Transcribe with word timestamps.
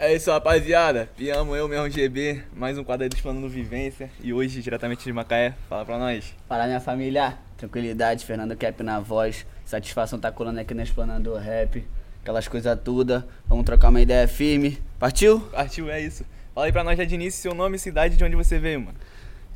É 0.00 0.14
isso, 0.14 0.30
rapaziada. 0.30 1.10
Piamo 1.16 1.56
eu 1.56 1.66
mesmo, 1.66 1.90
GB. 1.90 2.44
Mais 2.54 2.78
um 2.78 2.84
quadro 2.84 3.02
aí 3.02 3.08
do 3.08 3.16
Explorando 3.16 3.48
Vivência. 3.48 4.08
E 4.22 4.32
hoje, 4.32 4.62
diretamente 4.62 5.02
de 5.02 5.12
Macaé, 5.12 5.54
fala 5.68 5.84
pra 5.84 5.98
nós. 5.98 6.32
Fala 6.48 6.66
minha 6.66 6.78
família, 6.78 7.36
tranquilidade, 7.56 8.24
Fernando 8.24 8.56
Cap 8.56 8.80
na 8.84 9.00
voz. 9.00 9.44
Satisfação 9.64 10.16
tá 10.16 10.30
colando 10.30 10.60
aqui 10.60 10.72
no 10.72 10.82
Explanando 10.82 11.34
Rap. 11.34 11.84
Aquelas 12.22 12.46
coisas 12.46 12.78
todas. 12.84 13.24
Vamos 13.48 13.64
trocar 13.64 13.88
uma 13.88 14.00
ideia 14.00 14.28
firme. 14.28 14.78
Partiu? 15.00 15.40
Partiu, 15.50 15.90
é 15.90 16.00
isso. 16.00 16.24
Fala 16.54 16.66
aí 16.66 16.72
pra 16.72 16.84
nós 16.84 16.96
já 16.96 17.02
de 17.02 17.16
início 17.16 17.42
seu 17.42 17.52
nome 17.52 17.74
e 17.74 17.80
cidade 17.80 18.16
de 18.16 18.22
onde 18.22 18.36
você 18.36 18.56
veio, 18.56 18.80
mano. 18.80 18.96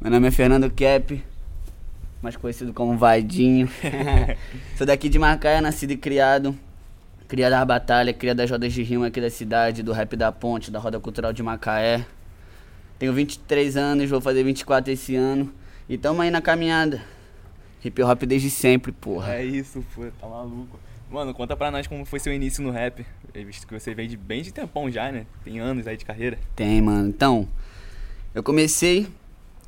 Meu 0.00 0.10
nome 0.10 0.26
é 0.26 0.30
Fernando 0.32 0.68
Cap, 0.72 1.24
mais 2.20 2.34
conhecido 2.34 2.72
como 2.72 2.98
Vadinho. 2.98 3.70
Sou 4.76 4.88
daqui 4.88 5.08
de 5.08 5.20
Macaé, 5.20 5.60
nascido 5.60 5.92
e 5.92 5.96
criado. 5.96 6.58
Cria 7.32 7.48
das 7.48 7.66
batalhas, 7.66 8.14
cria 8.14 8.34
das 8.34 8.50
rodas 8.50 8.74
de 8.74 8.82
rima 8.82 9.06
aqui 9.06 9.18
da 9.18 9.30
cidade, 9.30 9.82
do 9.82 9.90
rap 9.90 10.14
da 10.16 10.30
ponte, 10.30 10.70
da 10.70 10.78
roda 10.78 11.00
cultural 11.00 11.32
de 11.32 11.42
Macaé. 11.42 12.04
Tenho 12.98 13.10
23 13.14 13.74
anos, 13.74 14.10
vou 14.10 14.20
fazer 14.20 14.44
24 14.44 14.92
esse 14.92 15.16
ano. 15.16 15.50
E 15.88 15.96
tamo 15.96 16.20
aí 16.20 16.30
na 16.30 16.42
caminhada. 16.42 17.02
Hip 17.82 18.02
hop 18.02 18.24
desde 18.24 18.50
sempre, 18.50 18.92
porra. 18.92 19.36
É 19.36 19.42
isso, 19.46 19.82
pô, 19.94 20.04
tá 20.20 20.26
maluco. 20.28 20.78
Mano, 21.10 21.32
conta 21.32 21.56
pra 21.56 21.70
nós 21.70 21.86
como 21.86 22.04
foi 22.04 22.18
seu 22.18 22.34
início 22.34 22.62
no 22.62 22.70
rap. 22.70 23.02
Eu 23.32 23.46
visto 23.46 23.66
que 23.66 23.72
você 23.72 23.94
veio 23.94 24.10
de 24.10 24.16
bem 24.18 24.42
de 24.42 24.52
tempão 24.52 24.90
já, 24.90 25.10
né? 25.10 25.24
Tem 25.42 25.58
anos 25.58 25.86
aí 25.86 25.96
de 25.96 26.04
carreira. 26.04 26.38
Tem, 26.54 26.82
mano. 26.82 27.08
Então, 27.08 27.48
eu 28.34 28.42
comecei, 28.42 29.08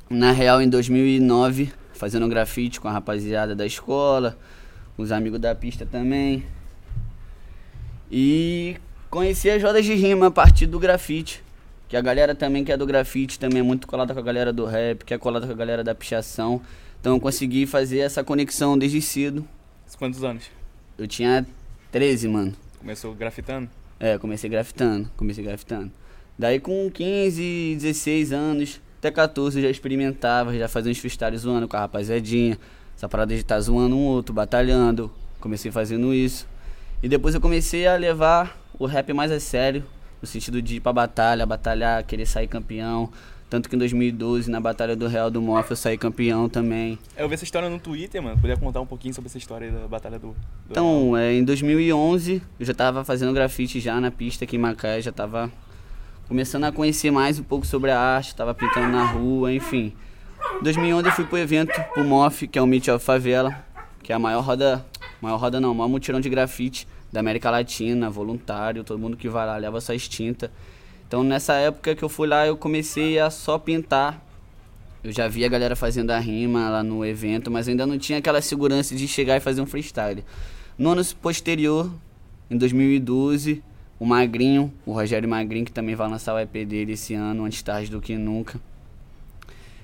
na 0.07 0.31
real, 0.31 0.61
em 0.61 0.69
2009, 0.69 1.73
fazendo 1.93 2.29
grafite 2.29 2.79
com 2.79 2.87
a 2.87 2.91
rapaziada 2.91 3.55
da 3.55 3.65
escola, 3.65 4.37
os 4.95 5.11
amigos 5.11 5.39
da 5.39 5.55
pista 5.55 5.83
também. 5.83 6.43
E 8.11 8.77
conheci 9.09 9.49
as 9.49 9.61
rodas 9.61 9.85
de 9.85 9.93
rima 9.95 10.27
a 10.27 10.31
partir 10.31 10.65
do 10.65 10.79
grafite. 10.79 11.43
Que 11.87 11.95
a 11.95 12.01
galera 12.01 12.33
também 12.33 12.63
que 12.63 12.71
é 12.71 12.77
do 12.77 12.85
grafite 12.85 13.39
também 13.39 13.59
é 13.59 13.63
muito 13.63 13.87
colada 13.87 14.13
com 14.13 14.19
a 14.19 14.23
galera 14.23 14.51
do 14.51 14.65
rap, 14.65 15.03
que 15.03 15.13
é 15.13 15.17
colada 15.17 15.45
com 15.45 15.53
a 15.53 15.55
galera 15.55 15.83
da 15.83 15.93
pichação. 15.93 16.61
Então 16.99 17.13
eu 17.15 17.19
consegui 17.19 17.65
fazer 17.65 17.99
essa 17.99 18.23
conexão 18.23 18.77
desde 18.77 19.01
cedo. 19.01 19.47
Quantos 19.97 20.23
anos? 20.23 20.49
Eu 20.97 21.07
tinha 21.07 21.45
13, 21.91 22.27
mano. 22.27 22.53
Começou 22.79 23.13
grafitando? 23.13 23.69
É, 23.99 24.17
comecei 24.17 24.49
grafitando, 24.49 25.09
comecei 25.15 25.43
grafitando. 25.43 25.91
Daí 26.37 26.59
com 26.59 26.91
15, 26.91 27.75
16 27.79 28.33
anos, 28.33 28.81
até 28.97 29.09
14 29.09 29.57
eu 29.57 29.63
já 29.63 29.69
experimentava, 29.69 30.57
já 30.57 30.67
fazia 30.67 30.91
uns 30.91 30.97
freestyles 30.97 31.41
zoando 31.41 31.67
com 31.67 31.77
a 31.77 31.81
rapaziadinha. 31.81 32.57
Essa 32.97 33.07
parada 33.07 33.33
de 33.33 33.41
estar 33.41 33.55
tá 33.55 33.61
zoando 33.61 33.95
um 33.95 34.05
outro, 34.05 34.33
batalhando. 34.33 35.11
Comecei 35.39 35.71
fazendo 35.71 36.13
isso. 36.13 36.47
E 37.05 37.07
depois 37.07 37.35
eu 37.35 37.39
comecei 37.39 37.85
a 37.85 37.95
levar 37.95 38.57
o 38.79 38.87
rap 38.87 39.13
mais 39.13 39.31
a 39.31 39.39
sério, 39.39 39.85
no 40.19 40.27
sentido 40.27 40.59
de 40.59 40.77
ir 40.77 40.79
pra 40.79 40.91
batalha, 40.91 41.45
batalhar, 41.45 42.03
querer 42.03 42.25
sair 42.25 42.47
campeão. 42.47 43.11
Tanto 43.47 43.69
que 43.69 43.75
em 43.75 43.77
2012, 43.77 44.49
na 44.49 44.59
Batalha 44.59 44.95
do 44.95 45.07
Real 45.07 45.29
do 45.29 45.39
Mof, 45.39 45.69
eu 45.69 45.77
saí 45.77 45.99
campeão 45.99 46.49
também. 46.49 46.97
Eu 47.15 47.29
vi 47.29 47.35
essa 47.35 47.43
história 47.43 47.69
no 47.69 47.79
Twitter, 47.79 48.23
mano. 48.23 48.39
Podia 48.39 48.57
contar 48.57 48.81
um 48.81 48.87
pouquinho 48.87 49.13
sobre 49.13 49.27
essa 49.27 49.37
história 49.37 49.69
da 49.71 49.87
Batalha 49.87 50.17
do, 50.17 50.29
do 50.29 50.35
Então, 50.71 51.15
é, 51.15 51.31
em 51.31 51.43
2011, 51.43 52.41
eu 52.59 52.65
já 52.65 52.73
tava 52.73 53.05
fazendo 53.05 53.31
grafite 53.33 53.79
já 53.79 54.01
na 54.01 54.09
pista 54.09 54.43
aqui 54.43 54.55
em 54.55 54.59
Macaé, 54.59 54.99
já 54.99 55.11
tava 55.11 55.51
começando 56.27 56.63
a 56.63 56.71
conhecer 56.71 57.11
mais 57.11 57.37
um 57.37 57.43
pouco 57.43 57.67
sobre 57.67 57.91
a 57.91 57.99
arte, 57.99 58.33
tava 58.33 58.55
pintando 58.55 58.87
na 58.87 59.05
rua, 59.05 59.53
enfim. 59.53 59.93
Em 60.59 60.63
2011 60.63 61.07
eu 61.07 61.13
fui 61.13 61.25
pro 61.25 61.37
evento, 61.37 61.71
pro 61.93 62.03
MOF, 62.03 62.47
que 62.47 62.57
é 62.57 62.61
o 62.63 62.65
Meet 62.65 62.87
of 62.87 63.05
Favela, 63.05 63.63
que 64.01 64.11
é 64.11 64.15
a 64.15 64.19
maior 64.19 64.41
roda, 64.41 64.83
maior 65.21 65.37
roda 65.37 65.61
não, 65.61 65.71
maior 65.71 65.87
mutirão 65.87 66.19
de 66.19 66.29
grafite 66.29 66.87
da 67.15 67.21
América 67.21 67.49
Latina, 67.49 68.09
voluntário, 68.09 68.83
todo 68.83 68.99
mundo 68.99 69.15
que 69.15 69.29
vai 69.29 69.45
lá 69.45 69.55
leva 69.55 69.79
sua 69.79 69.95
extinta. 69.95 70.51
Então 71.07 71.23
nessa 71.23 71.53
época 71.53 71.95
que 71.95 72.03
eu 72.03 72.09
fui 72.09 72.27
lá, 72.27 72.45
eu 72.45 72.57
comecei 72.57 73.17
a 73.17 73.29
só 73.29 73.57
pintar. 73.57 74.21
Eu 75.01 75.13
já 75.13 75.25
via 75.25 75.45
a 75.45 75.49
galera 75.49 75.77
fazendo 75.77 76.11
a 76.11 76.19
rima 76.19 76.69
lá 76.69 76.83
no 76.83 77.05
evento, 77.05 77.49
mas 77.49 77.69
ainda 77.69 77.85
não 77.85 77.97
tinha 77.97 78.19
aquela 78.19 78.41
segurança 78.41 78.93
de 78.95 79.07
chegar 79.07 79.37
e 79.37 79.39
fazer 79.39 79.61
um 79.61 79.65
freestyle. 79.65 80.25
No 80.77 80.89
ano 80.89 81.05
posterior, 81.21 81.89
em 82.51 82.57
2012, 82.57 83.63
o 83.97 84.05
Magrinho, 84.05 84.73
o 84.85 84.91
Rogério 84.91 85.29
Magrinho, 85.29 85.63
que 85.63 85.71
também 85.71 85.95
vai 85.95 86.09
lançar 86.09 86.35
o 86.35 86.39
EP 86.39 86.67
dele 86.67 86.93
esse 86.93 87.13
ano, 87.13 87.45
antes 87.45 87.61
tarde 87.61 87.89
do 87.89 88.01
que 88.01 88.17
nunca, 88.17 88.59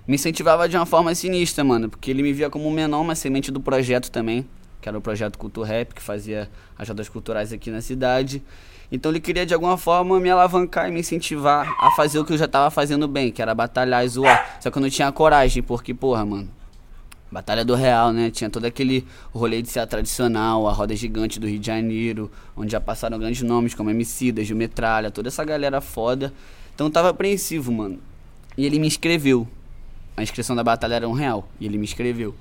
me 0.06 0.16
incentivava 0.16 0.68
de 0.68 0.76
uma 0.76 0.86
forma 0.86 1.16
sinistra, 1.16 1.64
mano, 1.64 1.88
porque 1.88 2.12
ele 2.12 2.24
me 2.24 2.34
via 2.34 2.50
como 2.50 2.68
um 2.68 2.72
menor, 2.72 3.00
uma 3.00 3.16
semente 3.16 3.52
do 3.52 3.62
projeto 3.62 4.12
também 4.12 4.46
que 4.82 4.90
era 4.90 4.98
o 4.98 5.02
projeto 5.02 5.38
Cultura 5.38 5.68
Rap, 5.68 5.94
que 5.94 6.02
fazia 6.02 6.50
as 6.78 6.88
rodas 6.88 7.08
culturais 7.08 7.54
aqui 7.54 7.70
na 7.70 7.82
cidade. 7.82 8.42
Então 8.92 9.12
ele 9.12 9.22
queria 9.22 9.46
de 9.46 9.54
alguma 9.54 9.78
forma 9.78 10.20
me 10.20 10.30
alavancar 10.30 10.90
e 10.90 10.92
me 10.92 11.00
incentivar 11.00 11.74
a 11.80 11.92
fazer 11.92 12.20
o 12.20 12.26
que 12.26 12.34
eu 12.34 12.38
já 12.38 12.48
tava 12.48 12.70
fazendo 12.70 13.08
bem, 13.08 13.32
que 13.32 13.42
era 13.42 13.56
batalhar 13.56 14.04
e 14.04 14.10
zoar. 14.10 14.58
Só 14.60 14.70
que 14.70 14.78
eu 14.78 14.82
não 14.82 14.90
tinha 14.90 15.10
coragem, 15.12 15.64
porque, 15.64 15.94
porra, 15.94 16.26
mano. 16.26 16.50
Batalha 17.32 17.64
do 17.64 17.74
Real, 17.74 18.12
né? 18.12 18.30
Tinha 18.30 18.50
todo 18.50 18.66
aquele 18.66 19.08
rolê 19.34 19.62
de 19.62 19.70
ser 19.70 19.88
tradicional, 19.88 20.68
a 20.68 20.74
roda 20.74 20.94
gigante 20.94 21.40
do 21.40 21.48
Rio 21.48 21.60
de 21.60 21.68
Janeiro, 21.68 22.30
onde 22.58 22.74
já 22.74 22.82
passaram 22.82 23.18
grandes 23.18 23.42
nomes 23.42 23.74
como 23.74 23.90
Emicida, 23.90 24.44
Gil 24.44 24.58
Metralha, 24.58 25.10
toda 25.10 25.30
essa 25.30 25.46
galera 25.46 25.80
foda. 25.80 26.34
Então 26.76 26.88
eu 26.88 26.92
tava 26.92 27.10
apreensivo, 27.10 27.72
mano. 27.72 28.00
E 28.58 28.66
ele 28.66 28.78
me 28.78 28.88
inscreveu. 28.88 29.48
A 30.18 30.24
inscrição 30.24 30.54
da 30.54 30.64
batalha 30.64 30.96
era 30.96 31.08
um 31.08 31.14
real. 31.14 31.48
E 31.58 31.66
ele 31.66 31.78
me 31.78 31.86
inscreveu. 31.86 32.36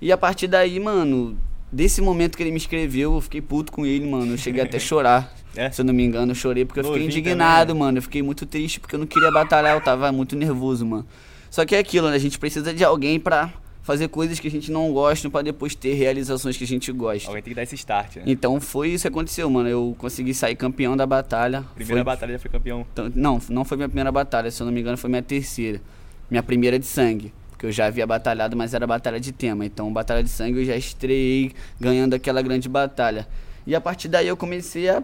E 0.00 0.10
a 0.10 0.18
partir 0.18 0.48
daí, 0.48 0.80
mano, 0.80 1.38
Desse 1.70 2.00
momento 2.00 2.36
que 2.36 2.42
ele 2.42 2.50
me 2.50 2.56
escreveu, 2.56 3.14
eu 3.14 3.20
fiquei 3.20 3.40
puto 3.40 3.72
com 3.72 3.84
ele, 3.84 4.08
mano. 4.08 4.32
Eu 4.32 4.38
cheguei 4.38 4.62
até 4.62 4.76
a 4.76 4.80
chorar. 4.80 5.34
É? 5.56 5.70
Se 5.70 5.80
eu 5.80 5.86
não 5.86 5.94
me 5.94 6.04
engano, 6.04 6.32
eu 6.32 6.34
chorei 6.34 6.66
porque 6.66 6.80
eu 6.80 6.84
fiquei 6.84 7.06
indignado, 7.06 7.68
também. 7.68 7.82
mano. 7.82 7.96
Eu 7.96 8.02
fiquei 8.02 8.22
muito 8.22 8.44
triste 8.44 8.78
porque 8.78 8.94
eu 8.94 8.98
não 8.98 9.06
queria 9.06 9.30
batalhar, 9.32 9.74
eu 9.74 9.80
tava 9.80 10.12
muito 10.12 10.36
nervoso, 10.36 10.84
mano. 10.84 11.06
Só 11.50 11.64
que 11.64 11.74
é 11.74 11.78
aquilo, 11.78 12.10
né? 12.10 12.16
A 12.16 12.18
gente 12.18 12.38
precisa 12.38 12.74
de 12.74 12.84
alguém 12.84 13.18
pra 13.18 13.54
fazer 13.82 14.08
coisas 14.08 14.38
que 14.38 14.48
a 14.48 14.50
gente 14.50 14.70
não 14.70 14.92
gosta 14.92 15.30
pra 15.30 15.40
depois 15.40 15.74
ter 15.74 15.94
realizações 15.94 16.56
que 16.56 16.64
a 16.64 16.66
gente 16.66 16.92
gosta. 16.92 17.28
Alguém 17.28 17.42
tem 17.42 17.52
que 17.52 17.56
dar 17.56 17.62
esse 17.62 17.76
start, 17.76 18.16
né? 18.16 18.24
Então 18.26 18.60
foi 18.60 18.90
isso 18.90 19.02
que 19.02 19.08
aconteceu, 19.08 19.48
mano. 19.48 19.68
Eu 19.68 19.94
consegui 19.96 20.34
sair 20.34 20.56
campeão 20.56 20.94
da 20.94 21.06
batalha. 21.06 21.64
Primeira 21.74 22.00
foi... 22.00 22.04
batalha 22.04 22.32
já 22.32 22.38
foi 22.38 22.50
campeão? 22.50 22.86
Não, 23.14 23.40
não 23.48 23.64
foi 23.64 23.78
minha 23.78 23.88
primeira 23.88 24.12
batalha. 24.12 24.50
Se 24.50 24.60
eu 24.60 24.66
não 24.66 24.72
me 24.72 24.80
engano, 24.80 24.98
foi 24.98 25.08
minha 25.08 25.22
terceira. 25.22 25.80
Minha 26.28 26.42
primeira 26.42 26.78
de 26.78 26.84
sangue. 26.84 27.32
Porque 27.56 27.64
eu 27.64 27.72
já 27.72 27.86
havia 27.86 28.06
batalhado, 28.06 28.54
mas 28.54 28.74
era 28.74 28.86
batalha 28.86 29.18
de 29.18 29.32
tema. 29.32 29.64
Então, 29.64 29.90
batalha 29.90 30.22
de 30.22 30.28
sangue 30.28 30.60
eu 30.60 30.64
já 30.66 30.76
estreiei 30.76 31.52
ganhando 31.80 32.12
aquela 32.12 32.42
grande 32.42 32.68
batalha. 32.68 33.26
E 33.66 33.74
a 33.74 33.80
partir 33.80 34.08
daí 34.08 34.28
eu 34.28 34.36
comecei 34.36 34.90
a 34.90 35.02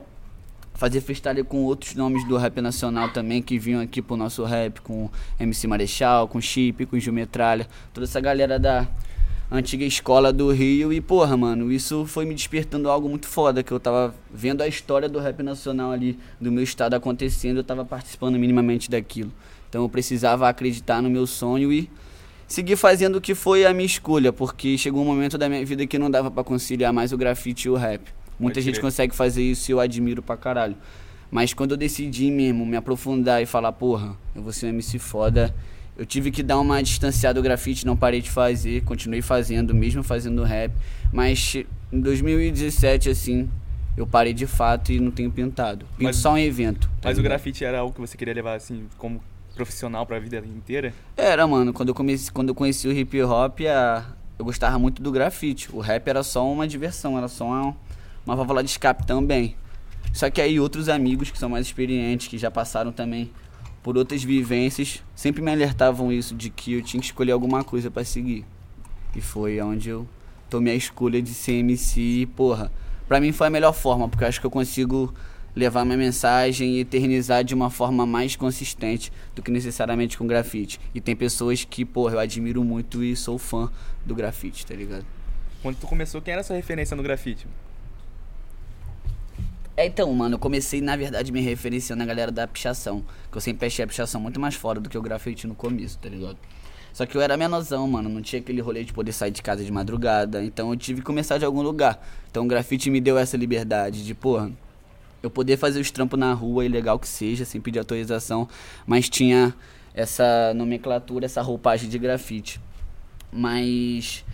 fazer 0.75 1.01
freestyle 1.01 1.43
com 1.45 1.65
outros 1.65 1.95
nomes 1.95 2.27
do 2.29 2.37
rap 2.37 2.61
nacional 2.61 3.09
também 3.09 3.41
que 3.41 3.59
vinham 3.59 3.81
aqui 3.81 4.03
pro 4.03 4.17
nosso 4.17 4.45
rap, 4.45 4.83
com 4.83 5.09
MC 5.41 5.67
Marechal, 5.67 6.29
com 6.29 6.41
Chip, 6.43 6.85
com 6.87 6.99
Gil 6.99 7.13
Metralha, 7.13 7.67
toda 7.93 8.05
essa 8.05 8.21
galera 8.21 8.59
da 8.59 8.87
antiga 9.51 9.85
escola 9.85 10.31
do 10.31 10.53
Rio. 10.53 10.93
E, 10.93 11.01
porra, 11.01 11.37
mano, 11.39 11.73
isso 11.73 12.05
foi 12.05 12.27
me 12.27 12.35
despertando 12.35 12.91
algo 12.91 13.09
muito 13.09 13.27
foda, 13.27 13.63
que 13.63 13.73
eu 13.73 13.81
tava 13.81 14.15
vendo 14.33 14.61
a 14.61 14.69
história 14.69 15.09
do 15.09 15.19
rap 15.19 15.43
nacional 15.43 15.91
ali, 15.91 16.19
do 16.39 16.53
meu 16.53 16.63
estado 16.63 16.93
acontecendo, 16.95 17.59
eu 17.59 17.65
tava 17.65 17.85
participando 17.85 18.39
minimamente 18.39 18.91
daquilo. 18.91 19.33
Então 19.69 19.83
eu 19.83 19.89
precisava 19.89 20.47
acreditar 20.49 21.01
no 21.01 21.09
meu 21.09 21.27
sonho 21.27 21.73
e 21.73 21.89
seguir 22.53 22.77
fazendo 22.77 23.17
o 23.17 23.21
que 23.21 23.35
foi 23.35 23.65
a 23.65 23.73
minha 23.73 23.87
escolha, 23.87 24.33
porque 24.33 24.77
chegou 24.77 25.03
um 25.03 25.07
momento 25.07 25.39
da 25.39 25.49
minha 25.49 25.65
vida 25.65 25.87
que 25.87 25.99
não 25.99 26.11
dava 26.11 26.31
para 26.31 26.45
conciliar 26.45 26.93
mais 26.93 27.13
o 27.13 27.17
grafite 27.17 27.67
e 27.67 27.71
o 27.71 27.77
rap. 27.77 28.03
Muita 28.39 28.57
Pode 28.57 28.67
gente 28.67 28.81
consegue 28.81 29.15
fazer 29.15 29.43
isso 29.43 29.71
e 29.71 29.73
eu 29.73 29.81
admiro 29.81 30.23
pra 30.23 30.37
caralho. 30.37 30.77
Mas 31.31 31.55
quando 31.55 31.71
eu 31.71 31.77
decidi 31.77 32.31
mesmo 32.31 32.67
me 32.67 32.77
aprofundar 32.77 33.43
e 33.43 33.47
falar, 33.47 33.73
porra, 33.73 34.15
eu 34.35 34.43
vou 34.43 34.53
ser 34.53 34.67
um 34.67 34.69
MC 34.69 34.99
foda, 34.99 35.55
eu 35.97 36.05
tive 36.05 36.31
que 36.31 36.43
dar 36.43 36.59
uma 36.59 36.83
distanciada 36.83 37.41
do 37.41 37.43
grafite, 37.43 37.87
não 37.87 37.97
parei 37.97 38.21
de 38.21 38.31
fazer, 38.31 38.83
continuei 38.85 39.23
fazendo, 39.23 39.75
mesmo 39.75 40.03
fazendo 40.03 40.43
rap. 40.45 40.73
Mas 41.11 41.57
em 41.91 42.01
2017, 42.01 43.09
assim, 43.09 43.49
eu 43.97 44.07
parei 44.07 44.35
de 44.35 44.47
fato 44.47 44.93
e 44.93 45.01
não 45.01 45.11
tenho 45.11 45.31
pintado. 45.31 45.87
Pinto 45.97 46.05
mas, 46.05 46.17
só 46.17 46.35
um 46.35 46.39
evento. 46.39 46.87
Tá 47.01 47.09
mas 47.09 47.17
ligado? 47.17 47.19
o 47.19 47.23
grafite 47.23 47.65
era 47.65 47.79
algo 47.79 47.95
que 47.95 48.01
você 48.01 48.17
queria 48.17 48.35
levar, 48.35 48.57
assim, 48.57 48.85
como 48.99 49.23
profissional 49.63 50.05
pra 50.05 50.19
vida 50.19 50.39
inteira? 50.39 50.93
Era, 51.17 51.47
mano. 51.47 51.73
Quando 51.73 51.91
eu, 51.91 51.95
comecei, 51.95 52.33
quando 52.33 52.49
eu 52.49 52.55
conheci 52.55 52.89
o 52.89 52.93
hip 52.93 53.23
hop, 53.23 53.61
a, 53.61 54.05
eu 54.39 54.45
gostava 54.45 54.79
muito 54.79 55.01
do 55.01 55.11
grafite. 55.13 55.69
O 55.73 55.81
rap 55.81 56.07
era 56.09 56.23
só 56.23 56.51
uma 56.51 56.67
diversão, 56.67 57.17
era 57.17 57.29
só 57.29 57.47
uma, 57.47 57.77
uma 58.27 58.37
válvula 58.37 58.63
de 58.63 58.71
escape 58.71 59.07
também. 59.07 59.57
Só 60.13 60.29
que 60.29 60.41
aí 60.41 60.59
outros 60.59 60.89
amigos 60.89 61.31
que 61.31 61.39
são 61.39 61.49
mais 61.49 61.67
experientes, 61.67 62.29
que 62.29 62.37
já 62.37 62.51
passaram 62.51 62.93
também 62.93 63.31
por 63.83 63.97
outras 63.97 64.23
vivências, 64.23 65.03
sempre 65.15 65.43
me 65.43 65.51
alertavam 65.51 66.13
isso, 66.13 66.35
de 66.35 66.51
que 66.51 66.75
eu 66.75 66.83
tinha 66.83 67.01
que 67.01 67.07
escolher 67.07 67.33
alguma 67.33 67.65
coisa 67.65 67.91
para 67.91 68.05
seguir. 68.05 68.45
E 69.15 69.21
foi 69.21 69.61
onde 69.61 69.89
eu 69.89 70.07
tomei 70.49 70.75
a 70.75 70.77
escolha 70.77 71.21
de 71.21 71.35
ser 71.35 71.55
MC 71.55 72.01
e, 72.01 72.27
porra, 72.27 72.71
pra 73.09 73.21
mim 73.21 73.33
foi 73.33 73.47
a 73.47 73.51
melhor 73.51 73.73
forma, 73.73 74.09
porque 74.09 74.23
eu 74.23 74.29
acho 74.29 74.41
que 74.41 74.47
eu 74.47 74.51
consigo 74.51 75.13
levar 75.55 75.85
minha 75.85 75.97
mensagem 75.97 76.77
e 76.77 76.81
eternizar 76.81 77.45
de 77.45 77.55
uma 77.55 77.71
forma 77.71 78.07
mais 78.07 78.37
consistente 78.37 79.13
do 79.35 79.43
que 79.43 79.51
necessariamente 79.51 80.17
com 80.17 80.27
grafite. 80.27 80.81
E 80.95 81.01
tem 81.01 81.15
pessoas 81.15 81.65
que, 81.65 81.85
porra, 81.85 82.15
eu 82.15 82.19
admiro 82.19 82.65
muito 82.65 83.03
e 83.03 83.15
sou 83.15 83.39
fã 83.39 83.71
do 84.05 84.15
grafite, 84.15 84.67
tá 84.67 84.75
ligado? 84.75 85.05
Quando 85.63 85.77
tu 85.77 85.87
começou, 85.87 86.21
quem 86.21 86.33
era 86.33 86.41
a 86.41 86.45
sua 86.45 86.57
referência 86.57 86.97
no 86.97 87.03
grafite? 87.03 87.47
É, 89.77 89.87
então, 89.87 90.13
mano, 90.13 90.35
eu 90.35 90.39
comecei, 90.39 90.81
na 90.81 90.97
verdade, 90.97 91.33
me 91.33 91.41
referenciando 91.41 92.03
a 92.03 92.07
galera 92.07 92.31
da 92.31 92.47
pichação. 92.47 93.05
Que 93.31 93.39
eu 93.39 93.41
sempre 93.41 93.67
achei 93.67 93.85
a 93.85 93.89
pichação 93.89 94.21
muito 94.21 94.39
mais 94.39 94.55
fora 94.55 94.79
do 94.79 94.89
que 94.89 94.99
o 94.99 95.03
grafite 95.03 95.47
no 95.47 95.55
começo, 95.55 95.99
tá 95.99 96.09
ligado? 96.09 96.37
Só 96.93 97.07
que 97.07 97.17
eu 97.17 97.23
era 97.23 97.37
menorzão, 97.39 97.89
mano. 97.89 98.09
Não 98.09 98.21
tinha 98.21 98.41
aquele 98.41 98.61
rolê 98.61 98.85
de 98.85 98.93
poder 98.93 99.13
sair 99.13 99.31
de 99.31 99.41
casa 99.41 99.65
de 99.65 99.73
madrugada. 99.73 100.45
Então 100.45 100.71
eu 100.71 100.77
tive 100.77 101.01
que 101.01 101.07
começar 101.07 101.39
de 101.39 101.45
algum 101.45 101.63
lugar. 101.63 102.07
Então 102.31 102.45
o 102.45 102.47
grafite 102.47 102.91
me 102.91 103.01
deu 103.01 103.17
essa 103.17 103.37
liberdade 103.37 104.05
de, 104.05 104.15
porra, 104.15 104.53
eu 105.23 105.31
poder 105.31 105.57
fazer 105.57 105.81
os 105.81 105.91
trampos 105.91 106.19
na 106.19 106.33
rua, 106.33 106.65
ilegal 106.65 106.99
que 106.99 107.09
seja, 107.09 107.45
sem 107.45 107.61
pedir 107.61 107.79
autorização. 107.79 108.49
Mas 108.87 109.09
tinha 109.09 109.55
essa 109.95 110.53
nomenclatura, 110.55 111.27
essa 111.27 111.43
roupagem 111.43 111.89
de 111.89 111.99
grafite. 111.99 112.61
Mas. 113.31 114.25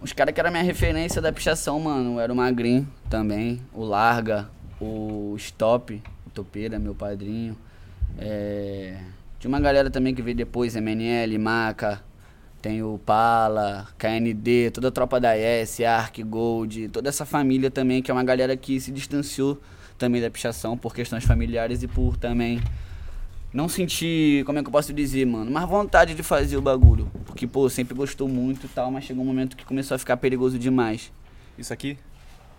Os 0.00 0.12
caras 0.12 0.34
que 0.34 0.40
eram 0.40 0.50
minha 0.50 0.64
referência 0.64 1.22
da 1.22 1.32
pichação, 1.32 1.78
mano, 1.78 2.18
era 2.18 2.32
o 2.32 2.36
Magrinho 2.36 2.88
também, 3.08 3.60
o 3.72 3.84
Larga, 3.84 4.50
o 4.80 5.36
Stop, 5.38 6.02
o 6.26 6.30
Topeira, 6.30 6.76
meu 6.76 6.92
padrinho. 6.92 7.56
É... 8.18 8.98
Tinha 9.38 9.48
uma 9.48 9.60
galera 9.60 9.90
também 9.90 10.12
que 10.12 10.20
veio 10.20 10.36
depois, 10.36 10.74
MNL, 10.74 11.38
Maca, 11.38 12.02
tem 12.60 12.82
o 12.82 12.98
Pala, 12.98 13.88
KND, 13.96 14.72
toda 14.72 14.88
a 14.88 14.90
tropa 14.90 15.20
da 15.20 15.36
S, 15.36 15.84
Ark, 15.84 16.20
Gold, 16.24 16.88
toda 16.88 17.08
essa 17.08 17.24
família 17.24 17.70
também, 17.70 18.02
que 18.02 18.10
é 18.10 18.14
uma 18.14 18.24
galera 18.24 18.56
que 18.56 18.80
se 18.80 18.90
distanciou 18.90 19.60
também 20.02 20.20
da 20.20 20.28
pichação 20.28 20.76
por 20.76 20.92
questões 20.92 21.22
familiares 21.22 21.84
e 21.84 21.86
por 21.86 22.16
também 22.16 22.60
não 23.52 23.68
sentir, 23.68 24.44
como 24.44 24.58
é 24.58 24.62
que 24.62 24.66
eu 24.66 24.72
posso 24.72 24.92
dizer, 24.92 25.24
mano, 25.24 25.48
mais 25.48 25.68
vontade 25.68 26.12
de 26.12 26.24
fazer 26.24 26.56
o 26.56 26.60
bagulho. 26.60 27.08
Porque, 27.24 27.46
pô, 27.46 27.68
sempre 27.70 27.94
gostou 27.94 28.26
muito 28.26 28.66
e 28.66 28.68
tal, 28.68 28.90
mas 28.90 29.04
chegou 29.04 29.22
um 29.22 29.26
momento 29.26 29.56
que 29.56 29.64
começou 29.64 29.94
a 29.94 29.98
ficar 29.98 30.16
perigoso 30.16 30.58
demais. 30.58 31.12
Isso 31.56 31.72
aqui? 31.72 31.96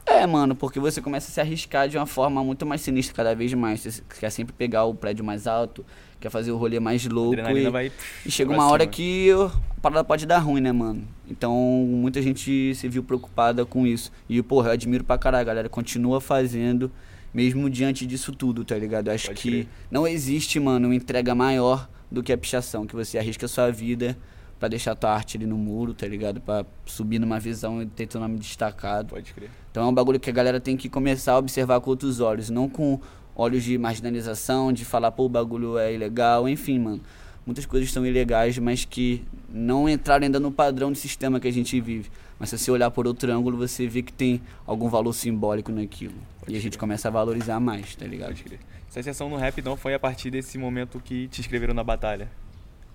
É, 0.06 0.26
mano, 0.26 0.56
porque 0.56 0.80
você 0.80 1.02
começa 1.02 1.30
a 1.30 1.34
se 1.34 1.42
arriscar 1.42 1.90
de 1.90 1.98
uma 1.98 2.06
forma 2.06 2.42
muito 2.44 2.66
mais 2.66 2.80
sinistra 2.80 3.14
cada 3.14 3.36
vez 3.36 3.54
mais. 3.54 3.82
Você 3.82 4.02
quer 4.20 4.30
sempre 4.30 4.54
pegar 4.54 4.86
o 4.86 4.96
prédio 4.96 5.26
mais 5.26 5.46
alto, 5.46 5.86
quer 6.22 6.30
fazer 6.30 6.52
o 6.52 6.58
rolê 6.58 6.80
mais 6.80 7.06
louco. 7.06 7.42
E, 7.42 7.70
vai 7.70 7.92
e 8.26 8.32
chega 8.32 8.54
uma 8.54 8.70
hora 8.70 8.88
que 8.88 9.30
a 9.32 9.82
parada 9.82 10.04
pode 10.04 10.26
dar 10.26 10.40
ruim, 10.40 10.62
né, 10.62 10.72
mano? 10.72 11.06
Então 11.30 11.54
muita 11.90 12.22
gente 12.22 12.74
se 12.76 12.88
viu 12.88 13.04
preocupada 13.04 13.66
com 13.66 13.86
isso. 13.86 14.12
E, 14.30 14.42
porra, 14.42 14.70
eu 14.70 14.74
admiro 14.74 15.04
pra 15.04 15.18
caralho, 15.18 15.46
galera. 15.46 15.68
Continua 15.68 16.22
fazendo 16.22 16.92
mesmo 17.34 17.70
diante 17.70 18.06
disso 18.06 18.32
tudo, 18.32 18.64
tá 18.64 18.78
ligado? 18.78 19.08
Eu 19.08 19.14
acho 19.14 19.28
Pode 19.28 19.42
que 19.42 19.50
crer. 19.50 19.68
não 19.90 20.08
existe, 20.08 20.60
mano, 20.60 20.88
uma 20.88 20.96
entrega 20.96 21.34
maior 21.34 21.90
do 22.12 22.22
que 22.22 22.32
a 22.32 22.38
pichação, 22.38 22.86
que 22.86 22.96
você 22.96 23.18
arrisca 23.18 23.46
a 23.46 23.50
sua 23.50 23.72
vida 23.72 24.18
pra 24.60 24.70
deixar 24.70 24.96
tua 24.96 25.12
arte 25.12 25.36
ali 25.36 25.46
no 25.46 25.58
muro, 25.58 25.94
tá 25.94 26.08
ligado? 26.08 26.40
Pra 26.40 26.66
subir 26.86 27.20
numa 27.20 27.40
visão 27.40 27.82
e 27.82 27.86
ter 27.86 28.08
teu 28.08 28.22
nome 28.22 28.38
destacado. 28.38 29.10
Pode 29.10 29.34
crer. 29.34 29.50
Então 29.72 29.84
é 29.84 29.88
um 29.88 29.94
bagulho 29.94 30.20
que 30.20 30.30
a 30.30 30.34
galera 30.34 30.60
tem 30.60 30.78
que 30.78 30.88
começar 30.88 31.34
a 31.34 31.38
observar 31.38 31.82
com 31.82 31.90
outros 31.90 32.20
olhos, 32.20 32.50
não 32.50 32.70
com 32.70 33.00
olhos 33.36 33.64
de 33.64 33.78
marginalização, 33.78 34.72
de 34.72 34.86
falar, 34.86 35.12
pô, 35.12 35.26
o 35.26 35.30
bagulho 35.30 35.78
é 35.78 35.94
ilegal, 35.94 36.48
enfim, 36.48 36.80
mano. 36.80 37.02
Muitas 37.46 37.66
coisas 37.66 37.92
são 37.92 38.06
ilegais, 38.06 38.58
mas 38.58 38.86
que 38.86 39.24
não 39.50 39.90
entraram 39.90 40.24
ainda 40.24 40.40
no 40.40 40.52
padrão 40.52 40.92
de 40.92 41.00
sistema 41.00 41.40
que 41.40 41.48
a 41.48 41.52
gente 41.52 41.82
vive. 41.82 42.10
Mas 42.44 42.50
se 42.50 42.58
você 42.58 42.72
olhar 42.72 42.92
por 42.92 43.08
outro 43.08 43.32
ângulo, 43.32 43.56
você 43.56 43.88
vê 43.88 44.04
que 44.04 44.12
tem 44.12 44.42
algum 44.68 44.90
valor 44.90 45.14
simbólico 45.14 45.72
naquilo. 45.72 46.16
Pode 46.42 46.52
e 46.52 46.58
a 46.58 46.60
gente 46.60 46.78
começa 46.78 47.08
a 47.08 47.12
valorizar 47.12 47.58
mais, 47.58 47.96
tá 47.96 48.06
ligado? 48.06 48.32
Pode 48.32 48.44
crer. 48.44 48.60
Essa 48.90 49.00
inserção 49.00 49.30
no 49.30 49.38
rap 49.38 49.62
não 49.62 49.78
foi 49.78 49.94
a 49.94 50.00
partir 50.00 50.30
desse 50.30 50.58
momento 50.58 51.00
que 51.00 51.30
te 51.30 51.40
inscreveram 51.40 51.74
na 51.74 51.86
batalha. 51.86 52.30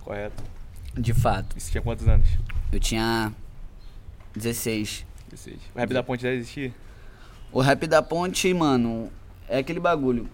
Correto? 0.04 0.44
De 0.94 1.14
fato. 1.14 1.56
Isso 1.56 1.70
tinha 1.70 1.80
quantos 1.80 2.06
anos? 2.06 2.28
Eu 2.70 2.78
tinha 2.78 3.32
16. 4.36 5.06
16. 5.30 5.56
O 5.74 5.78
rap 5.78 5.94
da 5.94 6.02
ponte 6.02 6.24
já 6.24 6.30
existia? 6.30 6.70
O 7.50 7.62
rap 7.62 7.86
da 7.86 8.02
ponte, 8.02 8.52
mano, 8.52 9.10
é 9.48 9.56
aquele 9.56 9.80
bagulho. 9.80 10.28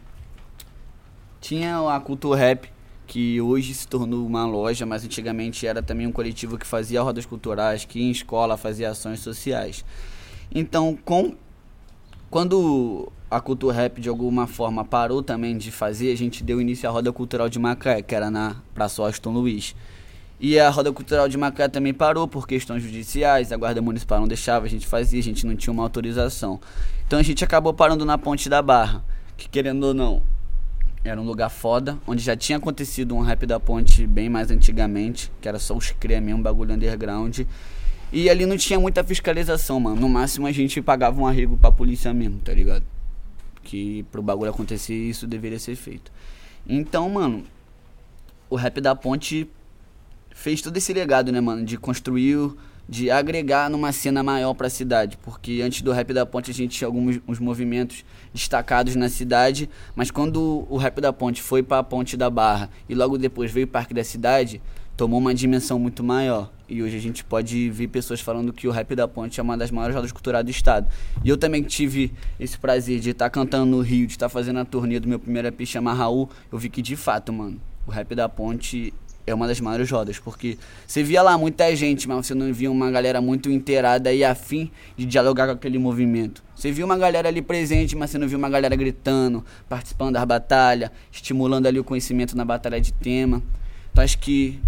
Tinha 1.41 1.79
a 1.89 2.01
Cultura 2.01 2.37
Rap, 2.37 2.69
que 3.06 3.41
hoje 3.41 3.75
se 3.75 3.87
tornou 3.87 4.27
uma 4.27 4.47
loja, 4.47 4.87
mas 4.87 5.05
antigamente 5.05 5.67
era 5.67 5.83
também 5.83 6.06
um 6.06 6.12
coletivo 6.12 6.59
que 6.59 6.67
fazia 6.67 7.03
rodas 7.03 7.27
culturais, 7.27 7.85
que 7.85 8.01
em 8.01 8.11
escola 8.11 8.56
fazia 8.56 8.91
ações 8.91 9.21
sociais. 9.21 9.85
Então, 10.55 10.99
com 11.05 11.35
quando 12.31 13.12
a 13.31 13.41
Cultura 13.41 13.75
Rap 13.75 14.01
de 14.01 14.09
alguma 14.09 14.47
forma 14.47 14.85
parou 14.85 15.23
também 15.23 15.56
de 15.56 15.71
fazer, 15.71 16.12
a 16.12 16.17
gente 16.17 16.43
deu 16.43 16.61
início 16.61 16.89
à 16.89 16.93
Roda 16.93 17.12
Cultural 17.12 17.49
de 17.49 17.59
Macaé, 17.59 18.03
que 18.03 18.15
era 18.15 18.31
na 18.31 18.56
Praça 18.75 19.03
Austin 19.03 19.29
Luiz. 19.29 19.75
E 20.41 20.59
a 20.59 20.69
Roda 20.69 20.93
Cultural 20.93 21.29
de 21.29 21.39
Macaé 21.39 21.69
também 21.69 21.95
parou 21.95 22.27
por 22.27 22.47
questões 22.47 22.83
judiciais, 22.83 23.53
a 23.53 23.56
Guarda 23.56 23.81
Municipal 23.81 24.19
não 24.19 24.27
deixava 24.27 24.67
a 24.67 24.69
gente 24.69 24.87
fazer, 24.87 25.21
a 25.21 25.23
gente 25.23 25.47
não 25.47 25.55
tinha 25.55 25.73
uma 25.73 25.85
autorização. 25.85 26.61
Então 27.06 27.19
a 27.19 27.23
gente 27.23 27.45
acabou 27.45 27.73
parando 27.73 28.05
na 28.05 28.19
Ponte 28.19 28.49
da 28.49 28.61
Barra, 28.61 29.05
que 29.37 29.49
querendo 29.49 29.85
ou 29.85 29.95
não, 29.95 30.23
era 31.05 31.21
um 31.21 31.25
lugar 31.25 31.51
foda, 31.51 31.99
onde 32.06 32.23
já 32.23 32.35
tinha 32.35 32.56
acontecido 32.56 33.15
um 33.15 33.21
rap 33.21 33.45
da 33.45 33.61
ponte 33.61 34.06
bem 34.06 34.31
mais 34.31 34.51
antigamente, 34.51 35.31
que 35.41 35.47
era 35.47 35.59
só 35.59 35.77
os 35.77 35.91
CREA 35.91 36.21
mesmo, 36.21 36.43
bagulho 36.43 36.75
underground. 36.75 37.41
E 38.11 38.31
ali 38.31 38.47
não 38.47 38.56
tinha 38.56 38.81
muita 38.81 39.05
fiscalização, 39.05 39.79
mano. 39.79 40.01
No 40.01 40.09
máximo 40.09 40.47
a 40.47 40.53
gente 40.53 40.81
pagava 40.81 41.21
um 41.21 41.27
arrego 41.27 41.59
pra 41.59 41.71
polícia 41.71 42.15
mesmo, 42.15 42.39
tá 42.39 42.55
ligado? 42.55 42.85
Que 43.62 44.05
pro 44.11 44.23
bagulho 44.23 44.51
acontecer 44.51 44.95
isso 44.95 45.27
deveria 45.27 45.59
ser 45.59 45.77
feito. 45.77 46.11
Então, 46.67 47.11
mano, 47.11 47.45
o 48.49 48.56
rap 48.56 48.81
da 48.81 48.95
ponte 48.95 49.47
fez 50.31 50.62
todo 50.62 50.77
esse 50.77 50.93
legado, 50.93 51.31
né, 51.31 51.41
mano? 51.41 51.65
De 51.65 51.77
construir, 51.77 52.51
de 52.89 53.11
agregar 53.11 53.71
numa 53.71 53.93
cena 53.93 54.23
maior 54.23 54.55
pra 54.55 54.69
cidade. 54.69 55.19
Porque 55.23 55.61
antes 55.63 55.83
do 55.83 55.93
rap 55.93 56.13
da 56.13 56.27
ponte 56.27 56.51
a 56.51 56.55
gente 56.55 56.77
tinha 56.77 56.89
alguns 56.89 57.21
uns 57.27 57.39
movimentos 57.39 58.05
destacados 58.33 58.95
na 58.97 59.09
cidade, 59.09 59.69
mas 59.95 60.11
quando 60.11 60.67
o 60.69 60.77
rap 60.77 61.01
da 61.01 61.13
ponte 61.13 61.43
foi 61.43 61.63
pra 61.63 61.83
ponte 61.83 62.17
da 62.17 62.29
Barra 62.29 62.71
e 62.89 62.95
logo 62.95 63.17
depois 63.17 63.51
veio 63.51 63.67
o 63.67 63.69
Parque 63.69 63.95
da 63.95 64.05
Cidade, 64.05 64.61
tomou 64.97 65.19
uma 65.19 65.35
dimensão 65.35 65.79
muito 65.79 66.03
maior. 66.03 66.53
E 66.69 66.83
hoje 66.83 66.97
a 66.97 67.01
gente 67.01 67.25
pode 67.25 67.69
ver 67.71 67.89
pessoas 67.89 68.21
falando 68.21 68.53
que 68.53 68.67
o 68.67 68.71
rap 68.71 68.95
da 68.95 69.07
ponte 69.07 69.39
é 69.39 69.43
uma 69.43 69.57
das 69.57 69.71
maiores 69.71 69.95
rodas 69.95 70.13
culturais 70.13 70.45
do 70.45 70.51
estado. 70.51 70.89
E 71.23 71.29
eu 71.29 71.37
também 71.37 71.63
tive 71.63 72.13
esse 72.41 72.59
prazer 72.59 73.01
de 73.01 73.11
estar 73.11 73.29
cantando 73.29 73.67
no 73.67 73.81
Rio, 73.81 74.07
de 74.07 74.15
estar 74.15 74.29
fazendo 74.29 74.59
a 74.61 74.65
turnê 74.65 74.99
do 74.99 75.09
meu 75.09 75.19
primeiro 75.19 75.49
EP 75.49 75.67
chamar 75.67 75.95
Raul. 75.95 76.31
Eu 76.51 76.59
vi 76.59 76.71
que 76.71 76.81
de 76.81 76.97
fato, 76.97 77.33
mano, 77.33 77.61
o 77.87 77.91
rap 77.91 78.15
da 78.15 78.29
ponte 78.29 78.95
é 79.26 79.35
uma 79.35 79.47
das 79.47 79.61
maiores 79.61 79.91
rodas, 79.91 80.19
porque 80.19 80.59
você 80.87 81.03
via 81.03 81.23
lá 81.23 81.37
muita 81.38 81.75
gente, 81.75 82.06
mas 82.06 82.26
você 82.26 82.35
não 82.35 82.53
via 82.53 82.71
uma 82.71 82.91
galera 82.91 83.21
muito 83.21 83.50
inteirada 83.50 84.12
e 84.12 84.23
afim 84.23 84.71
de 84.97 85.06
dialogar 85.06 85.47
com 85.47 85.53
aquele 85.53 85.79
movimento. 85.79 86.43
Você 86.55 86.71
viu 86.71 86.85
uma 86.85 86.99
galera 86.99 87.29
ali 87.29 87.41
presente, 87.41 87.97
mas 87.97 88.11
você 88.11 88.19
não 88.19 88.29
viu 88.29 88.38
uma 88.38 88.49
galera 88.49 88.76
gritando, 88.76 89.44
participando 89.69 90.15
das 90.15 90.25
batalhas, 90.25 90.91
estimulando 91.11 91.67
ali 91.67 91.79
o 91.79 91.85
conhecimento 91.85 92.37
na 92.37 92.44
batalha 92.44 92.81
de 92.81 92.93
tema. 92.93 93.43
Então 93.91 94.05
acho 94.05 94.19
que 94.19 94.60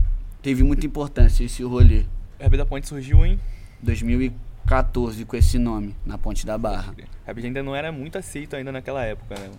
teve 0.42 0.62
muita 0.62 0.86
importância 0.86 1.44
esse 1.44 1.62
rolê. 1.62 2.04
O 2.38 2.42
rap 2.42 2.56
da 2.56 2.66
ponte 2.66 2.88
surgiu 2.88 3.24
em. 3.24 3.38
2014 3.82 5.24
com 5.24 5.36
esse 5.36 5.58
nome, 5.58 5.94
na 6.04 6.16
Ponte 6.16 6.46
da 6.46 6.56
Barra. 6.56 6.94
Rap 7.24 7.44
ainda 7.44 7.62
não 7.62 7.74
era 7.74 7.92
muito 7.92 8.16
aceito 8.16 8.56
ainda 8.56 8.72
naquela 8.72 9.04
época, 9.04 9.34
né? 9.38 9.50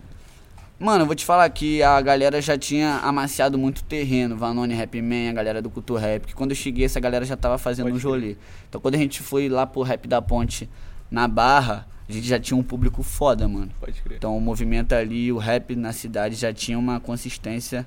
Mano, 0.80 1.02
eu 1.02 1.06
vou 1.08 1.16
te 1.16 1.26
falar 1.26 1.50
que 1.50 1.82
a 1.82 2.00
galera 2.02 2.40
já 2.40 2.56
tinha 2.56 2.98
amaciado 2.98 3.58
muito 3.58 3.84
terreno, 3.84 4.38
Vanone 4.38 4.76
Rap 4.76 5.02
Man, 5.02 5.30
a 5.32 5.34
galera 5.34 5.60
do 5.62 5.72
Cultura 5.72 6.00
Rap, 6.00 6.28
que 6.28 6.36
quando 6.36 6.52
eu 6.52 6.56
cheguei 6.56 6.86
essa 6.86 7.00
galera 7.00 7.26
já 7.26 7.36
tava 7.36 7.58
fazendo 7.58 7.88
Pode 7.90 8.00
crer. 8.00 8.10
rolê. 8.12 8.36
Então 8.70 8.80
quando 8.80 8.94
a 8.94 8.98
gente 9.00 9.24
foi 9.24 9.50
lá 9.50 9.66
pro 9.66 9.82
Rap 9.82 10.08
da 10.08 10.22
Ponte 10.22 10.70
na 11.10 11.28
Barra, 11.28 11.88
a 12.08 12.12
gente 12.12 12.28
já 12.28 12.40
tinha 12.40 12.56
um 12.56 12.62
público 12.62 13.02
foda, 13.02 13.48
mano. 13.48 13.72
Pode 13.80 14.00
crer. 14.04 14.18
Então 14.18 14.38
o 14.38 14.42
movimento 14.42 14.94
ali, 14.94 15.32
o 15.32 15.38
rap 15.40 15.76
na 15.76 15.92
cidade 15.92 16.36
já 16.36 16.54
tinha 16.54 16.78
uma 16.78 17.00
consistência 17.00 17.84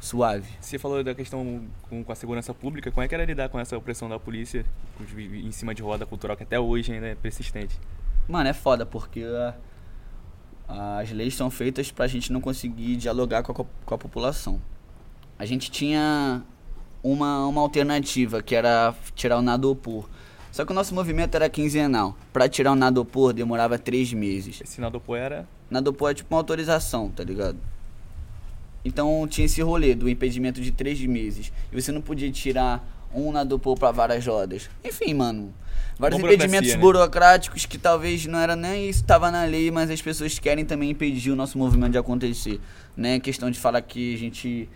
suave. 0.00 0.48
Você 0.58 0.78
falou 0.78 1.04
da 1.04 1.14
questão 1.14 1.62
com, 1.82 2.02
com 2.02 2.10
a 2.12 2.14
segurança 2.14 2.54
pública, 2.54 2.90
como 2.90 3.04
é 3.04 3.08
que 3.08 3.14
era 3.14 3.26
lidar 3.26 3.50
com 3.50 3.60
essa 3.60 3.76
opressão 3.76 4.08
da 4.08 4.18
polícia 4.18 4.64
em 5.44 5.52
cima 5.52 5.74
de 5.74 5.82
roda 5.82 6.06
cultural, 6.06 6.34
que 6.34 6.44
até 6.44 6.58
hoje 6.58 6.92
ainda 6.94 7.08
é 7.08 7.14
persistente? 7.14 7.78
Mano, 8.26 8.48
é 8.48 8.54
foda 8.54 8.86
porque 8.86 9.22
a- 9.22 9.54
as 10.70 11.10
leis 11.10 11.34
são 11.34 11.50
feitas 11.50 11.90
pra 11.90 12.06
gente 12.06 12.32
não 12.32 12.40
conseguir 12.40 12.96
dialogar 12.96 13.42
com 13.42 13.52
a, 13.52 13.64
com 13.84 13.94
a 13.94 13.98
população. 13.98 14.60
A 15.38 15.44
gente 15.44 15.70
tinha 15.70 16.42
uma, 17.02 17.46
uma 17.46 17.60
alternativa, 17.60 18.42
que 18.42 18.54
era 18.54 18.94
tirar 19.14 19.38
o 19.38 19.42
nadopor. 19.42 20.08
Só 20.52 20.64
que 20.64 20.72
o 20.72 20.74
nosso 20.74 20.94
movimento 20.94 21.34
era 21.34 21.48
quinzenal. 21.48 22.16
Pra 22.32 22.48
tirar 22.48 22.72
o 22.72 22.76
nadopor 22.76 23.32
demorava 23.32 23.78
três 23.78 24.12
meses. 24.12 24.60
Esse 24.60 24.80
Nadopô 24.80 25.14
era. 25.14 25.48
Nadopor 25.70 26.10
é 26.10 26.14
tipo 26.14 26.34
uma 26.34 26.40
autorização, 26.40 27.08
tá 27.08 27.22
ligado? 27.22 27.58
Então 28.84 29.26
tinha 29.28 29.44
esse 29.44 29.62
rolê 29.62 29.94
do 29.94 30.08
impedimento 30.08 30.60
de 30.60 30.72
três 30.72 31.00
meses. 31.00 31.52
E 31.70 31.80
você 31.80 31.92
não 31.92 32.00
podia 32.00 32.30
tirar 32.32 32.84
um 33.14 33.30
nadopor 33.32 33.78
pra 33.78 33.90
várias 33.90 34.26
rodas. 34.26 34.68
Enfim, 34.84 35.14
mano. 35.14 35.54
Vários 36.00 36.18
impedimentos 36.18 36.70
né? 36.70 36.78
burocráticos 36.78 37.66
que 37.66 37.76
talvez 37.76 38.24
não 38.24 38.38
era 38.38 38.56
nem 38.56 38.88
isso, 38.88 39.04
tava 39.04 39.30
na 39.30 39.44
lei, 39.44 39.70
mas 39.70 39.90
as 39.90 40.00
pessoas 40.00 40.38
querem 40.38 40.64
também 40.64 40.88
impedir 40.88 41.30
o 41.30 41.36
nosso 41.36 41.58
movimento 41.58 41.92
de 41.92 41.98
acontecer. 41.98 42.58
Né? 42.96 43.20
Questão 43.20 43.50
de 43.50 43.60
falar 43.60 43.82
que 43.82 44.14
a 44.14 44.16
gente. 44.16 44.66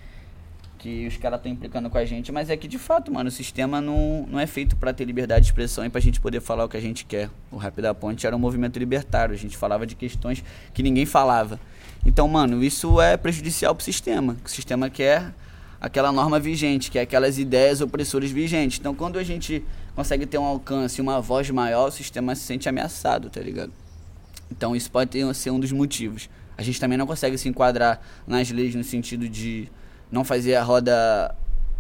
que 0.78 1.06
os 1.06 1.16
caras 1.16 1.38
estão 1.38 1.50
implicando 1.50 1.88
com 1.88 1.96
a 1.96 2.04
gente, 2.04 2.30
mas 2.30 2.50
é 2.50 2.56
que 2.58 2.68
de 2.68 2.78
fato, 2.78 3.10
mano, 3.10 3.28
o 3.28 3.32
sistema 3.32 3.80
não, 3.80 4.26
não 4.30 4.38
é 4.38 4.46
feito 4.46 4.76
para 4.76 4.92
ter 4.92 5.06
liberdade 5.06 5.46
de 5.46 5.50
expressão 5.50 5.86
e 5.86 5.88
pra 5.88 5.98
gente 5.98 6.20
poder 6.20 6.42
falar 6.42 6.66
o 6.66 6.68
que 6.68 6.76
a 6.76 6.80
gente 6.80 7.06
quer. 7.06 7.30
O 7.50 7.56
Rap 7.56 7.80
da 7.80 7.94
Ponte 7.94 8.26
era 8.26 8.36
um 8.36 8.38
movimento 8.38 8.78
libertário, 8.78 9.34
a 9.34 9.38
gente 9.38 9.56
falava 9.56 9.86
de 9.86 9.94
questões 9.94 10.44
que 10.74 10.82
ninguém 10.82 11.06
falava. 11.06 11.58
Então, 12.04 12.28
mano, 12.28 12.62
isso 12.62 13.00
é 13.00 13.16
prejudicial 13.16 13.74
pro 13.74 13.82
sistema. 13.82 14.36
O 14.44 14.48
sistema 14.50 14.90
quer 14.90 15.32
aquela 15.80 16.12
norma 16.12 16.40
vigente, 16.40 16.90
que 16.90 16.98
é 16.98 17.02
aquelas 17.02 17.38
ideias 17.38 17.80
opressoras 17.80 18.30
vigentes. 18.30 18.78
Então, 18.78 18.94
quando 18.94 19.18
a 19.18 19.22
gente 19.22 19.64
consegue 19.94 20.26
ter 20.26 20.38
um 20.38 20.44
alcance, 20.44 21.00
uma 21.00 21.20
voz 21.20 21.48
maior, 21.50 21.88
o 21.88 21.90
sistema 21.90 22.34
se 22.34 22.42
sente 22.42 22.68
ameaçado, 22.68 23.30
tá 23.30 23.40
ligado? 23.40 23.72
Então, 24.50 24.74
isso 24.74 24.90
pode 24.90 25.10
ter, 25.10 25.34
ser 25.34 25.50
um 25.50 25.60
dos 25.60 25.72
motivos. 25.72 26.28
A 26.56 26.62
gente 26.62 26.78
também 26.78 26.96
não 26.96 27.06
consegue 27.06 27.36
se 27.36 27.48
enquadrar 27.48 28.00
nas 28.26 28.50
leis 28.50 28.74
no 28.74 28.84
sentido 28.84 29.28
de 29.28 29.68
não 30.10 30.24
fazer 30.24 30.54
a 30.54 30.62
roda 30.62 31.34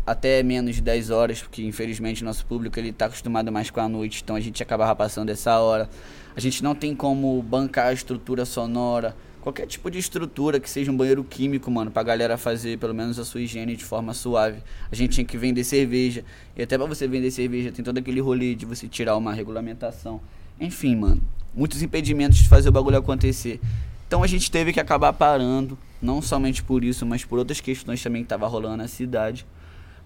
até 0.06 0.42
menos 0.42 0.76
de 0.76 0.82
10 0.82 1.10
horas, 1.10 1.40
porque 1.40 1.62
infelizmente 1.62 2.22
nosso 2.22 2.44
público 2.44 2.78
ele 2.78 2.90
está 2.90 3.06
acostumado 3.06 3.50
mais 3.50 3.70
com 3.70 3.80
a 3.80 3.88
noite, 3.88 4.20
então 4.22 4.36
a 4.36 4.40
gente 4.40 4.62
acabava 4.62 4.94
passando 4.94 5.30
essa 5.30 5.58
hora. 5.58 5.88
A 6.36 6.40
gente 6.40 6.62
não 6.62 6.74
tem 6.74 6.94
como 6.94 7.40
bancar 7.42 7.86
a 7.86 7.92
estrutura 7.92 8.44
sonora, 8.44 9.16
qualquer 9.44 9.66
tipo 9.66 9.90
de 9.90 9.98
estrutura 9.98 10.58
que 10.58 10.70
seja 10.70 10.90
um 10.90 10.96
banheiro 10.96 11.22
químico, 11.22 11.70
mano, 11.70 11.90
pra 11.90 12.02
galera 12.02 12.38
fazer 12.38 12.78
pelo 12.78 12.94
menos 12.94 13.18
a 13.18 13.26
sua 13.26 13.42
higiene 13.42 13.76
de 13.76 13.84
forma 13.84 14.14
suave. 14.14 14.62
A 14.90 14.94
gente 14.96 15.12
tinha 15.12 15.24
que 15.24 15.36
vender 15.36 15.62
cerveja, 15.64 16.24
e 16.56 16.62
até 16.62 16.78
pra 16.78 16.86
você 16.86 17.06
vender 17.06 17.30
cerveja 17.30 17.70
tem 17.70 17.84
todo 17.84 17.98
aquele 17.98 18.20
rolê 18.20 18.54
de 18.54 18.64
você 18.64 18.88
tirar 18.88 19.18
uma 19.18 19.34
regulamentação. 19.34 20.18
Enfim, 20.58 20.96
mano, 20.96 21.20
muitos 21.54 21.82
impedimentos 21.82 22.38
de 22.38 22.48
fazer 22.48 22.70
o 22.70 22.72
bagulho 22.72 22.96
acontecer. 22.96 23.60
Então 24.08 24.22
a 24.22 24.26
gente 24.26 24.50
teve 24.50 24.72
que 24.72 24.80
acabar 24.80 25.12
parando, 25.12 25.76
não 26.00 26.22
somente 26.22 26.62
por 26.62 26.82
isso, 26.82 27.04
mas 27.04 27.22
por 27.22 27.38
outras 27.38 27.60
questões 27.60 28.02
também 28.02 28.22
que 28.22 28.28
tava 28.30 28.46
rolando 28.46 28.78
na 28.78 28.88
cidade. 28.88 29.44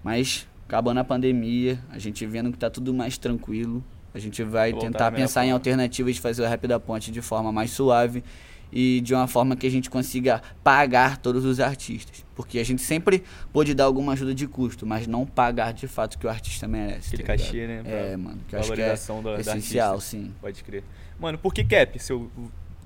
Mas 0.03 0.45
acabando 0.67 0.99
a 0.99 1.03
pandemia, 1.05 1.79
a 1.89 1.97
gente 1.97 2.25
vendo 2.25 2.51
que 2.51 2.57
tá 2.57 2.69
tudo 2.69 2.93
mais 2.93 3.17
tranquilo, 3.17 3.81
a 4.13 4.19
gente 4.19 4.43
vai 4.43 4.73
Voltar 4.73 4.87
tentar 4.87 5.11
pensar 5.13 5.45
em 5.45 5.51
alternativas 5.51 6.15
de 6.15 6.19
fazer 6.19 6.41
o 6.41 6.45
rap 6.45 6.67
da 6.67 6.77
ponte 6.77 7.09
de 7.09 7.21
forma 7.21 7.53
mais 7.53 7.71
suave 7.71 8.21
e 8.71 9.01
de 9.01 9.13
uma 9.13 9.27
forma 9.27 9.55
que 9.55 9.65
a 9.65 9.71
gente 9.71 9.89
consiga 9.89 10.41
pagar 10.63 11.17
todos 11.17 11.45
os 11.45 11.59
artistas. 11.59 12.23
Porque 12.35 12.59
a 12.59 12.63
gente 12.63 12.81
sempre 12.81 13.23
pôde 13.51 13.73
dar 13.73 13.85
alguma 13.85 14.13
ajuda 14.13 14.33
de 14.33 14.47
custo, 14.47 14.85
mas 14.85 15.07
não 15.07 15.25
pagar 15.25 15.73
de 15.73 15.87
fato 15.87 16.15
o 16.15 16.19
que 16.19 16.25
o 16.27 16.29
artista 16.29 16.67
merece. 16.67 17.09
Aquele 17.15 17.23
tá 17.23 17.37
cachê, 17.37 17.67
né, 17.67 17.81
É, 17.85 18.15
mano, 18.17 18.39
que 18.47 18.55
eu 18.55 18.59
acho 18.59 18.69
que 18.71 18.81
é 18.81 18.85
valorização 18.85 19.21
do- 19.23 19.35
essencial, 19.39 19.93
artista. 19.95 20.09
sim. 20.17 20.31
Pode 20.39 20.63
crer. 20.63 20.83
Mano, 21.19 21.37
por 21.37 21.53
que 21.53 21.63
Cap? 21.63 21.99
Seu, 21.99 22.31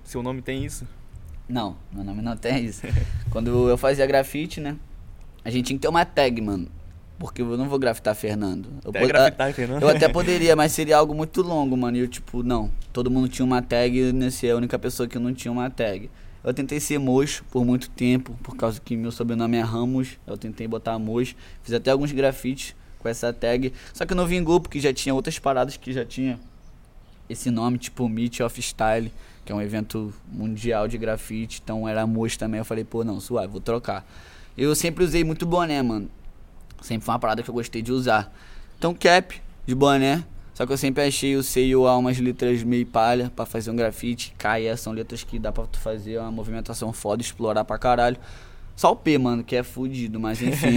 seu 0.03 0.23
nome 0.23 0.41
tem 0.41 0.65
isso? 0.65 0.87
Não, 1.47 1.75
meu 1.91 2.03
nome 2.03 2.21
não 2.21 2.35
tem 2.37 2.65
isso. 2.65 2.81
Quando 3.29 3.69
eu 3.69 3.77
fazia 3.77 4.05
grafite, 4.07 4.59
né? 4.61 4.75
A 5.45 5.49
gente 5.49 5.65
tinha 5.67 5.77
que 5.77 5.81
ter 5.81 5.87
uma 5.89 6.05
tag, 6.05 6.41
mano. 6.41 6.67
Porque 7.19 7.41
eu 7.41 7.57
não 7.57 7.69
vou 7.69 7.79
grafitar 7.79 8.15
Fernando. 8.15 8.67
Eu, 8.83 8.89
Até 8.89 9.07
grafitar, 9.07 9.53
Fernando. 9.53 9.81
eu 9.81 9.89
até 9.89 10.09
poderia, 10.09 10.55
mas 10.55 10.71
seria 10.71 10.97
algo 10.97 11.13
muito 11.13 11.41
longo, 11.41 11.77
mano. 11.77 11.95
E 11.97 12.01
eu, 12.01 12.07
tipo, 12.07 12.43
não. 12.43 12.71
Todo 12.91 13.09
mundo 13.09 13.29
tinha 13.29 13.45
uma 13.45 13.61
tag 13.61 13.97
e 13.97 14.11
nesse 14.11 14.47
é 14.47 14.51
a 14.51 14.55
única 14.55 14.77
pessoa 14.77 15.07
que 15.07 15.17
não 15.17 15.33
tinha 15.33 15.51
uma 15.51 15.69
tag. 15.69 16.09
Eu 16.43 16.53
tentei 16.53 16.79
ser 16.79 16.99
mocho 16.99 17.45
por 17.49 17.63
muito 17.63 17.89
tempo, 17.89 18.37
por 18.43 18.57
causa 18.57 18.81
que 18.81 18.97
meu 18.97 19.11
sobrenome 19.11 19.55
é 19.57 19.61
Ramos. 19.61 20.17
Eu 20.27 20.37
tentei 20.37 20.67
botar 20.67 20.99
mocho. 20.99 21.35
Fiz 21.61 21.73
até 21.73 21.91
alguns 21.91 22.11
grafites 22.11 22.75
com 22.99 23.07
essa 23.07 23.31
tag. 23.31 23.71
Só 23.93 24.05
que 24.05 24.13
não 24.13 24.25
vingou, 24.25 24.59
porque 24.59 24.79
já 24.79 24.93
tinha 24.93 25.15
outras 25.15 25.39
paradas 25.39 25.77
que 25.77 25.93
já 25.93 26.03
tinha 26.03 26.37
esse 27.29 27.49
nome, 27.49 27.77
tipo 27.77 28.09
Meet 28.09 28.41
of 28.41 28.61
Style, 28.61 29.11
que 29.45 29.51
é 29.51 29.55
um 29.55 29.61
evento 29.61 30.13
mundial 30.31 30.87
de 30.87 30.97
grafite, 30.97 31.61
então 31.63 31.87
era 31.87 32.05
moço 32.05 32.37
também. 32.37 32.59
Eu 32.59 32.65
falei, 32.65 32.83
pô, 32.83 33.03
não, 33.03 33.19
suave, 33.19 33.47
vou 33.47 33.61
trocar. 33.61 34.05
Eu 34.57 34.75
sempre 34.75 35.03
usei 35.03 35.23
muito 35.23 35.45
boné, 35.45 35.81
mano. 35.81 36.09
Sempre 36.83 37.05
foi 37.05 37.13
uma 37.13 37.19
parada 37.19 37.41
que 37.41 37.49
eu 37.49 37.53
gostei 37.53 37.81
de 37.81 37.91
usar. 37.91 38.31
Então, 38.77 38.93
cap 38.93 39.41
de 39.65 39.73
boné. 39.73 40.23
Só 40.53 40.67
que 40.67 40.71
eu 40.71 40.77
sempre 40.77 41.03
achei 41.03 41.35
o 41.35 41.41
C 41.41 41.65
e 41.65 41.75
o 41.75 41.87
A 41.87 41.97
umas 41.97 42.19
letras 42.19 42.61
meio 42.61 42.85
palha 42.85 43.31
pra 43.35 43.45
fazer 43.45 43.71
um 43.71 43.75
grafite. 43.75 44.35
K 44.37 44.77
são 44.77 44.93
letras 44.93 45.23
que 45.23 45.39
dá 45.39 45.51
pra 45.51 45.65
tu 45.65 45.79
fazer 45.79 46.19
uma 46.19 46.31
movimentação 46.31 46.93
foda, 46.93 47.23
explorar 47.23 47.63
pra 47.63 47.77
caralho. 47.79 48.17
Só 48.75 48.91
o 48.91 48.95
P, 48.95 49.17
mano, 49.17 49.43
que 49.43 49.55
é 49.55 49.63
fudido, 49.63 50.19
mas 50.19 50.41
enfim. 50.41 50.75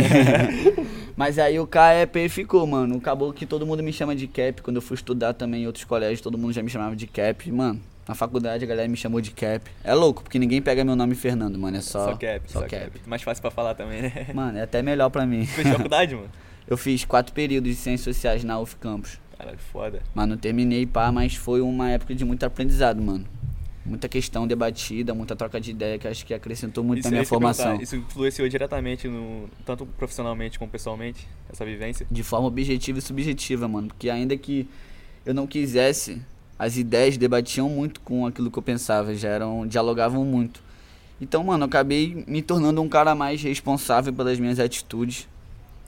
mas 1.16 1.38
aí 1.38 1.58
o 1.58 1.66
K 1.66 1.92
é 1.92 2.06
P 2.06 2.28
ficou, 2.28 2.66
mano. 2.66 2.96
Acabou 2.96 3.32
que 3.32 3.44
todo 3.44 3.66
mundo 3.66 3.82
me 3.82 3.92
chama 3.92 4.14
de 4.14 4.26
Cap. 4.26 4.62
Quando 4.62 4.76
eu 4.76 4.82
fui 4.82 4.94
estudar 4.94 5.34
também 5.34 5.64
em 5.64 5.66
outros 5.66 5.84
colégios, 5.84 6.20
todo 6.20 6.38
mundo 6.38 6.52
já 6.52 6.62
me 6.62 6.70
chamava 6.70 6.94
de 6.94 7.06
Cap. 7.06 7.50
Mano, 7.50 7.80
na 8.06 8.14
faculdade 8.14 8.64
a 8.64 8.68
galera 8.68 8.88
me 8.88 8.96
chamou 8.96 9.20
de 9.20 9.30
Cap. 9.32 9.68
É 9.82 9.92
louco, 9.94 10.22
porque 10.22 10.38
ninguém 10.38 10.62
pega 10.62 10.84
meu 10.84 10.94
nome 10.94 11.14
Fernando, 11.14 11.58
mano. 11.58 11.76
É 11.76 11.80
só. 11.80 12.10
Só 12.10 12.16
Cap, 12.16 12.42
Só, 12.46 12.60
só, 12.60 12.66
Cap. 12.66 12.90
cap. 12.90 13.00
Mais 13.06 13.22
fácil 13.22 13.42
pra 13.42 13.50
falar 13.50 13.74
também, 13.74 14.02
né? 14.02 14.28
Mano, 14.32 14.58
é 14.58 14.62
até 14.62 14.82
melhor 14.82 15.10
pra 15.10 15.26
mim. 15.26 15.44
Fez 15.44 15.68
faculdade, 15.68 16.14
mano? 16.14 16.30
Eu 16.68 16.76
fiz 16.76 17.04
quatro 17.04 17.32
períodos 17.32 17.70
de 17.70 17.76
ciências 17.76 18.16
sociais 18.16 18.42
na 18.42 18.58
UF 18.58 18.76
Campus. 18.76 19.20
Caralho, 19.38 19.58
foda. 19.58 20.02
Mas 20.14 20.28
não 20.28 20.36
terminei, 20.36 20.84
pá, 20.84 21.12
mas 21.12 21.34
foi 21.34 21.60
uma 21.60 21.90
época 21.90 22.14
de 22.14 22.24
muito 22.24 22.44
aprendizado, 22.44 23.00
mano. 23.00 23.24
Muita 23.84 24.08
questão 24.08 24.48
debatida, 24.48 25.14
muita 25.14 25.36
troca 25.36 25.60
de 25.60 25.70
ideia 25.70 25.96
que 25.96 26.08
acho 26.08 26.26
que 26.26 26.34
acrescentou 26.34 26.82
muito 26.82 27.00
Isso 27.00 27.08
na 27.08 27.12
minha 27.12 27.24
formação. 27.24 27.80
Isso 27.80 27.94
influenciou 27.94 28.48
diretamente, 28.48 29.06
no, 29.06 29.48
tanto 29.64 29.86
profissionalmente 29.86 30.58
como 30.58 30.68
pessoalmente, 30.68 31.28
essa 31.52 31.64
vivência? 31.64 32.04
De 32.10 32.22
forma 32.24 32.48
objetiva 32.48 32.98
e 32.98 33.02
subjetiva, 33.02 33.68
mano. 33.68 33.86
Porque 33.86 34.10
ainda 34.10 34.36
que 34.36 34.68
eu 35.24 35.32
não 35.32 35.46
quisesse, 35.46 36.20
as 36.58 36.76
ideias 36.76 37.16
debatiam 37.16 37.68
muito 37.68 38.00
com 38.00 38.26
aquilo 38.26 38.50
que 38.50 38.58
eu 38.58 38.62
pensava, 38.62 39.14
já 39.14 39.28
eram, 39.28 39.66
dialogavam 39.66 40.24
muito. 40.24 40.60
Então, 41.20 41.42
mano, 41.44 41.64
eu 41.64 41.66
acabei 41.66 42.24
me 42.26 42.42
tornando 42.42 42.80
um 42.82 42.88
cara 42.88 43.14
mais 43.14 43.42
responsável 43.42 44.12
pelas 44.12 44.38
minhas 44.38 44.58
atitudes, 44.58 45.26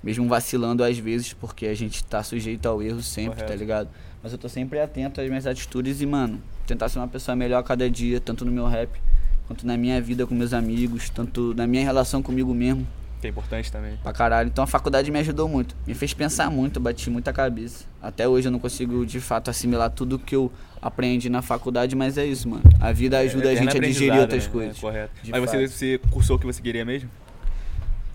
mesmo 0.03 0.27
vacilando 0.29 0.83
às 0.83 0.97
vezes, 0.99 1.33
porque 1.33 1.67
a 1.67 1.75
gente 1.75 2.05
tá 2.05 2.23
sujeito 2.23 2.67
ao 2.67 2.83
erro 2.83 3.03
sempre, 3.03 3.39
tá 3.39 3.45
Correto. 3.45 3.61
ligado? 3.61 3.89
Mas 4.23 4.33
eu 4.33 4.39
tô 4.39 4.49
sempre 4.49 4.81
atento 4.81 5.21
às 5.21 5.29
minhas 5.29 5.47
atitudes 5.47 6.01
e, 6.01 6.07
mano, 6.07 6.41
tentar 6.67 6.89
ser 6.89 6.99
uma 6.99 7.09
pessoa 7.09 7.37
melhor 7.37 7.59
a 7.59 7.63
cada 7.63 7.89
dia, 7.89 8.21
tanto 8.21 8.45
no 8.45 8.53
meu 8.53 8.67
rap, 8.67 8.91
quanto 9.47 9.67
na 9.67 9.77
minha 9.77 10.01
vida 10.01 10.27
com 10.27 10.35
meus 10.35 10.53
amigos, 10.53 11.09
tanto 11.11 11.55
na 11.55 11.67
minha 11.67 11.83
relação 11.83 12.23
comigo 12.23 12.53
mesmo. 12.55 12.87
Que 13.21 13.27
é 13.27 13.31
importante 13.31 13.71
também. 13.73 13.97
Pra 14.03 14.13
caralho. 14.13 14.49
Então 14.49 14.63
a 14.63 14.67
faculdade 14.67 15.11
me 15.11 15.19
ajudou 15.19 15.49
muito. 15.49 15.75
Me 15.87 15.93
fez 15.95 16.15
pensar 16.15 16.51
muito, 16.51 16.79
bati 16.79 17.11
muita 17.11 17.33
cabeça. 17.33 17.85
Até 18.01 18.29
hoje 18.29 18.47
eu 18.49 18.53
não 18.53 18.61
consigo 18.61 19.05
de 19.05 19.19
fato 19.21 19.51
assimilar 19.51 19.91
tudo 19.91 20.19
que 20.19 20.37
eu 20.37 20.53
aprendi 20.81 21.29
na 21.29 21.43
faculdade, 21.43 21.97
mas 21.97 22.17
é 22.17 22.25
isso, 22.25 22.49
mano. 22.49 22.63
A 22.81 22.93
vida 22.93 23.19
ajuda 23.19 23.49
a 23.49 23.53
Eterno 23.53 23.71
gente 23.73 23.85
a 23.85 23.87
digerir 23.89 24.21
outras 24.21 24.45
né? 24.47 24.53
coisas. 24.53 24.77
É, 24.77 24.81
correto. 24.81 25.13
De 25.23 25.31
Mas 25.33 25.41
você, 25.41 25.59
fato. 25.67 25.69
você 25.73 26.01
cursou 26.13 26.37
o 26.37 26.39
que 26.39 26.47
você 26.47 26.63
queria 26.63 26.85
mesmo? 26.85 27.11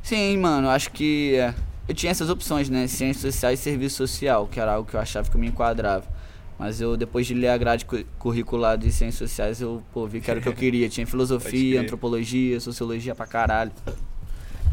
Sim, 0.01 0.38
mano, 0.38 0.69
acho 0.69 0.89
que 0.91 1.36
é, 1.36 1.53
eu 1.88 1.93
tinha 1.95 2.12
essas 2.12 2.29
opções, 2.29 2.69
né? 2.69 2.88
Ciências 2.88 3.33
sociais 3.33 3.60
e 3.60 3.63
serviço 3.63 3.95
social, 3.98 4.48
que 4.48 4.60
era 4.60 4.74
algo 4.74 4.89
que 4.89 4.95
eu 4.95 5.00
achava 5.01 5.29
que 5.29 5.36
eu 5.36 5.39
me 5.41 5.48
enquadrava. 5.48 6.05
Mas 6.57 6.79
eu, 6.79 6.95
depois 6.95 7.25
de 7.27 7.33
ler 7.33 7.50
a 7.50 7.57
grade 7.57 7.83
cu- 7.83 8.05
curricular 8.19 8.77
de 8.77 8.91
ciências 8.91 9.29
sociais, 9.29 9.60
eu 9.60 9.83
pô, 9.93 10.05
vi 10.07 10.22
que 10.22 10.29
era 10.31 10.39
o 10.39 10.43
que 10.43 10.48
eu 10.48 10.53
queria. 10.55 10.88
Tinha 10.88 11.05
filosofia, 11.05 11.81
antropologia, 11.81 12.60
sociologia 12.60 13.13
pra 13.15 13.25
caralho. 13.25 13.72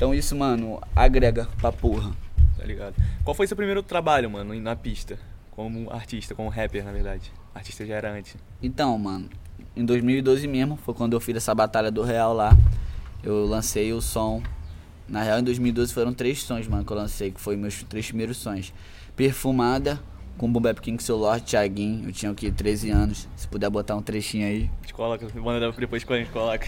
Então 0.01 0.15
isso, 0.15 0.35
mano, 0.35 0.81
agrega 0.97 1.47
pra 1.61 1.71
porra. 1.71 2.13
Tá 2.57 2.65
ligado? 2.65 2.95
Qual 3.23 3.35
foi 3.35 3.47
seu 3.47 3.55
primeiro 3.55 3.83
trabalho, 3.83 4.31
mano, 4.31 4.59
na 4.59 4.75
pista? 4.75 5.19
Como 5.51 5.91
artista, 5.91 6.35
como 6.35 6.49
rapper, 6.49 6.83
na 6.83 6.91
verdade. 6.91 7.31
Artista 7.55 7.85
já 7.85 7.97
era 7.97 8.11
antes. 8.11 8.35
Então, 8.63 8.97
mano, 8.99 9.29
em 9.77 9.85
2012 9.85 10.49
mesmo, 10.49 10.77
foi 10.77 10.95
quando 10.95 11.13
eu 11.13 11.21
fiz 11.21 11.37
essa 11.37 11.55
batalha 11.55 11.91
do 11.91 12.03
Real 12.03 12.33
lá. 12.33 12.57
Eu 13.23 13.45
lancei 13.45 13.93
o 13.93 14.01
som. 14.01 14.43
Na 15.07 15.23
real, 15.23 15.41
em 15.41 15.45
2012 15.45 15.93
foram 15.93 16.15
três 16.15 16.43
sons, 16.45 16.67
mano, 16.67 16.83
que 16.83 16.91
eu 16.91 16.97
lancei, 16.97 17.31
que 17.31 17.39
foi 17.39 17.55
meus 17.59 17.83
três 17.83 18.07
primeiros 18.07 18.39
sons. 18.39 18.73
Perfumada, 19.15 20.01
com 20.39 20.51
Boom 20.51 20.63
Bap 20.63 20.81
King, 20.81 21.03
Seu 21.03 21.19
Lorde, 21.19 21.45
Thiaguinho. 21.45 22.09
Eu 22.09 22.13
tinha 22.13 22.33
o 22.33 22.35
que, 22.35 22.51
13 22.51 22.89
anos. 22.89 23.29
Se 23.37 23.47
puder 23.47 23.69
botar 23.69 23.97
um 23.97 24.03
trechinho 24.03 24.47
aí. 24.47 24.71
Coloca, 25.01 25.27
manda 25.37 25.73
depois 25.73 26.05
quando 26.05 26.19
a 26.19 26.23
gente 26.23 26.31
coloca. 26.31 26.67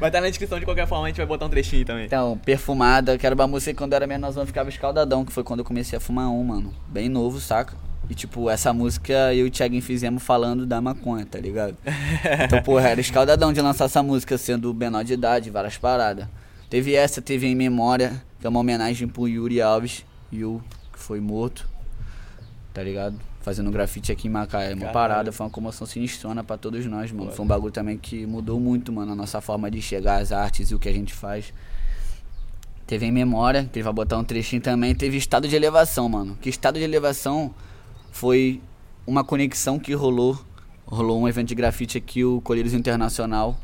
Vai 0.00 0.08
estar 0.08 0.20
na 0.20 0.28
descrição 0.28 0.58
de 0.58 0.64
qualquer 0.64 0.88
forma, 0.88 1.04
a 1.04 1.08
gente 1.08 1.18
vai 1.18 1.26
botar 1.26 1.46
um 1.46 1.48
trechinho 1.48 1.84
também. 1.84 2.06
Então, 2.06 2.36
Perfumada, 2.36 3.16
que 3.16 3.24
era 3.24 3.32
uma 3.32 3.46
música 3.46 3.70
que 3.70 3.78
quando 3.78 3.92
eu 3.92 3.96
era 3.96 4.08
menorzão 4.08 4.42
eu 4.42 4.46
ficava 4.48 4.68
escaldadão, 4.68 5.24
que 5.24 5.32
foi 5.32 5.44
quando 5.44 5.60
eu 5.60 5.64
comecei 5.64 5.96
a 5.96 6.00
fumar 6.00 6.28
um, 6.28 6.42
mano. 6.42 6.74
Bem 6.88 7.08
novo, 7.08 7.38
saca? 7.38 7.76
E 8.10 8.14
tipo, 8.14 8.50
essa 8.50 8.72
música 8.72 9.32
eu 9.32 9.46
e 9.46 9.48
o 9.48 9.50
Thiaguinho 9.52 9.80
fizemos 9.80 10.20
falando 10.20 10.66
da 10.66 10.80
maconha, 10.80 11.24
tá 11.24 11.38
ligado? 11.38 11.76
Então, 12.44 12.60
porra, 12.60 12.88
era 12.88 13.00
escaldadão 13.00 13.52
de 13.52 13.60
lançar 13.60 13.84
essa 13.84 14.02
música 14.02 14.36
sendo 14.36 14.74
menor 14.74 15.04
de 15.04 15.12
idade, 15.12 15.48
várias 15.48 15.78
paradas. 15.78 16.26
Teve 16.68 16.96
essa, 16.96 17.22
teve 17.22 17.46
Em 17.46 17.54
Memória, 17.54 18.20
que 18.40 18.48
é 18.48 18.50
uma 18.50 18.58
homenagem 18.58 19.06
pro 19.06 19.28
Yuri 19.28 19.62
Alves, 19.62 20.04
Yu, 20.32 20.60
que 20.92 20.98
foi 20.98 21.20
morto, 21.20 21.68
tá 22.74 22.82
ligado? 22.82 23.27
Fazendo 23.48 23.70
grafite 23.70 24.12
aqui 24.12 24.28
em 24.28 24.30
Macaé. 24.30 24.74
Uma 24.74 24.76
Caralho. 24.76 24.92
parada, 24.92 25.32
foi 25.32 25.46
uma 25.46 25.50
comoção 25.50 25.86
sinistrona 25.86 26.44
pra 26.44 26.58
todos 26.58 26.84
nós, 26.84 27.10
mano. 27.10 27.32
Foi 27.32 27.42
um 27.42 27.48
bagulho 27.48 27.72
também 27.72 27.96
que 27.96 28.26
mudou 28.26 28.60
muito, 28.60 28.92
mano, 28.92 29.12
a 29.12 29.14
nossa 29.14 29.40
forma 29.40 29.70
de 29.70 29.78
enxergar 29.78 30.18
as 30.18 30.32
artes 30.32 30.70
e 30.70 30.74
o 30.74 30.78
que 30.78 30.86
a 30.86 30.92
gente 30.92 31.14
faz. 31.14 31.54
Teve 32.86 33.06
em 33.06 33.10
memória, 33.10 33.64
que 33.72 33.78
ele 33.78 33.84
vai 33.84 33.92
botar 33.94 34.18
um 34.18 34.22
trechinho 34.22 34.60
também. 34.60 34.94
Teve 34.94 35.16
estado 35.16 35.48
de 35.48 35.56
elevação, 35.56 36.10
mano. 36.10 36.36
Que 36.42 36.50
estado 36.50 36.78
de 36.78 36.84
elevação 36.84 37.54
foi 38.12 38.60
uma 39.06 39.24
conexão 39.24 39.78
que 39.78 39.94
rolou. 39.94 40.38
Rolou 40.84 41.18
um 41.18 41.26
evento 41.26 41.48
de 41.48 41.54
grafite 41.54 41.96
aqui, 41.96 42.22
o 42.22 42.42
Colírios 42.42 42.74
Internacional. 42.74 43.58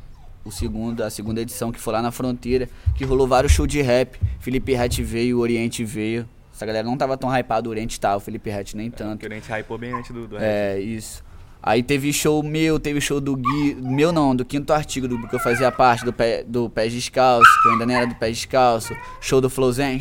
o 0.47 0.51
segundo, 0.51 1.03
a 1.03 1.11
segunda 1.11 1.43
edição, 1.43 1.71
que 1.71 1.79
foi 1.79 1.93
lá 1.93 2.01
na 2.01 2.11
fronteira, 2.11 2.71
que 2.95 3.05
rolou 3.05 3.29
vários 3.29 3.53
shows 3.53 3.69
de 3.69 3.83
rap. 3.83 4.19
Felipe 4.41 4.73
Ret 4.73 5.03
veio, 5.03 5.37
o 5.37 5.41
Oriente 5.41 5.85
veio. 5.85 6.27
Essa 6.55 6.65
galera 6.65 6.87
não 6.87 6.97
tava 6.97 7.17
tão 7.17 7.29
hypada, 7.37 7.69
o 7.69 7.71
Oriente 7.71 7.99
tá, 7.99 8.17
o 8.17 8.21
Felipe 8.21 8.49
Ret 8.49 8.77
nem 8.77 8.89
tanto. 8.89 9.19
Porque 9.19 9.27
o 9.27 9.29
Oriente 9.29 9.51
hypou 9.51 9.77
bem 9.77 9.93
antes 9.93 10.13
do, 10.13 10.29
do. 10.29 10.39
É, 10.39 10.79
isso. 10.79 11.25
Aí 11.61 11.83
teve 11.83 12.13
show 12.13 12.43
meu, 12.43 12.79
teve 12.79 13.01
show 13.01 13.21
do 13.21 13.35
Gui. 13.35 13.75
Meu 13.81 14.13
não, 14.13 14.37
do 14.37 14.45
quinto 14.45 14.73
artigo, 14.73 15.09
do 15.09 15.27
que 15.27 15.35
eu 15.35 15.41
fazia 15.41 15.73
parte, 15.73 16.05
do 16.05 16.13
pé, 16.13 16.45
do 16.45 16.71
pé 16.71 16.87
descalço, 16.87 17.51
que 17.63 17.69
eu 17.69 17.73
ainda 17.73 17.87
nem 17.87 17.97
era 17.97 18.07
do 18.07 18.15
pé 18.15 18.31
descalço. 18.31 18.95
Show 19.21 19.41
do 19.41 19.51
Flowzen. 19.51 19.99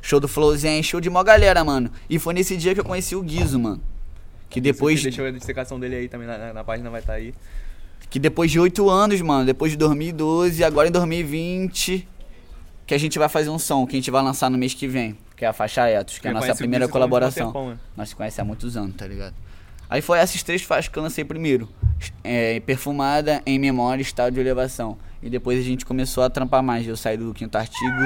Show 0.00 0.20
do 0.20 0.28
Flowzen, 0.28 0.82
show 0.82 1.00
de 1.00 1.10
mó 1.10 1.22
galera, 1.22 1.62
mano. 1.62 1.90
E 2.08 2.18
foi 2.18 2.32
nesse 2.32 2.56
dia 2.56 2.72
que 2.72 2.80
eu 2.80 2.84
conheci 2.84 3.14
o 3.14 3.22
Guizo, 3.22 3.58
mano. 3.58 3.82
Que 4.48 4.60
depois. 4.60 5.02
Deixa 5.02 5.26
a 5.26 5.30
dissecação 5.32 5.78
dele 5.78 5.96
aí 5.96 6.08
também, 6.08 6.26
na, 6.26 6.52
na 6.54 6.64
página 6.64 6.88
vai 6.88 7.00
estar 7.00 7.14
tá 7.14 7.18
aí. 7.18 7.34
Que 8.08 8.18
depois 8.18 8.50
de 8.50 8.58
oito 8.58 8.88
anos, 8.88 9.20
mano, 9.20 9.44
depois 9.44 9.72
de 9.72 9.76
2012, 9.76 10.62
agora 10.64 10.88
em 10.88 10.92
2020, 10.92 12.08
que 12.86 12.94
a 12.94 12.98
gente 12.98 13.18
vai 13.18 13.28
fazer 13.28 13.50
um 13.50 13.58
som 13.58 13.86
que 13.86 13.96
a 13.96 13.98
gente 13.98 14.10
vai 14.10 14.22
lançar 14.22 14.48
no 14.48 14.56
mês 14.56 14.72
que 14.72 14.86
vem, 14.86 15.18
que 15.36 15.44
é 15.44 15.48
a 15.48 15.52
faixa 15.52 15.88
Etos, 15.88 16.18
que 16.18 16.28
é 16.28 16.30
a 16.30 16.34
nossa 16.34 16.54
primeira 16.54 16.86
colaboração. 16.86 17.48
Tempão, 17.48 17.70
né? 17.70 17.78
Nós 17.96 18.10
se 18.10 18.16
conhecemos 18.16 18.46
há 18.46 18.48
muitos 18.48 18.76
anos, 18.76 18.94
tá 18.94 19.06
ligado? 19.06 19.34
Aí 19.88 20.00
foi 20.00 20.18
essas 20.18 20.42
três 20.42 20.62
faixas 20.62 20.88
que 20.88 20.98
eu 20.98 21.02
lancei 21.02 21.24
primeiro. 21.24 21.68
É, 22.22 22.60
perfumada, 22.60 23.42
em 23.46 23.58
memória, 23.58 24.02
estado 24.02 24.34
de 24.34 24.40
elevação. 24.40 24.98
E 25.22 25.30
depois 25.30 25.58
a 25.58 25.62
gente 25.62 25.84
começou 25.84 26.22
a 26.22 26.30
trampar 26.30 26.62
mais. 26.62 26.86
Eu 26.86 26.96
saí 26.96 27.16
do 27.16 27.32
quinto 27.32 27.56
artigo, 27.56 27.96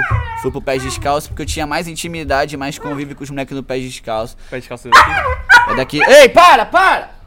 fui 0.41 0.51
pro 0.51 0.63
Pés 0.63 0.83
Descalço, 0.83 1.29
porque 1.29 1.43
eu 1.43 1.47
tinha 1.47 1.67
mais 1.67 1.89
intimidade, 1.89 2.57
mais 2.57 2.79
convívio 2.79 3.17
com 3.17 3.25
os 3.25 3.31
moleques 3.31 3.55
do 3.55 3.63
Pés 3.63 3.83
Descalço. 3.83 4.37
Pés 4.49 4.63
Descalço 4.63 4.89
é 4.89 4.91
daqui? 4.91 5.71
É 5.71 5.77
daqui. 5.77 6.01
Ei, 6.03 6.29
para, 6.29 6.65
para! 6.65 7.20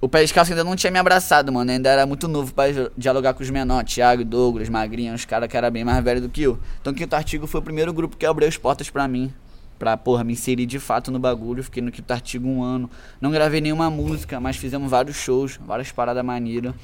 O 0.00 0.08
Pé 0.08 0.20
Descalço 0.22 0.50
ainda 0.52 0.64
não 0.64 0.74
tinha 0.74 0.90
me 0.90 0.98
abraçado, 0.98 1.52
mano. 1.52 1.70
Ainda 1.70 1.90
era 1.90 2.06
muito 2.06 2.26
novo 2.26 2.54
pra 2.54 2.64
dialogar 2.96 3.34
com 3.34 3.42
os 3.42 3.50
menores. 3.50 3.92
Thiago, 3.92 4.24
Douglas, 4.24 4.70
Magrinha, 4.70 5.12
uns 5.12 5.26
caras 5.26 5.46
que 5.46 5.56
eram 5.56 5.70
bem 5.70 5.84
mais 5.84 6.02
velhos 6.02 6.22
do 6.22 6.28
que 6.30 6.42
eu. 6.42 6.58
Então, 6.80 6.94
Quinto 6.94 7.14
Artigo 7.14 7.46
foi 7.46 7.60
o 7.60 7.62
primeiro 7.62 7.92
grupo 7.92 8.16
que 8.16 8.24
abriu 8.24 8.48
as 8.48 8.56
portas 8.56 8.88
pra 8.88 9.06
mim 9.06 9.30
pra, 9.78 9.96
porra, 9.96 10.22
me 10.22 10.34
inserir 10.34 10.66
de 10.66 10.78
fato 10.78 11.10
no 11.10 11.18
bagulho. 11.18 11.62
Fiquei 11.64 11.82
no 11.82 11.90
Quinto 11.90 12.12
Artigo 12.12 12.48
um 12.48 12.62
ano. 12.62 12.88
Não 13.20 13.30
gravei 13.30 13.60
nenhuma 13.60 13.90
música, 13.90 14.38
mas 14.38 14.56
fizemos 14.56 14.90
vários 14.90 15.16
shows, 15.16 15.58
várias 15.66 15.90
paradas 15.92 16.24
maneiras. 16.24 16.74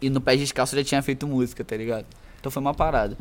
E 0.00 0.10
no 0.10 0.20
Pé 0.20 0.36
Descalço 0.36 0.74
eu 0.74 0.80
já 0.80 0.84
tinha 0.84 1.02
feito 1.02 1.26
música, 1.26 1.64
tá 1.64 1.76
ligado? 1.76 2.06
Então 2.40 2.50
foi 2.50 2.60
uma 2.60 2.74
parada. 2.74 3.16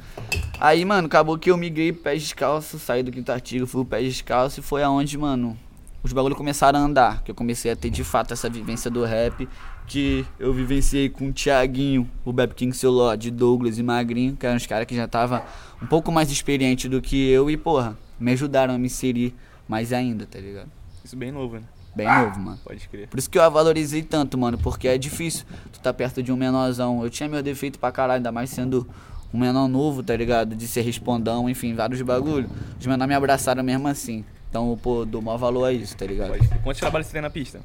Aí, 0.59 0.83
mano, 0.83 1.07
acabou 1.07 1.37
que 1.37 1.51
eu 1.51 1.57
migrei 1.57 1.93
Pé 1.93 2.15
Descalço, 2.15 2.79
saí 2.79 3.03
do 3.03 3.11
Quinto 3.11 3.31
Artigo, 3.31 3.67
fui 3.67 3.85
pro 3.85 3.97
Pé 3.97 4.01
Descalço 4.01 4.59
e 4.61 4.63
foi 4.63 4.81
aonde, 4.81 5.17
mano, 5.17 5.57
os 6.03 6.13
bagulhos 6.13 6.37
começaram 6.37 6.79
a 6.79 6.81
andar. 6.81 7.23
Que 7.23 7.31
eu 7.31 7.35
comecei 7.35 7.71
a 7.71 7.75
ter 7.75 7.89
de 7.89 8.03
fato 8.03 8.33
essa 8.33 8.49
vivência 8.49 8.89
do 8.89 9.03
rap. 9.03 9.47
Que 9.87 10.25
eu 10.39 10.53
vivenciei 10.53 11.09
com 11.09 11.29
o 11.29 11.33
Thiaguinho, 11.33 12.09
o 12.23 12.31
Beb 12.31 12.53
King 12.53 12.75
Seu 12.75 13.15
de 13.17 13.29
Douglas 13.29 13.77
e 13.77 13.83
Magrinho, 13.83 14.35
que 14.35 14.45
eram 14.45 14.55
os 14.55 14.65
caras 14.65 14.85
que 14.85 14.95
já 14.95 15.07
tava 15.07 15.43
um 15.81 15.85
pouco 15.85 16.11
mais 16.11 16.31
experiente 16.31 16.87
do 16.87 17.01
que 17.01 17.29
eu 17.29 17.49
e, 17.49 17.57
porra, 17.57 17.97
me 18.19 18.31
ajudaram 18.31 18.73
a 18.73 18.77
me 18.77 18.85
inserir 18.85 19.35
mais 19.67 19.91
ainda, 19.91 20.25
tá 20.25 20.39
ligado? 20.39 20.69
Isso 21.03 21.15
bem 21.15 21.31
novo, 21.31 21.55
né? 21.55 21.63
Bem 21.95 22.07
novo, 22.07 22.39
mano. 22.39 22.59
Pode 22.63 22.87
crer. 22.87 23.07
Por 23.07 23.19
isso 23.19 23.29
que 23.29 23.37
eu 23.37 23.43
a 23.43 23.49
valorizei 23.49 24.01
tanto, 24.01 24.37
mano, 24.37 24.57
porque 24.57 24.87
é 24.87 24.97
difícil 24.97 25.45
tu 25.73 25.79
tá 25.79 25.93
perto 25.93 26.23
de 26.23 26.31
um 26.31 26.37
menorzão. 26.37 27.03
Eu 27.03 27.09
tinha 27.09 27.27
meu 27.27 27.43
defeito 27.43 27.77
pra 27.77 27.91
caralho, 27.91 28.17
ainda 28.17 28.31
mais 28.31 28.49
sendo 28.49 28.87
um 29.33 29.39
menor 29.39 29.67
novo, 29.67 30.01
tá 30.01 30.15
ligado? 30.15 30.55
De 30.55 30.67
ser 30.67 30.81
respondão, 30.81 31.49
enfim, 31.49 31.73
vários 31.73 32.01
bagulho. 32.01 32.49
Os 32.79 32.85
menores 32.85 33.09
me 33.09 33.15
abraçaram 33.15 33.63
mesmo 33.63 33.87
assim. 33.87 34.23
Então, 34.51 34.77
pô, 34.83 35.05
dou 35.05 35.21
maior 35.21 35.37
valor 35.37 35.63
a 35.63 35.71
isso, 35.71 35.95
tá 35.95 36.05
ligado? 36.05 36.33
Quantos 36.61 36.81
trabalhos 36.81 37.07
você 37.07 37.13
tem 37.13 37.21
na 37.21 37.29
pista? 37.29 37.61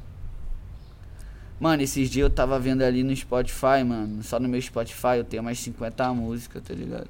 Mano, 1.58 1.82
esses 1.82 2.08
dias 2.08 2.22
eu 2.22 2.30
tava 2.30 2.60
vendo 2.60 2.82
ali 2.82 3.02
no 3.02 3.14
Spotify, 3.14 3.82
mano. 3.84 4.22
Só 4.22 4.38
no 4.38 4.48
meu 4.48 4.62
Spotify 4.62 5.16
eu 5.16 5.24
tenho 5.24 5.42
mais 5.42 5.58
50 5.58 6.14
músicas, 6.14 6.62
tá 6.62 6.72
ligado? 6.72 7.08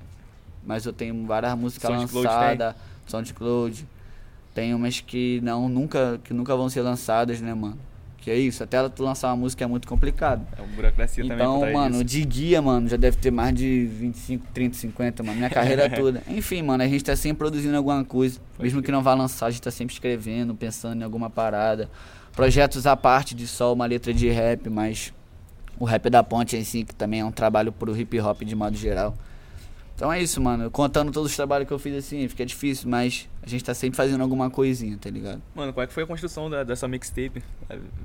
Mas 0.65 0.87
eu 0.87 0.95
tenho 0.95 1.27
várias 1.27 1.55
músicas 1.59 2.11
lançadas. 2.11 2.75
SoundCloud. 3.07 3.87
Tem 4.55 4.75
umas 4.75 5.01
que 5.03 5.43
não, 5.43 5.69
nunca, 5.69 6.19
que 6.25 6.33
nunca 6.33 6.57
vão 6.57 6.71
ser 6.71 6.81
lançadas, 6.81 7.43
né, 7.43 7.53
mano? 7.53 7.79
Que 8.27 8.33
é 8.33 8.37
isso, 8.37 8.65
até 8.65 8.89
tu 8.89 9.05
lançar 9.05 9.29
uma 9.29 9.37
música 9.37 9.63
é 9.63 9.69
muito 9.69 9.87
complicado. 9.87 10.45
É 10.59 10.61
uma 10.61 10.75
burocracia 10.75 11.25
então, 11.25 11.39
também 11.39 11.71
Então, 11.71 11.73
mano, 11.73 12.03
de 12.03 12.25
guia, 12.25 12.61
mano, 12.61 12.89
já 12.89 12.97
deve 12.97 13.19
ter 13.19 13.31
mais 13.31 13.55
de 13.55 13.87
25, 13.87 14.49
30, 14.53 14.77
50, 14.79 15.23
mano. 15.23 15.37
Minha 15.37 15.49
carreira 15.49 15.89
toda. 15.95 16.21
Enfim, 16.27 16.61
mano, 16.61 16.83
a 16.83 16.89
gente 16.89 17.05
tá 17.05 17.15
sempre 17.15 17.39
produzindo 17.39 17.77
alguma 17.77 18.05
coisa. 18.05 18.41
Pode 18.57 18.65
mesmo 18.65 18.83
que 18.83 18.91
não 18.91 19.01
vá 19.01 19.15
lançar, 19.15 19.47
a 19.47 19.51
gente 19.53 19.63
tá 19.63 19.71
sempre 19.71 19.95
escrevendo, 19.95 20.57
pensando 20.57 21.03
em 21.03 21.05
alguma 21.05 21.31
parada. 21.31 21.89
Projetos 22.33 22.85
à 22.85 22.97
parte 22.97 23.33
de 23.33 23.47
só 23.47 23.73
uma 23.73 23.87
letra 23.87 24.13
de 24.13 24.29
rap, 24.29 24.69
mas 24.69 25.15
o 25.79 25.85
rap 25.85 26.11
da 26.11 26.25
ponte 26.25 26.57
em 26.57 26.65
si, 26.65 26.83
que 26.83 26.97
também 26.97 27.21
é 27.21 27.25
um 27.25 27.31
trabalho 27.31 27.71
pro 27.71 27.97
hip 27.97 28.19
hop 28.19 28.43
de 28.43 28.57
modo 28.57 28.77
geral. 28.77 29.15
Então 29.97 30.13
é 30.13 30.23
isso, 30.23 30.43
mano. 30.43 30.71
Contando 30.71 31.11
todos 31.11 31.31
os 31.31 31.37
trabalhos 31.37 31.67
que 31.67 31.73
eu 31.73 31.79
fiz 31.79 31.97
assim, 31.97 32.29
fica 32.29 32.45
difícil, 32.45 32.87
mas 32.87 33.27
a 33.43 33.49
gente 33.49 33.65
tá 33.65 33.73
sempre 33.73 33.97
fazendo 33.97 34.21
alguma 34.21 34.51
coisinha, 34.51 34.99
tá 35.01 35.09
ligado? 35.09 35.41
Mano, 35.55 35.73
qual 35.73 35.85
é 35.85 35.87
que 35.87 35.95
foi 35.95 36.03
a 36.03 36.07
construção 36.07 36.51
da, 36.51 36.63
dessa 36.63 36.87
mixtape? 36.87 37.43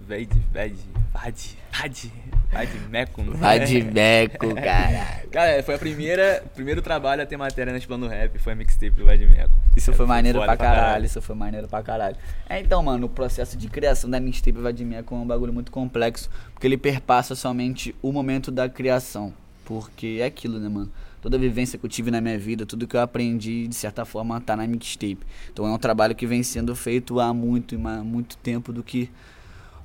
Ved, 0.07 0.29
Ved, 0.53 0.75
Vad, 1.13 1.35
Vad, 1.69 2.11
Vad 2.53 2.69
Meco, 2.89 3.21
não 3.23 3.33
Vad 3.33 3.69
Meco, 3.93 4.55
cara. 4.55 5.23
cara, 5.29 5.63
foi 5.63 5.75
a 5.75 5.77
primeira, 5.77 6.41
primeiro 6.55 6.81
trabalho 6.81 7.23
a 7.23 7.25
ter 7.25 7.35
matéria 7.35 7.73
na 7.73 7.79
Plano 7.81 8.07
Rap, 8.07 8.39
foi 8.39 8.53
a 8.53 8.55
mixtape 8.55 8.91
do 8.91 9.03
Vad 9.03 9.19
Meco. 9.19 9.51
Isso 9.75 9.91
foi 9.91 10.05
maneiro 10.05 10.39
pra 10.39 10.55
caralho, 10.55 10.75
pra 10.75 10.83
caralho, 10.85 11.05
isso 11.05 11.21
foi 11.21 11.35
maneiro 11.35 11.67
pra 11.67 11.83
caralho. 11.83 12.15
É, 12.47 12.61
então, 12.61 12.81
mano, 12.81 13.07
o 13.07 13.09
processo 13.09 13.57
de 13.57 13.67
criação 13.67 14.09
da 14.09 14.17
mixtape 14.17 14.57
Vad 14.57 14.79
Meco 14.85 15.13
é 15.13 15.17
um 15.17 15.27
bagulho 15.27 15.51
muito 15.51 15.73
complexo, 15.73 16.29
porque 16.53 16.65
ele 16.65 16.77
perpassa 16.77 17.35
somente 17.35 17.93
o 18.01 18.13
momento 18.13 18.49
da 18.49 18.69
criação. 18.69 19.33
Porque 19.65 20.19
é 20.21 20.25
aquilo, 20.25 20.57
né, 20.57 20.69
mano? 20.69 20.91
Toda 21.21 21.37
a 21.37 21.39
vivência 21.39 21.77
que 21.77 21.85
eu 21.85 21.89
tive 21.89 22.09
na 22.09 22.19
minha 22.19 22.37
vida, 22.37 22.65
tudo 22.65 22.87
que 22.87 22.95
eu 22.95 23.01
aprendi, 23.01 23.67
de 23.67 23.75
certa 23.75 24.03
forma, 24.03 24.41
tá 24.41 24.57
na 24.57 24.65
mixtape. 24.65 25.19
Então 25.53 25.65
é 25.67 25.71
um 25.71 25.77
trabalho 25.77 26.15
que 26.15 26.25
vem 26.25 26.41
sendo 26.41 26.75
feito 26.75 27.19
há 27.19 27.33
muito, 27.33 27.75
há 27.87 28.03
muito 28.03 28.35
tempo 28.37 28.73
do 28.73 28.81
que 28.81 29.09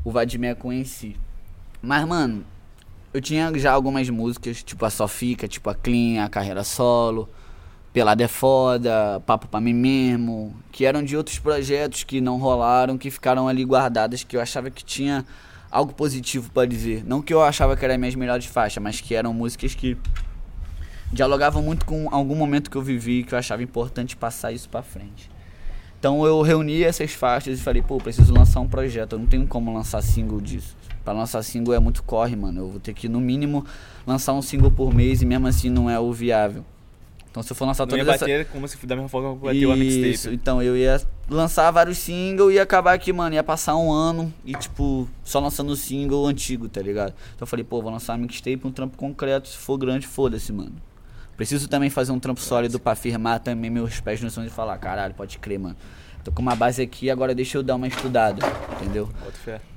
o 0.03 0.11
Vadimeco 0.11 0.73
em 0.73 0.85
si. 0.85 1.17
Mas, 1.83 2.07
mano, 2.07 2.45
eu 3.13 3.21
tinha 3.21 3.53
já 3.59 3.73
algumas 3.73 4.09
músicas, 4.09 4.63
tipo 4.63 4.85
a 4.85 4.91
Sofica, 4.91 5.47
tipo 5.47 5.69
a 5.69 5.75
Clean, 5.75 6.25
a 6.25 6.29
Carreira 6.29 6.65
Solo, 6.65 7.29
Pelada 7.93 8.23
é 8.23 8.29
Foda, 8.29 9.23
Papo 9.25 9.47
Pra 9.49 9.61
Mim 9.61 9.73
Mesmo, 9.73 10.55
que 10.71 10.85
eram 10.85 11.03
de 11.03 11.17
outros 11.17 11.39
projetos 11.39 12.05
que 12.05 12.21
não 12.21 12.39
rolaram, 12.39 12.99
que 12.99 13.11
ficaram 13.11 13.49
ali 13.49 13.65
guardadas, 13.65 14.23
que 14.23 14.37
eu 14.37 14.41
achava 14.41 14.71
que 14.71 14.85
tinha 14.85 15.25
algo 15.71 15.95
positivo 15.95 16.51
para 16.51 16.67
dizer. 16.67 17.05
Não 17.07 17.23
que 17.23 17.33
eu 17.33 17.43
achava 17.43 17.77
que 17.77 17.85
eram 17.85 17.99
minhas 17.99 18.15
melhores 18.15 18.47
faixas, 18.47 18.83
mas 18.83 19.01
que 19.01 19.15
eram 19.15 19.33
músicas 19.33 19.75
que 19.75 19.97
dialogavam 21.13 21.63
muito 21.63 21.87
com 21.87 22.09
algum 22.11 22.35
momento 22.35 22.71
que 22.71 22.77
eu 22.77 22.83
vivi 22.83 23.23
que 23.23 23.35
eu 23.35 23.39
achava 23.39 23.63
importante 23.63 24.17
passar 24.17 24.53
isso 24.53 24.69
para 24.69 24.83
frente. 24.83 25.31
Então 25.99 26.25
eu 26.27 26.43
reuni 26.43 26.85
essas 26.85 27.13
faixas 27.13 27.59
e 27.59 27.63
falei, 27.63 27.83
pô, 27.83 27.99
preciso 27.99 28.33
lançar 28.33 28.61
um 28.61 28.69
projeto, 28.69 29.15
eu 29.15 29.19
não 29.19 29.27
tenho 29.27 29.47
como 29.47 29.73
lançar 29.73 30.03
single 30.03 30.41
disso. 30.41 30.77
Para 31.05 31.15
lançar 31.15 31.43
single 31.43 31.73
é 31.75 31.79
muito 31.79 32.03
corre, 32.03 32.35
mano. 32.35 32.61
Eu 32.61 32.69
vou 32.69 32.81
ter 32.81 32.93
que 32.93 33.09
no 33.09 33.21
mínimo 33.21 33.65
lançar 34.07 34.33
um 34.33 34.43
single 34.43 34.71
por 34.71 34.93
mês 34.93 35.23
e 35.23 35.27
mesmo 35.27 35.47
assim 35.47 35.71
não 35.71 35.89
é 35.89 35.99
o 35.99 36.13
viável. 36.13 36.65
Então 37.31 37.43
se 37.43 37.53
eu 37.53 37.57
for 37.57 37.67
lançar 37.67 37.87
toda 37.87 38.01
essa... 38.01 38.13
bater 38.25 38.47
como 38.47 38.67
se 38.67 38.87
da 38.87 38.97
mesma 38.97 39.09
forma 39.09 39.37
que 39.37 39.45
bateu 39.45 39.71
a 39.71 39.77
mixtape. 39.77 40.35
Então 40.35 40.63
eu 40.63 40.77
ia 40.77 41.01
lançar 41.29 41.71
vários 41.71 41.99
singles 41.99 42.51
e 42.51 42.55
ia 42.55 42.63
acabar 42.63 42.99
que, 42.99 43.13
mano, 43.13 43.35
ia 43.35 43.45
passar 43.45 43.77
um 43.77 43.93
ano 43.93 44.33
e, 44.45 44.55
tipo, 44.55 45.09
só 45.23 45.39
lançando 45.39 45.71
o 45.71 45.77
single 45.77 46.27
antigo, 46.27 46.69
tá 46.69 46.81
ligado? 46.81 47.11
Então 47.35 47.43
eu 47.43 47.47
falei, 47.47 47.65
pô, 47.65 47.83
vou 47.83 47.93
lançar 47.93 48.15
a 48.15 48.19
mixtape, 48.19 48.61
um 48.65 48.73
trampo 48.73 48.97
concreto, 48.97 49.49
se 49.49 49.57
for 49.57 49.77
grande, 49.77 50.07
foda-se, 50.07 50.53
mano. 50.53 50.73
Preciso 51.37 51.69
também 51.69 51.91
fazer 51.91 52.13
um 52.13 52.19
trampo 52.19 52.41
sólido 52.41 52.81
para 52.81 52.97
firmar 52.97 53.41
também 53.41 53.71
meus 53.71 54.01
pés 54.01 54.21
no 54.23 54.31
chão 54.31 54.45
e 54.45 54.49
falar, 54.49 54.79
caralho, 54.79 55.13
pode 55.15 55.39
crer, 55.39 55.59
mano. 55.59 55.77
Tô 56.25 56.33
com 56.33 56.41
uma 56.41 56.57
base 56.57 56.83
aqui, 56.83 57.11
agora 57.11 57.35
deixa 57.35 57.59
eu 57.59 57.63
dar 57.63 57.77
uma 57.77 57.87
estudada, 57.87 58.45
entendeu? 58.75 59.09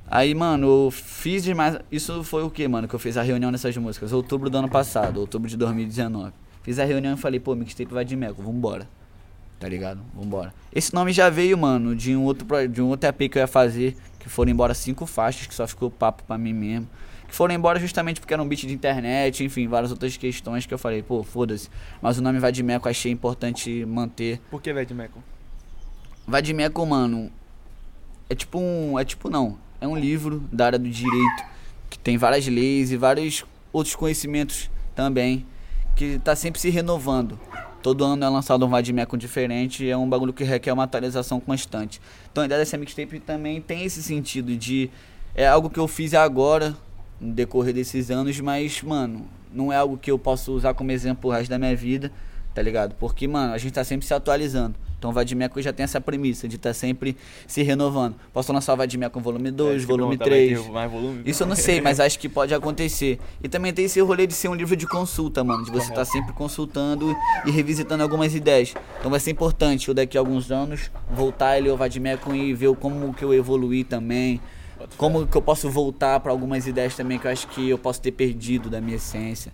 Aí, 0.07 0.33
mano, 0.33 0.85
eu 0.85 0.91
fiz 0.91 1.43
demais. 1.43 1.77
Isso 1.91 2.23
foi 2.23 2.43
o 2.43 2.49
que, 2.49 2.67
mano? 2.67 2.87
Que 2.87 2.95
eu 2.95 2.99
fiz 2.99 3.17
a 3.17 3.21
reunião 3.21 3.51
dessas 3.51 3.75
músicas. 3.77 4.13
Outubro 4.13 4.49
do 4.49 4.57
ano 4.57 4.69
passado, 4.69 5.19
outubro 5.19 5.49
de 5.49 5.55
2019. 5.57 6.31
Fiz 6.63 6.79
a 6.79 6.85
reunião 6.85 7.13
e 7.13 7.17
falei, 7.17 7.39
pô, 7.39 7.53
mixtape 7.53 7.93
vai 7.93 8.05
de 8.05 8.15
meco, 8.15 8.41
vambora. 8.41 8.87
Tá 9.59 9.67
ligado? 9.67 9.99
Vambora. 10.15 10.53
Esse 10.73 10.93
nome 10.93 11.11
já 11.11 11.29
veio, 11.29 11.57
mano, 11.57 11.93
de 11.93 12.15
um 12.15 12.23
outro, 12.23 12.47
de 12.67 12.81
um 12.81 12.87
outro 12.87 13.07
EP 13.09 13.29
que 13.29 13.37
eu 13.37 13.41
ia 13.41 13.47
fazer. 13.47 13.95
Que 14.17 14.29
foram 14.29 14.51
embora 14.51 14.73
cinco 14.73 15.05
faixas, 15.05 15.45
que 15.45 15.53
só 15.53 15.67
ficou 15.67 15.91
papo 15.91 16.23
pra 16.23 16.37
mim 16.37 16.53
mesmo 16.53 16.87
que 17.29 17.35
foram 17.35 17.53
embora 17.53 17.79
justamente 17.79 18.19
porque 18.19 18.33
era 18.33 18.41
um 18.41 18.47
beat 18.47 18.61
de 18.61 18.73
internet, 18.73 19.43
enfim, 19.43 19.67
várias 19.67 19.91
outras 19.91 20.17
questões 20.17 20.65
que 20.65 20.73
eu 20.73 20.77
falei, 20.77 21.03
pô, 21.03 21.23
foda-se. 21.23 21.69
Mas 22.01 22.17
o 22.17 22.21
nome 22.21 22.39
Vadimeco 22.39 22.89
achei 22.89 23.11
importante 23.11 23.85
manter. 23.85 24.41
Por 24.49 24.61
que 24.61 24.73
Vadimeco? 24.73 25.23
Vadimeco, 26.27 26.85
mano, 26.85 27.31
é 28.29 28.35
tipo 28.35 28.59
um. 28.59 28.99
É 28.99 29.05
tipo 29.05 29.29
não. 29.29 29.57
É 29.81 29.87
um 29.87 29.95
livro 29.95 30.43
da 30.51 30.67
área 30.67 30.79
do 30.79 30.89
direito 30.89 31.43
que 31.89 31.97
tem 31.97 32.17
várias 32.17 32.45
leis 32.47 32.91
e 32.91 32.97
vários 32.97 33.45
outros 33.71 33.95
conhecimentos 33.95 34.69
também. 34.95 35.45
Que 35.95 36.19
tá 36.19 36.35
sempre 36.35 36.59
se 36.59 36.69
renovando. 36.69 37.39
Todo 37.81 38.03
ano 38.03 38.23
é 38.23 38.29
lançado 38.29 38.65
um 38.65 38.69
Vadimeco 38.69 39.17
diferente 39.17 39.85
e 39.85 39.89
é 39.89 39.97
um 39.97 40.07
bagulho 40.07 40.33
que 40.33 40.43
requer 40.43 40.73
uma 40.73 40.83
atualização 40.83 41.39
constante. 41.39 42.01
Então 42.31 42.43
a 42.43 42.45
ideia 42.45 42.59
dessa 42.59 42.77
mixtape 42.77 43.19
também 43.19 43.61
tem 43.61 43.83
esse 43.83 44.03
sentido 44.03 44.55
de. 44.55 44.89
É 45.33 45.47
algo 45.47 45.69
que 45.69 45.79
eu 45.79 45.87
fiz 45.87 46.13
agora, 46.13 46.75
no 47.19 47.33
decorrer 47.33 47.73
desses 47.73 48.09
anos, 48.09 48.39
mas, 48.39 48.81
mano, 48.81 49.25
não 49.53 49.71
é 49.71 49.75
algo 49.75 49.97
que 49.97 50.11
eu 50.11 50.19
posso 50.19 50.51
usar 50.53 50.73
como 50.73 50.91
exemplo 50.91 51.29
o 51.29 51.33
resto 51.33 51.49
da 51.49 51.59
minha 51.59 51.75
vida, 51.75 52.11
tá 52.53 52.61
ligado? 52.61 52.95
Porque, 52.95 53.27
mano, 53.27 53.53
a 53.53 53.57
gente 53.57 53.73
tá 53.73 53.83
sempre 53.83 54.05
se 54.05 54.13
atualizando. 54.13 54.75
Então 54.99 55.11
o 55.11 55.13
Vadimeco 55.13 55.61
já 55.61 55.71
tem 55.71 55.85
essa 55.85 56.01
premissa 56.01 56.45
de 56.45 56.57
estar 56.57 56.71
tá 56.71 56.73
sempre 56.73 57.15
se 57.47 57.63
renovando. 57.63 58.15
Posso 58.33 58.51
lançar 58.51 58.73
o 58.73 58.77
Vadimeco 58.77 59.17
volume 59.21 59.49
2, 59.49 59.81
é, 59.81 59.85
volume 59.85 60.17
3. 60.17 60.59
Volume. 60.59 61.21
Isso 61.25 61.43
eu 61.43 61.47
não 61.47 61.55
sei, 61.55 61.79
mas 61.79 62.01
acho 62.01 62.19
que 62.19 62.27
pode 62.27 62.53
acontecer. 62.53 63.17
E 63.41 63.47
também 63.47 63.71
tem 63.71 63.85
esse 63.85 64.01
rolê 64.01 64.27
de 64.27 64.33
ser 64.33 64.49
um 64.49 64.53
livro 64.53 64.75
de 64.75 64.85
consulta, 64.85 65.41
mano. 65.41 65.63
De 65.63 65.71
você 65.71 65.85
estar 65.85 65.95
tá 65.95 66.05
sempre 66.05 66.33
consultando 66.33 67.15
e 67.45 67.49
revisitando 67.49 68.03
algumas 68.03 68.35
ideias. 68.35 68.73
Então 68.99 69.09
vai 69.09 69.21
ser 69.21 69.31
importante 69.31 69.87
eu 69.87 69.93
daqui 69.93 70.17
a 70.17 70.21
alguns 70.21 70.51
anos 70.51 70.91
voltar 71.09 71.57
e 71.57 71.61
ler 71.61 71.71
o 71.71 71.77
Vadimeco 71.77 72.35
e 72.35 72.53
ver 72.53 72.75
como 72.75 73.13
que 73.13 73.23
eu 73.23 73.33
evoluí 73.33 73.85
também. 73.85 74.41
Como 74.97 75.27
que 75.27 75.35
eu 75.35 75.41
posso 75.41 75.69
voltar 75.69 76.19
para 76.19 76.31
algumas 76.31 76.67
ideias 76.67 76.95
também 76.95 77.19
que 77.19 77.27
eu 77.27 77.31
acho 77.31 77.47
que 77.47 77.69
eu 77.69 77.77
posso 77.77 78.01
ter 78.01 78.11
perdido 78.11 78.69
da 78.69 78.79
minha 78.79 78.95
essência. 78.97 79.51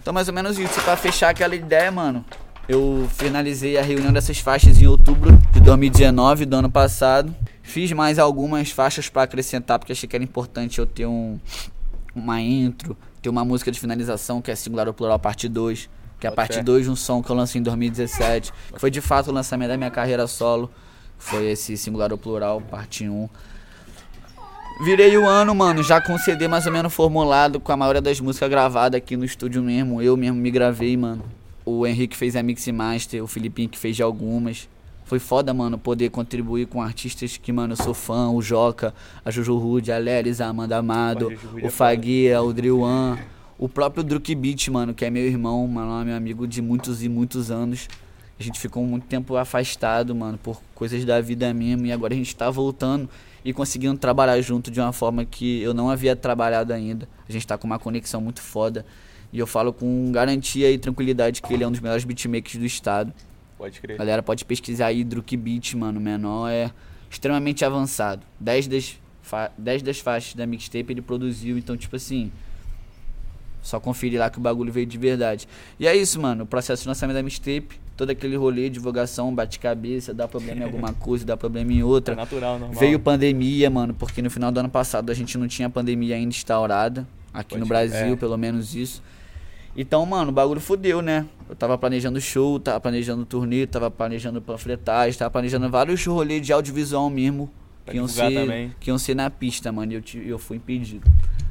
Então 0.00 0.12
mais 0.12 0.28
ou 0.28 0.34
menos 0.34 0.58
isso, 0.58 0.80
para 0.82 0.96
fechar 0.96 1.30
aquela 1.30 1.54
ideia, 1.54 1.90
mano. 1.90 2.24
Eu 2.68 3.08
finalizei 3.16 3.76
a 3.76 3.82
reunião 3.82 4.12
dessas 4.12 4.38
faixas 4.38 4.80
em 4.80 4.86
outubro 4.86 5.36
de 5.52 5.60
2019, 5.60 6.46
do 6.46 6.56
ano 6.56 6.70
passado. 6.70 7.34
Fiz 7.62 7.90
mais 7.92 8.18
algumas 8.18 8.70
faixas 8.70 9.08
para 9.08 9.22
acrescentar, 9.22 9.78
porque 9.78 9.92
achei 9.92 10.08
que 10.08 10.14
era 10.14 10.24
importante 10.24 10.78
eu 10.78 10.86
ter 10.86 11.06
um, 11.06 11.38
uma 12.14 12.40
intro, 12.40 12.96
ter 13.20 13.28
uma 13.28 13.44
música 13.44 13.70
de 13.70 13.78
finalização, 13.78 14.40
que 14.40 14.50
é 14.50 14.54
Singular 14.54 14.86
ou 14.86 14.94
Plural 14.94 15.18
Parte 15.18 15.48
2, 15.48 15.90
que 16.18 16.26
é 16.26 16.30
a 16.30 16.32
parte 16.32 16.62
2 16.62 16.84
de 16.84 16.90
um 16.90 16.96
som 16.96 17.22
que 17.22 17.30
eu 17.30 17.36
lancei 17.36 17.60
em 17.60 17.62
2017, 17.62 18.52
que 18.72 18.78
foi 18.78 18.90
de 18.90 19.00
fato 19.00 19.30
o 19.30 19.32
lançamento 19.32 19.68
da 19.68 19.76
minha 19.76 19.90
carreira 19.90 20.26
solo. 20.26 20.70
Foi 21.18 21.50
esse 21.50 21.76
Singular 21.76 22.12
ou 22.12 22.18
Plural, 22.18 22.60
parte 22.60 23.08
1. 23.08 23.28
Virei 24.78 25.16
o 25.18 25.26
ano, 25.26 25.54
mano, 25.54 25.82
já 25.82 26.00
com 26.00 26.14
o 26.14 26.18
CD 26.18 26.48
mais 26.48 26.66
ou 26.66 26.72
menos 26.72 26.92
formulado, 26.94 27.60
com 27.60 27.70
a 27.70 27.76
maioria 27.76 28.00
das 28.00 28.18
músicas 28.18 28.48
gravadas 28.48 28.96
aqui 28.96 29.16
no 29.16 29.24
estúdio 29.24 29.62
mesmo. 29.62 30.00
Eu 30.00 30.16
mesmo 30.16 30.38
me 30.38 30.50
gravei, 30.50 30.96
mano. 30.96 31.22
O 31.66 31.86
Henrique 31.86 32.16
fez 32.16 32.34
a 32.34 32.42
Mix 32.42 32.66
Master, 32.68 33.22
o 33.22 33.26
Filipinho 33.26 33.68
que 33.68 33.78
fez 33.78 33.94
de 33.94 34.02
algumas. 34.02 34.68
Foi 35.04 35.18
foda, 35.18 35.52
mano, 35.52 35.76
poder 35.76 36.08
contribuir 36.08 36.66
com 36.66 36.80
artistas 36.80 37.36
que, 37.36 37.52
mano, 37.52 37.74
eu 37.74 37.76
sou 37.76 37.92
fã. 37.92 38.30
O 38.30 38.40
Joca, 38.40 38.94
a 39.24 39.30
Juju 39.30 39.58
Rude, 39.58 39.92
a 39.92 39.98
Leris, 39.98 40.40
a 40.40 40.46
Amanda 40.46 40.78
Amado, 40.78 41.32
o 41.52 41.66
é 41.66 41.68
Faguia, 41.68 42.40
o 42.40 42.52
Driwan. 42.52 43.18
O 43.58 43.68
próprio 43.68 44.02
Druk 44.02 44.34
Beat, 44.34 44.68
mano, 44.68 44.94
que 44.94 45.04
é 45.04 45.10
meu 45.10 45.26
irmão, 45.26 45.66
mano, 45.66 46.00
é 46.00 46.04
meu 46.04 46.16
amigo 46.16 46.46
de 46.46 46.62
muitos 46.62 47.02
e 47.02 47.08
muitos 47.08 47.50
anos. 47.50 47.86
A 48.38 48.42
gente 48.42 48.58
ficou 48.58 48.82
muito 48.84 49.06
tempo 49.06 49.36
afastado, 49.36 50.14
mano, 50.14 50.38
por 50.38 50.62
coisas 50.74 51.04
da 51.04 51.20
vida 51.20 51.52
mesmo. 51.52 51.84
E 51.84 51.92
agora 51.92 52.14
a 52.14 52.16
gente 52.16 52.34
tá 52.34 52.48
voltando 52.48 53.06
e 53.44 53.52
conseguindo 53.52 53.98
trabalhar 53.98 54.40
junto 54.40 54.70
de 54.70 54.80
uma 54.80 54.92
forma 54.92 55.24
que 55.24 55.60
eu 55.60 55.72
não 55.72 55.90
havia 55.90 56.14
trabalhado 56.14 56.72
ainda. 56.72 57.08
A 57.28 57.32
gente 57.32 57.46
tá 57.46 57.56
com 57.56 57.66
uma 57.66 57.78
conexão 57.78 58.20
muito 58.20 58.40
foda. 58.40 58.84
E 59.32 59.38
eu 59.38 59.46
falo 59.46 59.72
com 59.72 60.10
garantia 60.10 60.70
e 60.70 60.78
tranquilidade 60.78 61.40
que 61.40 61.54
ele 61.54 61.62
é 61.62 61.66
um 61.66 61.70
dos 61.70 61.80
melhores 61.80 62.04
beatmakers 62.04 62.56
do 62.56 62.66
estado. 62.66 63.12
Pode 63.56 63.80
crer. 63.80 63.96
Galera 63.96 64.22
pode 64.22 64.44
pesquisar 64.44 64.86
aí 64.86 65.04
Druk 65.04 65.36
Beat, 65.36 65.74
mano. 65.74 66.00
Menor 66.00 66.48
é 66.48 66.70
extremamente 67.10 67.64
avançado. 67.64 68.22
10 68.40 68.66
das, 68.66 68.98
10 69.56 69.82
das 69.82 70.00
faixas 70.00 70.34
da 70.34 70.46
mixtape 70.46 70.92
ele 70.92 71.02
produziu, 71.02 71.56
então, 71.56 71.76
tipo 71.76 71.94
assim. 71.96 72.32
Só 73.62 73.78
conferir 73.78 74.18
lá 74.18 74.30
que 74.30 74.38
o 74.38 74.40
bagulho 74.40 74.72
veio 74.72 74.86
de 74.86 74.96
verdade. 74.96 75.46
E 75.78 75.86
é 75.86 75.94
isso, 75.94 76.18
mano. 76.20 76.44
O 76.44 76.46
processo 76.46 76.82
de 76.82 76.88
lançamento 76.88 77.16
da 77.16 77.22
mixtape, 77.22 77.78
todo 78.00 78.08
aquele 78.08 78.34
rolê, 78.34 78.70
divulgação, 78.70 79.34
bate-cabeça, 79.34 80.14
dá 80.14 80.26
problema 80.26 80.62
em 80.62 80.64
alguma 80.64 80.94
coisa, 80.94 81.22
dá 81.22 81.36
problema 81.36 81.70
em 81.70 81.82
outra. 81.82 82.14
É 82.14 82.16
natural, 82.16 82.58
normal. 82.58 82.80
Veio 82.80 82.98
pandemia, 82.98 83.68
mano, 83.68 83.92
porque 83.92 84.22
no 84.22 84.30
final 84.30 84.50
do 84.50 84.58
ano 84.58 84.70
passado 84.70 85.10
a 85.10 85.14
gente 85.14 85.36
não 85.36 85.46
tinha 85.46 85.68
pandemia 85.68 86.16
ainda 86.16 86.30
instaurada. 86.30 87.06
Aqui 87.32 87.50
Pode 87.50 87.60
no 87.60 87.66
Brasil, 87.66 88.14
é. 88.14 88.16
pelo 88.16 88.38
menos 88.38 88.74
isso. 88.74 89.02
Então, 89.76 90.04
mano, 90.06 90.30
o 90.30 90.32
bagulho 90.32 90.60
fudeu, 90.60 91.02
né? 91.02 91.26
Eu 91.46 91.54
tava 91.54 91.76
planejando 91.76 92.18
show, 92.20 92.58
tava 92.58 92.80
planejando 92.80 93.26
turnê, 93.26 93.66
tava 93.66 93.90
planejando 93.90 94.40
panfletagem, 94.40 95.18
tava 95.18 95.30
planejando 95.30 95.68
vários 95.68 96.04
rolês 96.06 96.44
de 96.44 96.54
audiovisual 96.54 97.10
mesmo. 97.10 97.50
que 97.86 97.96
iam, 97.96 98.08
ser, 98.08 98.70
que 98.80 98.90
iam 98.90 98.98
ser 98.98 99.14
na 99.14 99.28
pista, 99.28 99.70
mano. 99.70 99.92
E 99.92 99.96
eu, 99.96 100.22
eu 100.22 100.38
fui 100.38 100.56
impedido. 100.56 101.06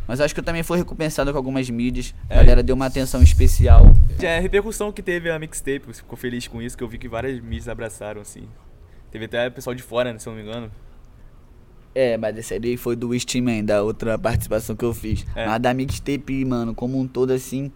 Mas 0.10 0.19
acho 0.19 0.34
que 0.34 0.39
eu 0.39 0.43
também 0.43 0.63
fui 0.63 0.76
recompensado 0.76 1.32
com 1.32 1.38
algumas 1.38 1.69
mídias. 1.69 2.15
É, 2.28 2.34
a 2.34 2.38
galera 2.39 2.63
deu 2.63 2.76
uma 2.76 2.88
atenção 2.88 3.22
especial. 3.22 3.93
É, 4.19 4.39
a 4.39 4.41
repercussão 4.41 4.91
que 4.91 5.04
teve 5.04 5.30
a 5.30 5.38
mixtape, 5.38 5.86
você 5.86 6.02
ficou 6.02 6.17
feliz 6.17 6.48
com 6.48 6.60
isso, 6.60 6.76
que 6.76 6.84
eu 6.84 6.88
vi 6.88 6.98
que 6.98 7.08
várias 7.08 7.39
mídias 7.39 7.67
abraçaram, 7.67 8.19
assim. 8.19 8.48
Teve 9.12 9.26
até 9.26 9.48
pessoal 9.52 9.76
de 9.76 9.84
fora, 9.84 10.12
né, 10.12 10.17
se 10.17 10.28
eu 10.28 10.34
não 10.34 10.41
me 10.41 10.50
engano. 10.50 10.72
É, 11.93 12.17
mas 12.17 12.36
esse 12.39 12.56
aí 12.56 12.76
foi 12.76 12.95
do 12.95 13.17
Steamman, 13.19 13.63
da 13.63 13.84
outra 13.84 14.17
participação 14.17 14.76
que 14.76 14.84
eu 14.84 14.95
fiz. 14.95 15.28
É. 15.36 15.45
Mas 15.45 15.62
da 15.62 15.76
mixtape, 15.76 16.43
mano, 16.43 16.74
como 16.74 17.00
um 17.00 17.08
todo, 17.08 17.32
assim, 17.32 17.72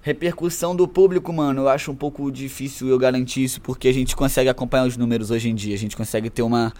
Repercussão 0.00 0.74
do 0.74 0.88
público, 0.88 1.30
mano, 1.30 1.60
eu 1.60 1.68
acho 1.68 1.92
um 1.92 1.94
pouco 1.94 2.32
difícil 2.32 2.88
eu 2.88 2.98
garantir 2.98 3.44
isso, 3.44 3.60
porque 3.60 3.88
a 3.88 3.92
gente 3.92 4.16
consegue 4.16 4.48
acompanhar 4.48 4.86
os 4.86 4.96
números 4.96 5.30
hoje 5.30 5.50
em 5.50 5.54
dia. 5.54 5.74
A 5.74 5.78
gente 5.78 5.94
consegue 5.94 6.30
ter 6.30 6.40
uma 6.40 6.72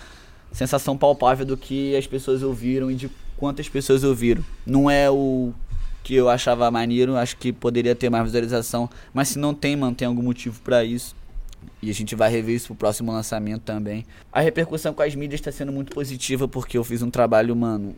sensação 0.50 0.96
palpável 0.96 1.44
do 1.44 1.58
que 1.58 1.94
as 1.94 2.06
pessoas 2.06 2.42
ouviram 2.42 2.90
e 2.90 2.94
de 2.94 3.10
quantas 3.40 3.70
pessoas 3.70 4.04
ouviram. 4.04 4.44
Não 4.66 4.90
é 4.90 5.10
o 5.10 5.52
que 6.04 6.14
eu 6.14 6.28
achava 6.28 6.70
maneiro, 6.70 7.16
acho 7.16 7.36
que 7.38 7.52
poderia 7.52 7.94
ter 7.94 8.10
mais 8.10 8.24
visualização, 8.24 8.88
mas 9.14 9.28
se 9.28 9.38
não 9.38 9.54
tem, 9.54 9.74
mano, 9.74 9.96
tem 9.96 10.06
algum 10.06 10.22
motivo 10.22 10.60
para 10.60 10.84
isso. 10.84 11.16
E 11.82 11.90
a 11.90 11.94
gente 11.94 12.14
vai 12.14 12.30
rever 12.30 12.54
isso 12.54 12.68
pro 12.68 12.76
próximo 12.76 13.10
lançamento 13.10 13.62
também. 13.62 14.04
A 14.30 14.40
repercussão 14.40 14.92
com 14.92 15.02
as 15.02 15.14
mídias 15.14 15.40
está 15.40 15.50
sendo 15.50 15.72
muito 15.72 15.92
positiva 15.92 16.46
porque 16.46 16.76
eu 16.76 16.84
fiz 16.84 17.02
um 17.02 17.10
trabalho, 17.10 17.56
mano, 17.56 17.96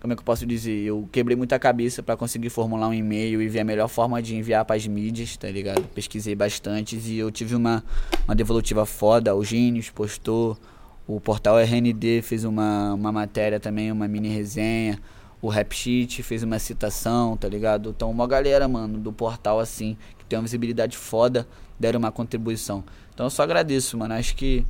como 0.00 0.12
é 0.12 0.16
que 0.16 0.20
eu 0.20 0.24
posso 0.24 0.46
dizer? 0.46 0.84
Eu 0.84 1.08
quebrei 1.10 1.36
muita 1.36 1.58
cabeça 1.58 2.02
para 2.02 2.16
conseguir 2.16 2.50
formular 2.50 2.88
um 2.88 2.94
e-mail 2.94 3.40
e 3.42 3.48
ver 3.48 3.60
a 3.60 3.64
melhor 3.64 3.88
forma 3.88 4.20
de 4.22 4.36
enviar 4.36 4.64
para 4.64 4.76
as 4.76 4.86
mídias, 4.86 5.36
tá 5.36 5.48
ligado? 5.48 5.82
Pesquisei 5.94 6.34
bastante 6.34 6.96
e 6.96 7.18
eu 7.18 7.30
tive 7.30 7.54
uma, 7.54 7.82
uma 8.26 8.34
devolutiva 8.34 8.86
foda. 8.86 9.34
O 9.34 9.42
Gênios 9.42 9.90
postou, 9.90 10.58
o 11.06 11.20
portal 11.20 11.58
RND 11.58 12.22
fez 12.22 12.44
uma, 12.44 12.94
uma 12.94 13.12
matéria 13.12 13.60
também, 13.60 13.92
uma 13.92 14.08
mini 14.08 14.28
resenha. 14.28 14.98
O 15.42 15.48
Rap 15.48 15.74
Sheet 15.74 16.22
fez 16.22 16.42
uma 16.42 16.58
citação, 16.58 17.36
tá 17.36 17.46
ligado? 17.46 17.90
Então, 17.90 18.10
uma 18.10 18.26
galera, 18.26 18.66
mano, 18.66 18.98
do 18.98 19.12
portal 19.12 19.60
assim, 19.60 19.96
que 20.18 20.24
tem 20.24 20.38
uma 20.38 20.42
visibilidade 20.42 20.96
foda, 20.96 21.46
deram 21.78 21.98
uma 21.98 22.10
contribuição. 22.10 22.82
Então, 23.12 23.26
eu 23.26 23.30
só 23.30 23.42
agradeço, 23.42 23.98
mano. 23.98 24.14
Acho 24.14 24.34
que 24.34 24.64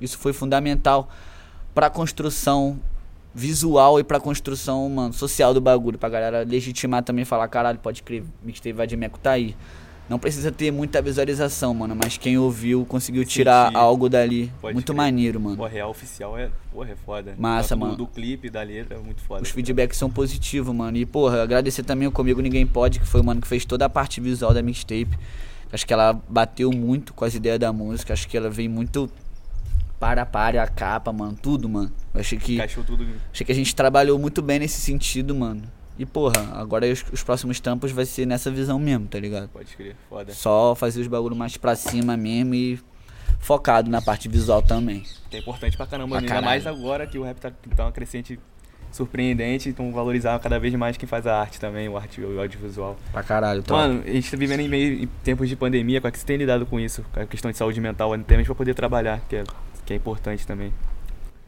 isso 0.00 0.16
foi 0.16 0.32
fundamental 0.32 1.08
para 1.74 1.86
a 1.86 1.90
construção 1.90 2.78
visual 3.34 3.98
e 3.98 4.04
pra 4.04 4.20
construção, 4.20 4.88
mano, 4.88 5.12
social 5.12 5.52
do 5.52 5.60
bagulho. 5.60 5.98
Pra 5.98 6.08
galera 6.08 6.44
legitimar 6.44 7.02
também 7.02 7.24
falar, 7.24 7.48
caralho, 7.48 7.80
pode 7.80 8.04
crer, 8.04 8.22
Mixtape 8.44 8.72
Vadimeco 8.72 9.18
tá 9.18 9.32
aí. 9.32 9.56
Não 10.10 10.18
precisa 10.18 10.50
ter 10.50 10.72
muita 10.72 11.00
visualização, 11.00 11.72
mano, 11.72 11.94
mas 11.94 12.18
quem 12.18 12.36
ouviu 12.36 12.84
conseguiu 12.84 13.24
tirar 13.24 13.70
algo 13.72 14.08
dali. 14.08 14.52
Pode 14.60 14.74
muito 14.74 14.92
crer. 14.92 14.96
maneiro, 14.96 15.40
mano. 15.40 15.56
Pô, 15.56 15.66
real 15.66 15.88
oficial 15.88 16.36
é, 16.36 16.50
porra, 16.72 16.90
é 16.90 16.96
foda. 16.96 17.36
Massa, 17.38 17.76
mano. 17.76 17.92
Do, 17.92 17.98
do 17.98 18.06
clipe, 18.08 18.50
da 18.50 18.60
letra, 18.60 18.98
é 18.98 19.00
muito 19.00 19.22
foda. 19.22 19.40
Os 19.40 19.50
feedbacks 19.50 19.96
são 19.96 20.10
positivos, 20.10 20.74
mano. 20.74 20.96
E, 20.96 21.06
porra, 21.06 21.44
agradecer 21.44 21.84
também 21.84 22.08
o 22.08 22.10
Comigo 22.10 22.40
Ninguém 22.40 22.66
Pode, 22.66 22.98
que 22.98 23.06
foi 23.06 23.20
o 23.20 23.24
mano 23.24 23.40
que 23.40 23.46
fez 23.46 23.64
toda 23.64 23.84
a 23.84 23.88
parte 23.88 24.20
visual 24.20 24.52
da 24.52 24.60
mixtape. 24.60 25.16
Acho 25.72 25.86
que 25.86 25.92
ela 25.92 26.20
bateu 26.28 26.72
muito 26.72 27.14
com 27.14 27.24
as 27.24 27.36
ideias 27.36 27.60
da 27.60 27.72
música. 27.72 28.12
Acho 28.12 28.26
que 28.26 28.36
ela 28.36 28.50
veio 28.50 28.68
muito 28.68 29.08
para 30.00 30.26
para 30.26 30.60
a 30.60 30.66
capa, 30.66 31.12
mano, 31.12 31.38
tudo, 31.40 31.68
mano. 31.68 31.92
Eu 32.12 32.20
achei 32.20 32.36
que 32.36 32.54
Encaixou 32.54 32.82
tudo. 32.82 33.06
Achei 33.32 33.46
que 33.46 33.52
a 33.52 33.54
gente 33.54 33.72
trabalhou 33.76 34.18
muito 34.18 34.42
bem 34.42 34.58
nesse 34.58 34.80
sentido, 34.80 35.36
mano. 35.36 35.62
E 35.98 36.06
porra, 36.06 36.52
agora 36.54 36.86
os, 36.86 37.04
os, 37.12 37.22
próximos 37.22 37.60
tampos 37.60 37.92
vai 37.92 38.06
ser 38.06 38.26
nessa 38.26 38.50
visão 38.50 38.78
mesmo, 38.78 39.06
tá 39.06 39.18
ligado? 39.18 39.48
Pode 39.48 39.76
crer, 39.76 39.94
foda. 40.08 40.32
Só 40.32 40.74
fazer 40.74 41.00
os 41.00 41.06
bagulho 41.06 41.36
mais 41.36 41.56
pra 41.56 41.76
cima 41.76 42.16
mesmo 42.16 42.54
e 42.54 42.80
focado 43.38 43.90
na 43.90 44.00
parte 44.00 44.28
visual 44.28 44.62
também. 44.62 45.04
Que 45.28 45.36
é 45.36 45.40
importante 45.40 45.76
pra 45.76 45.86
caramba, 45.86 46.16
pra 46.16 46.26
ainda 46.26 46.42
mais 46.42 46.66
agora 46.66 47.06
que 47.06 47.18
o 47.18 47.22
rap 47.22 47.38
tá, 47.38 47.52
tá 47.76 47.84
uma 47.84 47.92
crescente 47.92 48.38
surpreendente, 48.90 49.68
então 49.68 49.92
valorizar 49.92 50.38
cada 50.40 50.58
vez 50.58 50.74
mais 50.74 50.96
quem 50.96 51.08
faz 51.08 51.26
a 51.26 51.38
arte 51.38 51.60
também, 51.60 51.88
o 51.88 51.96
arte 51.96 52.20
o 52.20 52.40
audiovisual. 52.40 52.96
Pra 53.12 53.22
caralho, 53.22 53.62
top. 53.62 53.80
Mano, 53.80 54.02
a 54.04 54.10
gente 54.10 54.30
tá 54.30 54.36
vivendo 54.36 54.60
em 54.60 54.68
meio 54.68 55.04
em 55.04 55.06
tempos 55.22 55.48
de 55.48 55.54
pandemia, 55.54 56.00
como 56.00 56.08
é 56.08 56.10
que 56.10 56.18
você 56.18 56.26
tem 56.26 56.36
lidado 56.36 56.66
com 56.66 56.80
isso? 56.80 57.04
Com 57.12 57.20
a 57.20 57.26
questão 57.26 57.50
de 57.50 57.56
saúde 57.56 57.80
mental, 57.80 58.12
até 58.12 58.36
mesmo 58.36 58.46
pra 58.46 58.54
poder 58.54 58.74
trabalhar, 58.74 59.20
que 59.28 59.36
é 59.36 59.44
que 59.90 59.94
é 59.94 59.96
importante 59.96 60.46
também. 60.46 60.72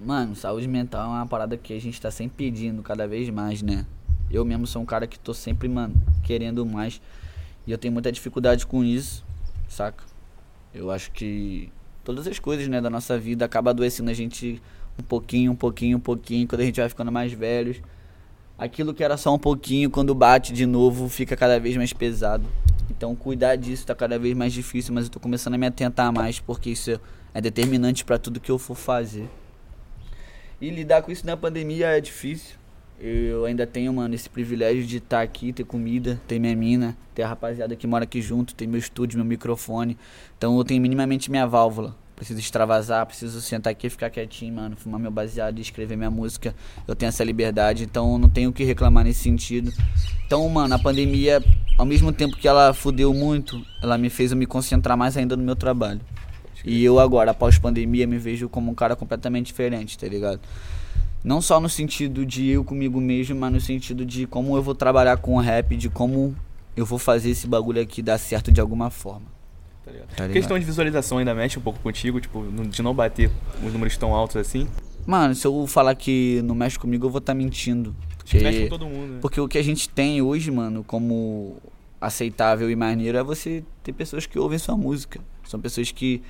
Mano, 0.01 0.35
saúde 0.35 0.67
mental 0.67 1.05
é 1.05 1.15
uma 1.19 1.27
parada 1.27 1.57
que 1.57 1.73
a 1.73 1.81
gente 1.81 2.01
tá 2.01 2.11
sempre 2.11 2.45
pedindo 2.45 2.83
cada 2.83 3.07
vez 3.07 3.31
mais, 3.31 3.63
né? 3.63 3.87
Eu 4.33 4.45
mesmo 4.45 4.67
sou 4.67 4.81
um 4.81 4.87
cara 4.87 5.07
que 5.07 5.19
tô 5.19 5.35
sempre, 5.35 5.69
mano, 5.69 5.95
querendo 6.25 6.65
mais. 6.65 7.01
E 7.67 7.71
eu 7.71 7.77
tenho 7.77 7.93
muita 7.93 8.11
dificuldade 8.11 8.67
com 8.67 8.83
isso, 8.83 9.23
saca? 9.69 10.03
Eu 10.75 10.91
acho 10.91 11.11
que 11.13 11.71
todas 12.03 12.27
as 12.27 12.39
coisas, 12.39 12.67
né, 12.67 12.81
da 12.81 12.89
nossa 12.89 13.19
vida 13.19 13.45
acaba 13.45 13.71
adoecendo 13.71 14.11
a 14.11 14.15
gente 14.15 14.61
um 14.99 15.03
pouquinho, 15.03 15.53
um 15.53 15.57
pouquinho, 15.57 15.99
um 15.99 16.01
pouquinho, 16.01 16.49
quando 16.49 16.63
a 16.63 16.65
gente 16.65 16.81
vai 16.81 16.89
ficando 16.89 17.13
mais 17.13 17.33
velhos. 17.33 17.83
Aquilo 18.59 18.95
que 18.95 19.05
era 19.05 19.17
só 19.17 19.35
um 19.35 19.39
pouquinho, 19.39 19.91
quando 19.91 20.15
bate 20.15 20.53
de 20.53 20.65
novo, 20.65 21.09
fica 21.09 21.37
cada 21.37 21.61
vez 21.61 21.77
mais 21.77 21.93
pesado. 21.93 22.45
Então, 22.91 23.15
cuidar 23.15 23.57
disso 23.57 23.87
tá 23.87 23.95
cada 23.95 24.19
vez 24.19 24.35
mais 24.35 24.53
difícil, 24.53 24.95
mas 24.95 25.05
eu 25.05 25.11
tô 25.11 25.21
começando 25.21 25.55
a 25.55 25.59
me 25.59 25.67
atentar 25.67 26.13
mais, 26.13 26.41
porque 26.41 26.71
isso 26.71 26.99
é 27.35 27.41
determinante 27.41 28.05
para 28.05 28.19
tudo 28.19 28.41
que 28.41 28.51
eu 28.51 28.59
for 28.59 28.77
fazer. 28.77 29.29
E 30.61 30.71
lidar 30.71 31.03
com 31.03 31.11
isso 31.11 31.27
na 31.27 31.37
pandemia 31.37 31.89
é 31.89 32.01
difícil. 32.01 32.62
Eu 33.05 33.45
ainda 33.45 33.67
tenho, 33.67 33.93
mano, 33.93 34.15
esse 34.15 34.31
privilégio 34.31 34.85
de 34.85 34.99
estar 34.99 35.17
tá 35.17 35.23
aqui, 35.23 35.53
ter 35.53 35.65
comida, 35.65 36.21
ter 36.29 36.39
minha 36.39 36.55
mina, 36.55 36.97
ter 37.13 37.23
a 37.23 37.29
rapaziada 37.29 37.75
que 37.75 37.85
mora 37.85 38.05
aqui 38.05 38.23
junto, 38.23 38.55
ter 38.55 38.65
meu 38.69 38.79
estúdio, 38.79 39.19
meu 39.19 39.25
microfone. 39.25 39.99
Então 40.39 40.57
eu 40.57 40.65
tenho 40.65 40.81
minimamente 40.81 41.29
minha 41.29 41.45
válvula. 41.45 41.97
Preciso 42.15 42.39
extravasar, 42.39 43.05
preciso 43.05 43.41
sentar 43.41 43.73
aqui 43.73 43.91
ficar 43.91 44.09
quietinho, 44.09 44.55
mano, 44.55 44.77
fumar 44.77 45.01
meu 45.01 45.11
baseado 45.11 45.59
e 45.59 45.61
escrever 45.61 45.97
minha 45.97 46.13
música. 46.13 46.55
Eu 46.87 46.95
tenho 46.95 47.09
essa 47.09 47.25
liberdade, 47.25 47.83
então 47.83 48.17
não 48.19 48.29
tenho 48.29 48.51
o 48.51 48.53
que 48.53 48.63
reclamar 48.63 49.03
nesse 49.03 49.25
sentido. 49.25 49.73
Então, 50.25 50.49
mano, 50.49 50.73
a 50.73 50.79
pandemia, 50.79 51.43
ao 51.77 51.85
mesmo 51.85 52.13
tempo 52.13 52.37
que 52.37 52.47
ela 52.47 52.73
fudeu 52.73 53.13
muito, 53.13 53.61
ela 53.83 53.99
me 53.99 54.11
fez 54.11 54.31
eu 54.31 54.37
me 54.37 54.47
concentrar 54.47 54.97
mais 54.97 55.17
ainda 55.17 55.37
no 55.37 55.43
meu 55.43 55.57
trabalho. 55.57 56.01
E 56.65 56.85
eu 56.85 57.01
agora, 57.01 57.33
após 57.33 57.59
pandemia, 57.59 58.07
me 58.07 58.19
vejo 58.19 58.49
como 58.49 58.71
um 58.71 58.75
cara 58.77 58.95
completamente 58.95 59.47
diferente, 59.47 59.99
tá 59.99 60.07
ligado? 60.07 60.41
Não 61.25 61.41
só 61.41 61.61
no 61.61 61.69
sentido 61.69 62.27
de 62.27 62.49
eu 62.49 62.65
comigo 62.65 63.01
mesmo, 63.01 63.37
mas 63.37 63.53
no 63.53 63.61
sentido 63.61 64.05
de 64.05 64.27
como 64.27 64.57
eu 64.57 64.63
vou 64.63 64.75
trabalhar 64.75 65.17
com 65.19 65.37
o 65.37 65.41
rap, 65.41 65.77
de 65.77 65.89
como 65.89 66.35
eu 66.77 66.85
vou 66.85 66.99
fazer 66.99 67.31
esse 67.31 67.47
bagulho 67.47 67.81
aqui 67.81 68.03
dar 68.03 68.19
certo 68.19 68.51
de 68.51 68.61
alguma 68.61 68.91
forma. 68.91 69.27
Tá 69.85 69.93
tá 70.17 70.29
Questão 70.29 70.59
de 70.59 70.65
visualização 70.65 71.19
ainda 71.19 71.35
mexe 71.35 71.59
um 71.59 71.63
pouco 71.63 71.79
contigo, 71.81 72.21
tipo, 72.21 72.45
de 72.69 72.83
não 72.83 72.95
bater 72.95 73.31
os 73.65 73.73
números 73.73 73.97
tão 73.97 74.15
altos 74.15 74.37
assim? 74.37 74.67
Mano, 75.07 75.35
se 75.35 75.47
eu 75.47 75.67
falar 75.67 75.95
que 75.95 76.41
não 76.45 76.55
mexe 76.55 76.79
comigo, 76.79 77.07
eu 77.07 77.11
vou 77.11 77.19
estar 77.19 77.33
tá 77.33 77.39
mentindo. 77.39 77.95
Porque, 78.19 78.39
mexe 78.39 78.63
com 78.63 78.69
todo 78.69 78.87
mundo. 78.87 79.15
Né? 79.15 79.19
Porque 79.21 79.41
o 79.41 79.49
que 79.49 79.59
a 79.59 79.63
gente 79.63 79.89
tem 79.89 80.23
hoje, 80.23 80.51
mano, 80.51 80.85
como 80.85 81.57
aceitável 82.01 82.71
e 82.71 82.77
maneiro 82.77 83.19
é 83.19 83.23
você 83.23 83.63
ter 83.83 83.93
pessoas 83.93 84.27
que 84.27 84.39
ouvem 84.39 84.59
sua 84.59 84.77
música. 84.77 85.21
São 85.45 85.61
pessoas 85.61 85.91
que 85.93 86.23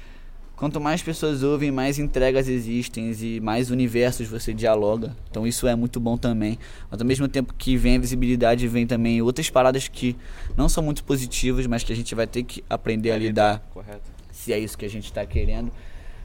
Quanto 0.63 0.81
mais 0.81 1.03
pessoas 1.03 1.43
ouvem, 1.43 1.73
mais 1.73 1.99
entregas 1.99 2.47
existem 2.47 3.11
e 3.11 3.41
mais 3.41 3.69
universos 3.73 4.29
você 4.29 4.55
dialoga. 4.55 5.13
Então 5.29 5.45
isso 5.45 5.67
é 5.67 5.75
muito 5.75 5.99
bom 5.99 6.17
também. 6.17 6.57
Mas 6.89 7.01
ao 7.01 7.05
mesmo 7.05 7.27
tempo 7.27 7.53
que 7.53 7.77
vem 7.77 7.97
a 7.97 7.99
visibilidade, 7.99 8.69
vem 8.69 8.87
também 8.87 9.21
outras 9.21 9.51
paradas 9.51 9.89
que 9.89 10.17
não 10.57 10.69
são 10.69 10.81
muito 10.81 11.03
positivas, 11.03 11.67
mas 11.67 11.83
que 11.83 11.93
a 11.93 11.97
gente 11.97 12.15
vai 12.15 12.29
ter 12.29 12.45
que 12.45 12.63
aprender 12.71 13.11
a 13.11 13.19
lidar. 13.19 13.59
Correto. 13.75 14.09
Se 14.31 14.53
é 14.53 14.59
isso 14.61 14.79
que 14.79 14.85
a 14.85 14.89
gente 14.89 15.07
está 15.07 15.27
querendo. 15.27 15.73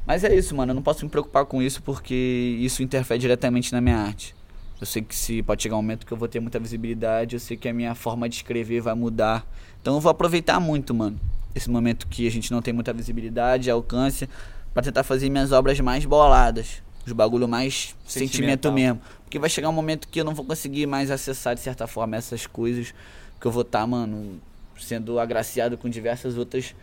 Mas 0.05 0.23
é 0.23 0.35
isso, 0.35 0.55
mano. 0.55 0.69
Eu 0.69 0.75
não 0.75 0.83
posso 0.83 1.03
me 1.03 1.09
preocupar 1.09 1.43
com 1.45 1.59
isso 1.59 1.81
porque 1.81 2.59
isso 2.59 2.83
interfere 2.83 3.19
diretamente 3.19 3.73
na 3.73 3.81
minha 3.81 3.97
arte. 3.97 4.35
Eu 4.79 4.85
sei 4.85 5.01
que 5.01 5.15
se 5.15 5.41
pode 5.41 5.63
chegar 5.63 5.77
um 5.77 5.81
momento 5.81 6.05
que 6.05 6.13
eu 6.13 6.17
vou 6.17 6.27
ter 6.27 6.39
muita 6.39 6.59
visibilidade, 6.59 7.35
eu 7.35 7.39
sei 7.39 7.57
que 7.57 7.67
a 7.67 7.73
minha 7.73 7.95
forma 7.95 8.29
de 8.29 8.35
escrever 8.35 8.81
vai 8.81 8.93
mudar. 8.93 9.43
Então 9.81 9.95
eu 9.95 9.99
vou 9.99 10.11
aproveitar 10.11 10.59
muito, 10.59 10.93
mano 10.93 11.19
esse 11.57 11.69
momento 11.69 12.07
que 12.07 12.27
a 12.27 12.31
gente 12.31 12.51
não 12.51 12.61
tem 12.61 12.73
muita 12.73 12.93
visibilidade, 12.93 13.69
alcance, 13.69 14.29
para 14.73 14.83
tentar 14.83 15.03
fazer 15.03 15.29
minhas 15.29 15.51
obras 15.51 15.79
mais 15.79 16.05
boladas, 16.05 16.81
os 17.05 17.11
bagulho 17.11 17.47
mais 17.47 17.95
sentimento 18.05 18.71
mesmo. 18.71 19.01
Porque 19.23 19.39
vai 19.39 19.49
chegar 19.49 19.69
um 19.69 19.73
momento 19.73 20.07
que 20.07 20.21
eu 20.21 20.25
não 20.25 20.33
vou 20.33 20.45
conseguir 20.45 20.85
mais 20.85 21.11
acessar 21.11 21.55
de 21.55 21.61
certa 21.61 21.87
forma 21.87 22.15
essas 22.15 22.45
coisas, 22.45 22.93
que 23.39 23.45
eu 23.45 23.51
vou 23.51 23.63
estar, 23.63 23.81
tá, 23.81 23.87
mano, 23.87 24.39
sendo 24.79 25.19
agraciado 25.19 25.77
com 25.77 25.89
diversas 25.89 26.37
outras 26.37 26.75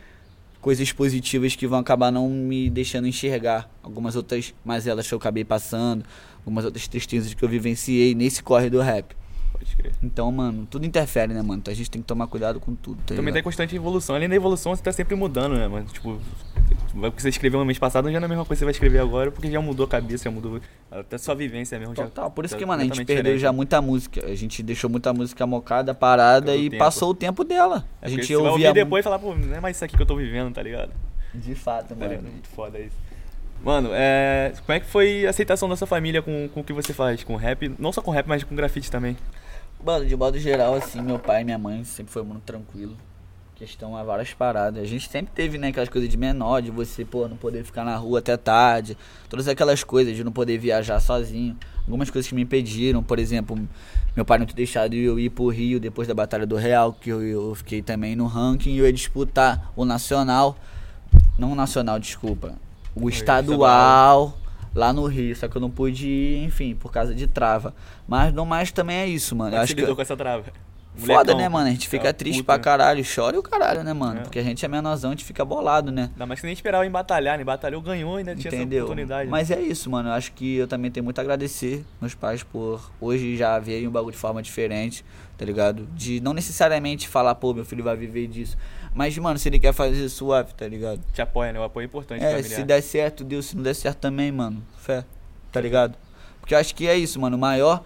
coisas 0.60 0.90
positivas 0.92 1.54
que 1.54 1.66
vão 1.66 1.78
acabar 1.78 2.10
não 2.10 2.28
me 2.28 2.70
deixando 2.70 3.06
enxergar 3.06 3.70
algumas 3.82 4.16
outras 4.16 4.54
mazelas 4.64 5.06
que 5.06 5.12
eu 5.12 5.18
acabei 5.18 5.44
passando, 5.44 6.04
algumas 6.38 6.64
outras 6.64 6.88
tristezas 6.88 7.34
que 7.34 7.44
eu 7.44 7.48
vivenciei 7.48 8.14
nesse 8.14 8.42
corre 8.42 8.70
do 8.70 8.80
rap. 8.80 9.14
Pode 9.64 9.76
crer. 9.76 9.92
Então, 10.02 10.30
mano, 10.30 10.66
tudo 10.70 10.84
interfere, 10.84 11.32
né, 11.32 11.40
mano? 11.40 11.60
Então 11.60 11.72
a 11.72 11.74
gente 11.74 11.90
tem 11.90 12.02
que 12.02 12.06
tomar 12.06 12.26
cuidado 12.26 12.60
com 12.60 12.74
tudo. 12.74 13.00
Tá 13.06 13.14
Também 13.14 13.32
tem 13.32 13.42
constante 13.42 13.74
evolução. 13.74 14.14
Além 14.14 14.28
da 14.28 14.36
evolução, 14.36 14.74
você 14.74 14.82
tá 14.82 14.92
sempre 14.92 15.14
mudando, 15.16 15.56
né, 15.56 15.66
mano? 15.66 15.86
Tipo, 15.86 16.20
o 16.94 17.12
que 17.12 17.22
você 17.22 17.30
escreveu 17.30 17.58
no 17.58 17.64
mês 17.64 17.78
passado 17.78 18.04
não 18.04 18.12
já 18.12 18.20
é 18.20 18.24
a 18.24 18.28
mesma 18.28 18.44
coisa 18.44 18.58
que 18.58 18.58
você 18.58 18.64
vai 18.64 18.72
escrever 18.72 18.98
agora, 18.98 19.30
porque 19.30 19.50
já 19.50 19.60
mudou 19.60 19.86
a 19.86 19.88
cabeça, 19.88 20.24
já 20.24 20.30
mudou 20.30 20.60
até 20.90 21.16
sua 21.16 21.34
vivência 21.34 21.78
mesmo. 21.78 21.94
Total, 21.94 22.30
por 22.30 22.44
isso 22.44 22.54
tá 22.54 22.58
que, 22.58 22.66
mano, 22.66 22.82
a 22.82 22.84
gente 22.84 22.96
perdeu 22.98 23.16
diferente. 23.16 23.40
já 23.40 23.52
muita 23.52 23.80
música. 23.80 24.26
A 24.26 24.34
gente 24.34 24.62
deixou 24.62 24.90
muita 24.90 25.12
música 25.12 25.46
mocada, 25.46 25.94
parada 25.94 26.54
e 26.54 26.68
tempo. 26.68 26.82
passou 26.82 27.10
o 27.10 27.14
tempo 27.14 27.42
dela. 27.42 27.86
É 28.02 28.06
a 28.06 28.08
gente 28.08 28.26
você 28.26 28.36
ouvia. 28.36 28.66
Vai 28.66 28.74
depois 28.74 29.02
e 29.02 29.04
falar, 29.04 29.18
pô, 29.18 29.34
não 29.34 29.56
é 29.56 29.60
mais 29.60 29.76
isso 29.76 29.84
aqui 29.84 29.96
que 29.96 30.02
eu 30.02 30.06
tô 30.06 30.16
vivendo, 30.16 30.52
tá 30.52 30.62
ligado? 30.62 30.92
De 31.34 31.54
fato, 31.54 31.88
tá 31.88 31.94
mano. 31.94 32.22
Muito 32.22 32.48
foda 32.48 32.78
isso. 32.78 32.96
Mano, 33.64 33.88
é, 33.92 34.52
como 34.66 34.76
é 34.76 34.80
que 34.80 34.86
foi 34.86 35.26
a 35.26 35.30
aceitação 35.30 35.66
da 35.66 35.74
sua 35.74 35.86
família 35.86 36.20
com, 36.20 36.48
com 36.52 36.60
o 36.60 36.64
que 36.64 36.72
você 36.72 36.92
faz? 36.92 37.24
Com 37.24 37.34
rap? 37.34 37.74
Não 37.78 37.90
só 37.90 38.02
com 38.02 38.10
rap, 38.10 38.26
mas 38.26 38.44
com 38.44 38.54
grafite 38.54 38.90
também. 38.90 39.16
Mano, 39.84 40.06
de 40.06 40.16
modo 40.16 40.38
geral, 40.38 40.74
assim, 40.74 41.02
meu 41.02 41.18
pai 41.18 41.42
e 41.42 41.44
minha 41.44 41.58
mãe 41.58 41.84
sempre 41.84 42.10
foi 42.10 42.22
muito 42.22 42.40
tranquilo. 42.40 42.96
Questão 43.54 43.94
a 43.94 44.02
várias 44.02 44.32
paradas. 44.32 44.82
A 44.82 44.86
gente 44.86 45.10
sempre 45.10 45.30
teve, 45.34 45.58
né, 45.58 45.68
aquelas 45.68 45.90
coisas 45.90 46.08
de 46.08 46.16
menor, 46.16 46.62
de 46.62 46.70
você, 46.70 47.04
pô, 47.04 47.28
não 47.28 47.36
poder 47.36 47.64
ficar 47.64 47.84
na 47.84 47.94
rua 47.94 48.20
até 48.20 48.34
tarde. 48.34 48.96
Todas 49.28 49.46
aquelas 49.46 49.84
coisas 49.84 50.16
de 50.16 50.24
não 50.24 50.32
poder 50.32 50.56
viajar 50.56 51.00
sozinho. 51.00 51.54
Algumas 51.80 52.08
coisas 52.08 52.26
que 52.26 52.34
me 52.34 52.40
impediram, 52.40 53.02
por 53.02 53.18
exemplo, 53.18 53.58
meu 54.16 54.24
pai 54.24 54.38
não 54.38 54.46
ter 54.46 54.54
deixado 54.54 54.94
eu 54.94 55.18
ir 55.20 55.28
pro 55.28 55.48
Rio 55.48 55.78
depois 55.78 56.08
da 56.08 56.14
Batalha 56.14 56.46
do 56.46 56.56
Real, 56.56 56.94
que 56.94 57.10
eu, 57.10 57.22
eu 57.22 57.54
fiquei 57.54 57.82
também 57.82 58.16
no 58.16 58.26
ranking 58.26 58.70
e 58.70 58.78
eu 58.78 58.86
ia 58.86 58.92
disputar 58.92 59.70
o 59.76 59.84
nacional. 59.84 60.56
Não 61.38 61.52
o 61.52 61.54
nacional, 61.54 61.98
desculpa. 61.98 62.54
O 62.96 63.10
estadual 63.10 64.38
lá 64.74 64.92
no 64.92 65.06
Rio, 65.06 65.34
só 65.36 65.46
que 65.48 65.56
eu 65.56 65.60
não 65.60 65.70
pude 65.70 66.08
ir, 66.08 66.44
enfim, 66.44 66.74
por 66.74 66.90
causa 66.90 67.14
de 67.14 67.26
trava. 67.26 67.74
Mas 68.08 68.32
no 68.32 68.44
mais 68.44 68.72
também 68.72 68.96
é 68.96 69.06
isso, 69.06 69.36
mano. 69.36 69.56
Eu 69.56 69.60
acho 69.60 69.74
que 69.74 69.94
com 69.94 70.02
essa 70.02 70.16
trava? 70.16 70.44
Foda, 70.96 71.34
né, 71.34 71.48
mano? 71.48 71.66
A 71.66 71.70
gente 71.70 71.88
fica 71.88 72.08
é 72.08 72.12
triste 72.12 72.38
puta, 72.42 72.52
pra 72.54 72.58
caralho, 72.62 73.04
chora 73.04 73.34
e 73.34 73.38
o 73.38 73.42
caralho, 73.42 73.82
né, 73.82 73.92
mano? 73.92 74.20
É. 74.20 74.22
Porque 74.22 74.38
a 74.38 74.42
gente 74.42 74.64
é 74.64 74.68
menorzão, 74.68 75.10
a 75.10 75.12
gente 75.12 75.24
fica 75.24 75.44
bolado, 75.44 75.90
né? 75.90 76.10
Ainda 76.12 76.26
mais 76.26 76.40
que 76.40 76.46
nem 76.46 76.52
esperava 76.54 76.86
em 76.86 76.90
batalhar, 76.90 77.36
né? 77.36 77.42
Batalhou, 77.44 77.82
ganhou 77.82 78.16
e 78.16 78.18
ainda 78.20 78.36
tinha 78.36 78.48
Entendeu? 78.54 78.78
essa 78.78 78.84
oportunidade. 78.84 79.28
Mas 79.28 79.50
é 79.50 79.60
isso, 79.60 79.90
mano. 79.90 80.08
Eu 80.10 80.12
acho 80.12 80.32
que 80.32 80.56
eu 80.56 80.68
também 80.68 80.90
tenho 80.90 81.02
muito 81.02 81.18
a 81.18 81.22
agradecer 81.22 81.84
meus 82.00 82.14
pais 82.14 82.42
por 82.44 82.80
hoje 83.00 83.36
já 83.36 83.58
ver 83.58 83.86
um 83.88 83.90
bagulho 83.90 84.12
de 84.12 84.18
forma 84.18 84.40
diferente, 84.40 85.04
tá 85.36 85.44
ligado? 85.44 85.86
De 85.94 86.20
não 86.20 86.32
necessariamente 86.32 87.08
falar, 87.08 87.34
pô, 87.34 87.52
meu 87.52 87.64
filho 87.64 87.82
vai 87.82 87.96
viver 87.96 88.28
disso. 88.28 88.56
Mas, 88.94 89.18
mano, 89.18 89.36
se 89.38 89.48
ele 89.48 89.58
quer 89.58 89.72
fazer 89.72 90.08
suave, 90.08 90.54
tá 90.54 90.68
ligado? 90.68 91.00
Te 91.12 91.20
apoia, 91.20 91.52
né? 91.52 91.58
O 91.58 91.64
apoio 91.64 91.82
é 91.84 91.86
importante, 91.86 92.22
É, 92.24 92.30
familiar. 92.36 92.50
se 92.60 92.62
der 92.62 92.80
certo, 92.80 93.24
Deus. 93.24 93.46
Se 93.46 93.56
não 93.56 93.62
der 93.64 93.74
certo 93.74 93.98
também, 93.98 94.30
mano. 94.30 94.62
Fé, 94.78 95.04
tá 95.50 95.60
ligado? 95.60 95.96
Porque 96.40 96.54
eu 96.54 96.58
acho 96.58 96.72
que 96.74 96.86
é 96.86 96.96
isso, 96.96 97.20
mano. 97.20 97.36
O 97.36 97.40
maior 97.40 97.82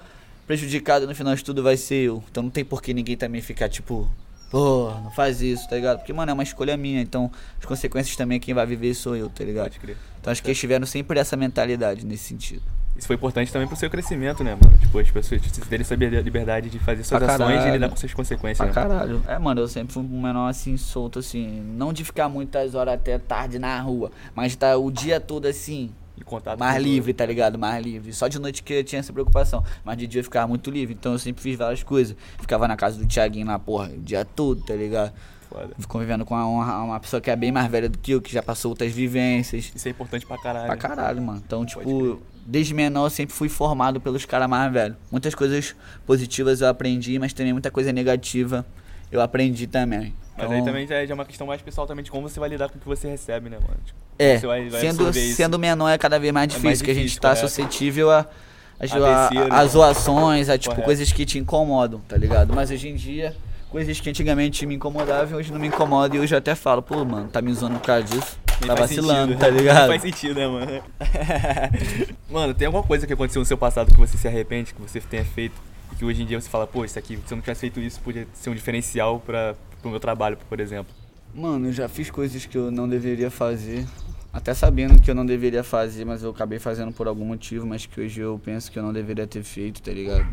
prejudicado 0.49 1.07
no 1.07 1.15
final 1.15 1.35
de 1.35 1.45
tudo 1.45 1.63
vai 1.63 1.77
ser 1.77 2.07
eu. 2.07 2.25
Então 2.31 2.43
não 2.43 2.51
tem 2.51 2.65
por 2.65 2.81
que 2.81 2.95
ninguém 2.95 3.17
também 3.17 3.43
ficar 3.43 3.69
tipo, 3.69 4.11
pô, 4.51 4.91
não 5.05 5.11
faz 5.11 5.43
isso, 5.43 5.69
tá 5.69 5.77
ligado? 5.77 5.99
Porque, 5.99 6.13
mano, 6.13 6.31
é 6.31 6.35
uma 6.35 6.43
escolha 6.43 6.75
minha. 6.77 7.03
Então 7.03 7.31
as 7.61 7.67
consequências 7.67 8.17
também 8.17 8.41
quem 8.41 8.55
vai 8.55 8.67
viver 8.67 8.95
sou 8.95 9.15
eu, 9.15 9.29
tá 9.29 9.45
ligado? 9.45 9.65
Pode 9.65 9.79
crer. 9.79 9.97
Então 10.19 10.33
acho 10.33 10.43
que 10.43 10.49
eles 10.49 10.59
tiveram 10.59 10.87
sempre 10.87 11.21
essa 11.21 11.37
mentalidade 11.37 12.05
nesse 12.05 12.25
sentido. 12.25 12.63
Isso 12.97 13.07
foi 13.07 13.15
importante 13.15 13.53
também 13.53 13.69
pro 13.69 13.77
seu 13.77 13.89
crescimento, 13.89 14.43
né, 14.43 14.59
mano? 14.61 14.77
Tipo, 14.79 14.99
as 14.99 15.09
pessoas 15.09 15.41
terem 15.69 15.83
essa 15.83 15.95
liberdade 15.95 16.69
de 16.69 16.81
fazer 16.81 17.05
suas 17.05 17.23
ações 17.23 17.65
e 17.65 17.71
lidar 17.71 17.91
com 17.91 17.97
suas 17.97 18.13
consequências. 18.13 18.69
Pra 18.73 18.83
né? 18.83 18.89
caralho. 18.89 19.23
É, 19.29 19.39
mano, 19.39 19.61
eu 19.61 19.69
sempre 19.69 19.93
fui 19.93 20.03
um 20.03 20.21
menor 20.21 20.49
assim, 20.49 20.77
solto, 20.77 21.21
assim. 21.21 21.63
Não 21.77 21.93
de 21.93 22.05
ficar 22.05 22.29
muitas 22.29 22.75
horas 22.75 22.95
até 22.95 23.17
tarde 23.17 23.57
na 23.59 23.81
rua, 23.81 24.11
mas 24.35 24.57
tá 24.57 24.77
o 24.77 24.91
dia 24.91 25.21
todo 25.21 25.47
assim, 25.47 25.93
e 26.21 26.25
contato 26.25 26.59
mais 26.59 26.83
livre, 26.83 27.13
tá 27.13 27.25
ligado? 27.25 27.59
Mais 27.59 27.85
livre. 27.85 28.13
Só 28.13 28.29
de 28.29 28.39
noite 28.39 28.63
que 28.63 28.73
eu 28.73 28.85
tinha 28.85 29.01
essa 29.01 29.13
preocupação. 29.13 29.63
Mas 29.85 29.97
de 29.97 30.07
dia 30.07 30.21
eu 30.21 30.25
ficava 30.25 30.47
muito 30.47 30.71
livre. 30.71 30.95
Então 30.99 31.13
eu 31.13 31.19
sempre 31.19 31.43
fiz 31.43 31.57
várias 31.57 31.83
coisas. 31.83 32.17
Ficava 32.41 32.67
na 32.67 32.77
casa 32.77 32.99
do 32.99 33.07
Thiaguinho 33.07 33.47
lá, 33.47 33.59
porra, 33.59 33.89
o 33.89 33.99
dia 33.99 34.25
todo, 34.25 34.63
tá 34.63 34.75
ligado? 34.75 35.13
Foda. 35.49 35.71
Convivendo 35.87 36.27
com 36.27 36.35
uma, 36.35 36.83
uma, 36.83 37.01
pessoa 37.01 37.21
que 37.21 37.31
é 37.31 37.37
bem 37.37 37.51
mais 37.51 37.71
velha 37.71 37.89
do 37.89 37.97
que 37.97 38.13
eu, 38.13 38.21
que 38.21 38.31
já 38.31 38.43
passou 38.43 38.71
outras 38.71 38.93
vivências. 38.93 39.73
Isso 39.75 39.89
é 39.89 39.91
importante 39.91 40.27
pra 40.27 40.37
caralho. 40.37 40.67
Pra 40.67 40.77
caralho, 40.77 41.23
mano. 41.23 41.43
Então, 41.45 41.65
tipo, 41.65 42.21
desde 42.45 42.75
menor 42.75 43.07
eu 43.07 43.11
sempre 43.11 43.35
fui 43.35 43.49
formado 43.49 44.01
pelos 44.01 44.27
caras 44.27 44.49
mais 44.49 44.71
velhos. 44.71 44.97
Muitas 45.11 45.35
coisas 45.35 45.75
positivas 46.07 46.61
eu 46.61 46.69
aprendi, 46.69 47.19
mas 47.19 47.33
também 47.33 47.53
muita 47.53 47.71
coisa 47.71 47.93
negativa 47.93 48.67
eu 49.11 49.23
aprendi 49.23 49.67
também. 49.67 50.15
Mas 50.37 50.47
então, 50.47 50.53
aí 50.53 50.65
também 50.65 50.87
já 50.87 50.97
é 50.97 51.15
uma 51.15 51.25
questão 51.25 51.47
mais 51.47 51.63
pessoal 51.63 51.87
também 51.87 52.05
de 52.05 52.11
como 52.11 52.29
você 52.29 52.39
vai 52.39 52.49
lidar 52.49 52.69
com 52.69 52.77
o 52.77 52.81
que 52.81 52.87
você 52.87 53.09
recebe, 53.09 53.49
né, 53.49 53.59
mano? 53.59 53.81
Tipo, 53.85 53.99
é, 54.19 54.39
vai, 54.39 54.69
vai 54.69 54.81
sendo, 54.81 55.13
sendo 55.13 55.59
menor 55.59 55.89
é 55.89 55.99
cada 55.99 56.19
vez 56.19 56.33
mais 56.33 56.49
difícil, 56.49 56.67
é 56.67 56.71
mais 56.71 56.79
difícil 56.79 56.95
que 56.95 57.01
a 57.01 57.03
gente 57.03 57.21
tá 57.21 57.29
correto. 57.31 57.49
suscetível 57.49 58.11
a, 58.11 58.27
a, 58.81 59.57
a, 59.57 59.61
a, 59.61 59.67
zoações, 59.67 60.49
a 60.49 60.59
tipo 60.59 60.71
correto. 60.71 60.85
coisas 60.85 61.13
que 61.13 61.25
te 61.25 61.39
incomodam, 61.39 62.01
tá 62.01 62.17
ligado? 62.17 62.55
Mas 62.55 62.71
hoje 62.71 62.89
em 62.89 62.95
dia, 62.95 63.37
coisas 63.71 64.01
que 64.01 64.11
antigamente 64.11 64.67
me 64.67 64.75
incomodavam, 64.75 65.39
hoje 65.39 65.53
não 65.53 65.61
me 65.61 65.69
incomodam 65.69 66.19
e 66.19 66.21
hoje 66.21 66.35
eu 66.35 66.39
até 66.39 66.55
falo, 66.55 66.83
pô, 66.83 67.05
mano, 67.05 67.29
tá 67.29 67.41
me 67.41 67.53
zoando 67.53 67.79
por 67.79 67.87
causa 67.87 68.05
disso. 68.05 68.39
tá 68.67 68.75
vacilando, 68.75 69.33
sentido. 69.33 69.39
tá 69.39 69.49
ligado? 69.49 69.81
Não 69.81 69.89
faz 69.89 70.03
sentido, 70.03 70.35
né, 70.35 70.49
mano? 70.49 70.83
mano, 72.31 72.55
tem 72.55 72.67
alguma 72.67 72.83
coisa 72.83 73.07
que 73.07 73.13
aconteceu 73.13 73.41
no 73.41 73.47
seu 73.47 73.59
passado 73.59 73.93
que 73.93 74.01
você 74.01 74.19
se 74.19 74.27
arrepende, 74.27 74.75
que 74.75 74.81
você 74.81 75.01
tenha 75.01 75.25
feito, 75.25 75.55
e 75.93 75.97
que 75.97 76.05
hoje 76.05 76.23
em 76.23 76.27
dia 76.27 76.41
você 76.41 76.49
fala, 76.49 76.67
pô, 76.67 76.85
isso 76.85 76.99
aqui, 76.99 77.19
se 77.25 77.33
eu 77.33 77.37
não 77.37 77.43
tivesse 77.43 77.61
feito 77.61 77.81
isso, 77.81 78.01
podia 78.01 78.27
ser 78.35 78.51
um 78.51 78.55
diferencial 78.55 79.21
para 79.21 79.55
pro 79.81 79.91
meu 79.91 80.01
trabalho, 80.01 80.37
por 80.49 80.59
exemplo? 80.61 80.93
Mano, 81.35 81.69
eu 81.69 81.73
já 81.73 81.89
fiz 81.89 82.11
coisas 82.11 82.47
que 82.47 82.57
eu 82.57 82.71
não 82.71 82.89
deveria 82.89 83.31
fazer. 83.31 83.87
Até 84.33 84.53
sabendo 84.53 85.01
que 85.01 85.11
eu 85.11 85.15
não 85.15 85.25
deveria 85.25 85.65
fazer, 85.65 86.05
mas 86.05 86.23
eu 86.23 86.31
acabei 86.31 86.59
fazendo 86.59 86.93
por 86.93 87.09
algum 87.09 87.25
motivo, 87.25 87.67
mas 87.67 87.87
que 87.87 88.01
hoje 88.01 88.21
eu 88.21 88.41
penso 88.45 88.71
que 88.71 88.79
eu 88.79 88.83
não 88.83 88.93
deveria 88.93 89.27
ter 89.27 89.43
feito, 89.43 89.83
tá 89.83 89.91
ligado? 89.91 90.27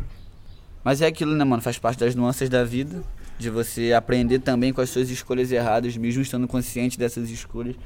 Mas 0.84 1.00
é 1.00 1.06
aquilo, 1.06 1.34
né, 1.34 1.44
mano? 1.44 1.62
Faz 1.62 1.78
parte 1.78 1.98
das 1.98 2.14
nuances 2.14 2.48
da 2.48 2.62
vida. 2.62 3.02
De 3.38 3.50
você 3.50 3.92
aprender 3.92 4.38
também 4.38 4.72
com 4.72 4.80
as 4.80 4.88
suas 4.88 5.10
escolhas 5.10 5.52
erradas, 5.52 5.96
mesmo 5.96 6.22
estando 6.22 6.48
consciente 6.48 6.98
dessas 6.98 7.28
escolhas. 7.28 7.76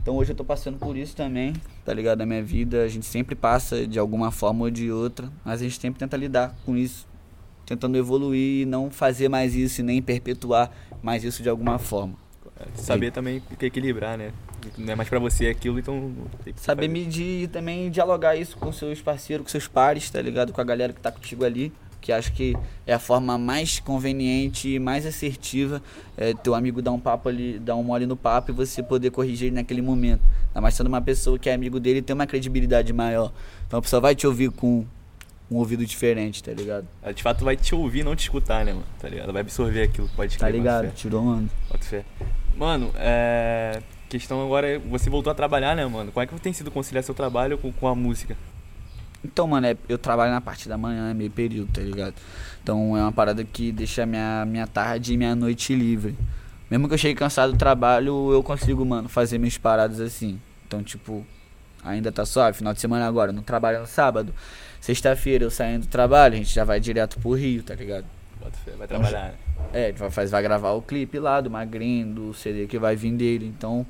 Então 0.00 0.16
hoje 0.16 0.32
eu 0.32 0.36
tô 0.36 0.44
passando 0.44 0.78
por 0.78 0.96
isso 0.96 1.14
também, 1.14 1.52
tá 1.84 1.92
ligado? 1.92 2.20
Na 2.20 2.26
minha 2.26 2.42
vida, 2.42 2.84
a 2.84 2.88
gente 2.88 3.04
sempre 3.04 3.34
passa 3.34 3.86
de 3.86 3.98
alguma 3.98 4.30
forma 4.30 4.64
ou 4.64 4.70
de 4.70 4.90
outra, 4.90 5.30
mas 5.44 5.60
a 5.60 5.64
gente 5.64 5.78
sempre 5.78 5.98
tenta 5.98 6.16
lidar 6.16 6.56
com 6.64 6.74
isso, 6.74 7.06
tentando 7.66 7.98
evoluir 7.98 8.62
e 8.62 8.64
não 8.64 8.90
fazer 8.90 9.28
mais 9.28 9.54
isso 9.54 9.82
e 9.82 9.84
nem 9.84 10.00
perpetuar 10.00 10.70
mais 11.02 11.22
isso 11.24 11.42
de 11.42 11.48
alguma 11.50 11.78
forma. 11.78 12.14
Saber 12.74 13.10
também 13.12 13.42
equilibrar, 13.60 14.16
né? 14.18 14.32
Não 14.76 14.92
é 14.92 14.96
mais 14.96 15.08
pra 15.08 15.18
você 15.18 15.46
aquilo, 15.48 15.78
então. 15.78 16.12
tem 16.44 16.52
que 16.52 16.60
Saber 16.60 16.82
fazer. 16.86 16.92
medir 16.92 17.42
e 17.44 17.48
também 17.48 17.90
dialogar 17.90 18.36
isso 18.36 18.56
com 18.58 18.70
seus 18.72 19.00
parceiros, 19.00 19.44
com 19.44 19.50
seus 19.50 19.66
pares, 19.66 20.10
tá 20.10 20.20
ligado? 20.20 20.52
Com 20.52 20.60
a 20.60 20.64
galera 20.64 20.92
que 20.92 21.00
tá 21.00 21.10
contigo 21.10 21.44
ali. 21.44 21.72
Que 22.00 22.12
acho 22.12 22.32
que 22.32 22.56
é 22.86 22.94
a 22.94 22.98
forma 22.98 23.36
mais 23.36 23.78
conveniente 23.78 24.70
e 24.70 24.78
mais 24.78 25.04
assertiva 25.04 25.82
é 26.16 26.32
teu 26.32 26.54
amigo 26.54 26.80
dar 26.80 26.92
um 26.92 26.98
papo 26.98 27.28
ali, 27.28 27.58
dar 27.58 27.76
um 27.76 27.82
mole 27.82 28.06
no 28.06 28.16
papo 28.16 28.50
e 28.50 28.54
você 28.54 28.82
poder 28.82 29.10
corrigir 29.10 29.48
ele 29.48 29.56
naquele 29.56 29.82
momento. 29.82 30.22
Ainda 30.48 30.62
mais 30.62 30.74
sendo 30.74 30.86
uma 30.86 31.02
pessoa 31.02 31.38
que 31.38 31.50
é 31.50 31.52
amigo 31.54 31.78
dele 31.78 31.98
e 31.98 32.02
tem 32.02 32.14
uma 32.14 32.26
credibilidade 32.26 32.90
maior. 32.94 33.30
Então 33.66 33.78
a 33.78 33.82
pessoa 33.82 34.00
vai 34.00 34.14
te 34.14 34.26
ouvir 34.26 34.50
com 34.50 34.86
um 35.50 35.56
ouvido 35.56 35.84
diferente, 35.84 36.42
tá 36.42 36.52
ligado? 36.52 36.86
Ela 37.02 37.12
de 37.12 37.22
fato 37.22 37.44
vai 37.44 37.54
te 37.56 37.74
ouvir, 37.74 38.02
não 38.02 38.16
te 38.16 38.20
escutar, 38.20 38.64
né, 38.64 38.72
mano? 38.72 38.86
Tá 38.98 39.06
ligado? 39.06 39.24
Ela 39.24 39.32
vai 39.34 39.42
absorver 39.42 39.82
aquilo, 39.82 40.08
pode 40.16 40.38
Tá 40.38 40.48
ligado? 40.48 40.90
Tirou 40.94 41.22
onda. 41.22 41.50
bota 41.70 41.84
fé. 41.84 42.04
Mano, 42.60 42.92
é. 42.96 43.80
Questão 44.10 44.44
agora 44.44 44.68
é. 44.68 44.78
Você 44.78 45.08
voltou 45.08 45.30
a 45.30 45.34
trabalhar, 45.34 45.74
né, 45.74 45.86
mano? 45.86 46.12
Como 46.12 46.22
é 46.22 46.26
que 46.26 46.38
tem 46.40 46.52
sido 46.52 46.70
conciliar 46.70 47.02
seu 47.02 47.14
trabalho 47.14 47.56
com, 47.56 47.72
com 47.72 47.88
a 47.88 47.94
música? 47.94 48.36
Então, 49.24 49.46
mano, 49.46 49.66
é- 49.66 49.76
eu 49.88 49.96
trabalho 49.96 50.30
na 50.30 50.42
parte 50.42 50.68
da 50.68 50.76
manhã, 50.76 51.10
é 51.10 51.14
meio 51.14 51.30
período, 51.30 51.72
tá 51.72 51.80
ligado? 51.80 52.14
Então 52.62 52.94
é 52.98 53.00
uma 53.00 53.12
parada 53.12 53.42
que 53.44 53.72
deixa 53.72 54.04
minha, 54.04 54.44
minha 54.44 54.66
tarde 54.66 55.14
e 55.14 55.16
minha 55.16 55.34
noite 55.34 55.74
livre. 55.74 56.14
Mesmo 56.70 56.86
que 56.86 56.92
eu 56.92 56.98
chegue 56.98 57.14
cansado 57.18 57.52
do 57.52 57.58
trabalho, 57.58 58.30
eu 58.30 58.42
consigo, 58.42 58.84
mano, 58.84 59.08
fazer 59.08 59.38
minhas 59.38 59.56
paradas 59.56 59.98
assim. 59.98 60.38
Então, 60.66 60.82
tipo, 60.82 61.24
ainda 61.82 62.12
tá 62.12 62.26
suave. 62.26 62.58
Final 62.58 62.74
de 62.74 62.80
semana 62.80 63.06
agora, 63.06 63.32
não 63.32 63.42
trabalho 63.42 63.80
no 63.80 63.86
sábado. 63.86 64.34
Sexta-feira 64.82 65.44
eu 65.44 65.50
saindo 65.50 65.86
do 65.86 65.88
trabalho, 65.88 66.34
a 66.34 66.36
gente 66.36 66.54
já 66.54 66.64
vai 66.64 66.78
direto 66.78 67.18
pro 67.20 67.32
Rio, 67.32 67.62
tá 67.62 67.74
ligado? 67.74 68.04
Vai 68.76 68.86
trabalhar, 68.86 69.28
né? 69.28 69.34
É, 69.72 69.92
vai, 69.92 70.10
faz, 70.10 70.30
vai 70.30 70.42
gravar 70.42 70.72
o 70.72 70.82
clipe 70.82 71.18
lá 71.18 71.40
do 71.40 71.50
Magrinho, 71.50 72.06
do 72.14 72.34
CD 72.34 72.66
que 72.66 72.78
vai 72.78 72.96
vir 72.96 73.12
dele. 73.12 73.46
Então, 73.46 73.86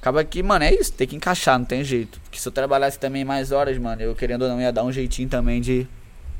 acaba 0.00 0.24
que, 0.24 0.42
mano, 0.42 0.64
é 0.64 0.72
isso, 0.74 0.92
tem 0.92 1.06
que 1.06 1.16
encaixar, 1.16 1.58
não 1.58 1.66
tem 1.66 1.84
jeito. 1.84 2.20
Porque 2.20 2.38
se 2.38 2.46
eu 2.48 2.52
trabalhasse 2.52 2.98
também 2.98 3.24
mais 3.24 3.52
horas, 3.52 3.76
mano, 3.78 4.00
eu 4.02 4.14
querendo 4.14 4.42
ou 4.42 4.48
não 4.48 4.60
ia 4.60 4.72
dar 4.72 4.84
um 4.84 4.92
jeitinho 4.92 5.28
também 5.28 5.60
de 5.60 5.86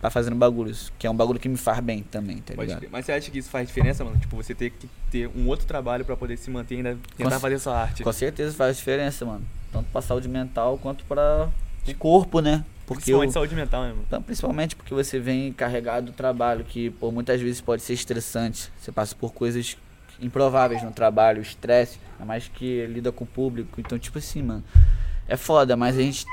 tá 0.00 0.10
fazendo 0.10 0.34
bagulhos. 0.34 0.92
Que 0.98 1.06
é 1.06 1.10
um 1.10 1.14
bagulho 1.14 1.38
que 1.38 1.48
me 1.48 1.56
faz 1.56 1.78
bem 1.80 2.02
também, 2.02 2.38
tá 2.38 2.54
Pode 2.54 2.62
ligado? 2.66 2.78
crer. 2.80 2.90
Mas 2.90 3.04
você 3.06 3.12
acha 3.12 3.30
que 3.30 3.38
isso 3.38 3.48
faz 3.50 3.68
diferença, 3.68 4.04
mano? 4.04 4.18
Tipo, 4.18 4.34
você 4.36 4.54
ter 4.54 4.70
que 4.70 4.88
ter 5.10 5.28
um 5.36 5.46
outro 5.46 5.64
trabalho 5.66 6.04
pra 6.04 6.16
poder 6.16 6.36
se 6.36 6.50
manter 6.50 6.74
e 6.74 6.78
ainda 6.78 6.98
tentar 7.16 7.30
Com- 7.36 7.40
fazer 7.40 7.58
sua 7.60 7.78
arte. 7.78 8.02
Com 8.02 8.12
certeza 8.12 8.52
faz 8.56 8.76
diferença, 8.78 9.24
mano. 9.24 9.44
Tanto 9.72 9.86
pra 9.92 10.02
saúde 10.02 10.28
mental 10.28 10.76
quanto 10.78 11.04
pra 11.04 11.48
o 11.86 11.94
corpo, 11.94 12.40
né? 12.40 12.64
Porque 12.92 13.12
eu, 13.12 13.18
Principalmente 13.18 13.32
saúde 13.32 13.54
mental, 13.54 13.82
né, 13.82 13.88
mano? 13.90 14.04
Então, 14.06 14.22
principalmente 14.22 14.76
porque 14.76 14.94
você 14.94 15.18
vem 15.18 15.52
carregado 15.52 16.06
do 16.06 16.12
trabalho, 16.12 16.64
que 16.64 16.90
por 16.90 17.12
muitas 17.12 17.40
vezes 17.40 17.60
pode 17.60 17.82
ser 17.82 17.94
estressante. 17.94 18.70
Você 18.78 18.92
passa 18.92 19.14
por 19.14 19.32
coisas 19.32 19.76
improváveis 20.20 20.82
no 20.82 20.92
trabalho, 20.92 21.42
estresse, 21.42 21.98
ainda 22.12 22.24
mais 22.24 22.48
que 22.48 22.86
lida 22.86 23.10
com 23.10 23.24
o 23.24 23.26
público. 23.26 23.80
Então, 23.80 23.98
tipo 23.98 24.18
assim, 24.18 24.42
mano, 24.42 24.64
é 25.28 25.36
foda, 25.36 25.76
mas 25.76 25.98
a 25.98 26.02
gente 26.02 26.24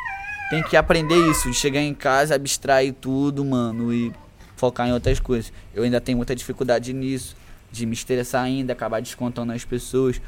tem 0.50 0.63
que 0.63 0.76
aprender 0.76 1.17
isso, 1.30 1.50
de 1.50 1.56
chegar 1.56 1.82
em 1.82 1.93
casa, 1.93 2.36
abstrair 2.36 2.93
tudo, 2.93 3.43
mano, 3.45 3.93
e 3.93 4.12
focar 4.56 4.88
em 4.88 4.93
outras 4.93 5.19
coisas. 5.19 5.54
Eu 5.74 5.84
ainda 5.84 6.02
tenho 6.02 6.17
muita 6.17 6.36
dificuldade 6.36 6.91
nisso, 6.93 7.36
de 7.72 7.86
me 7.86 7.93
estressar 7.93 8.43
ainda, 8.43 8.74
acabar 8.74 9.02
descontando 9.02 9.54
as 9.54 9.63
pessoas. 9.63 10.22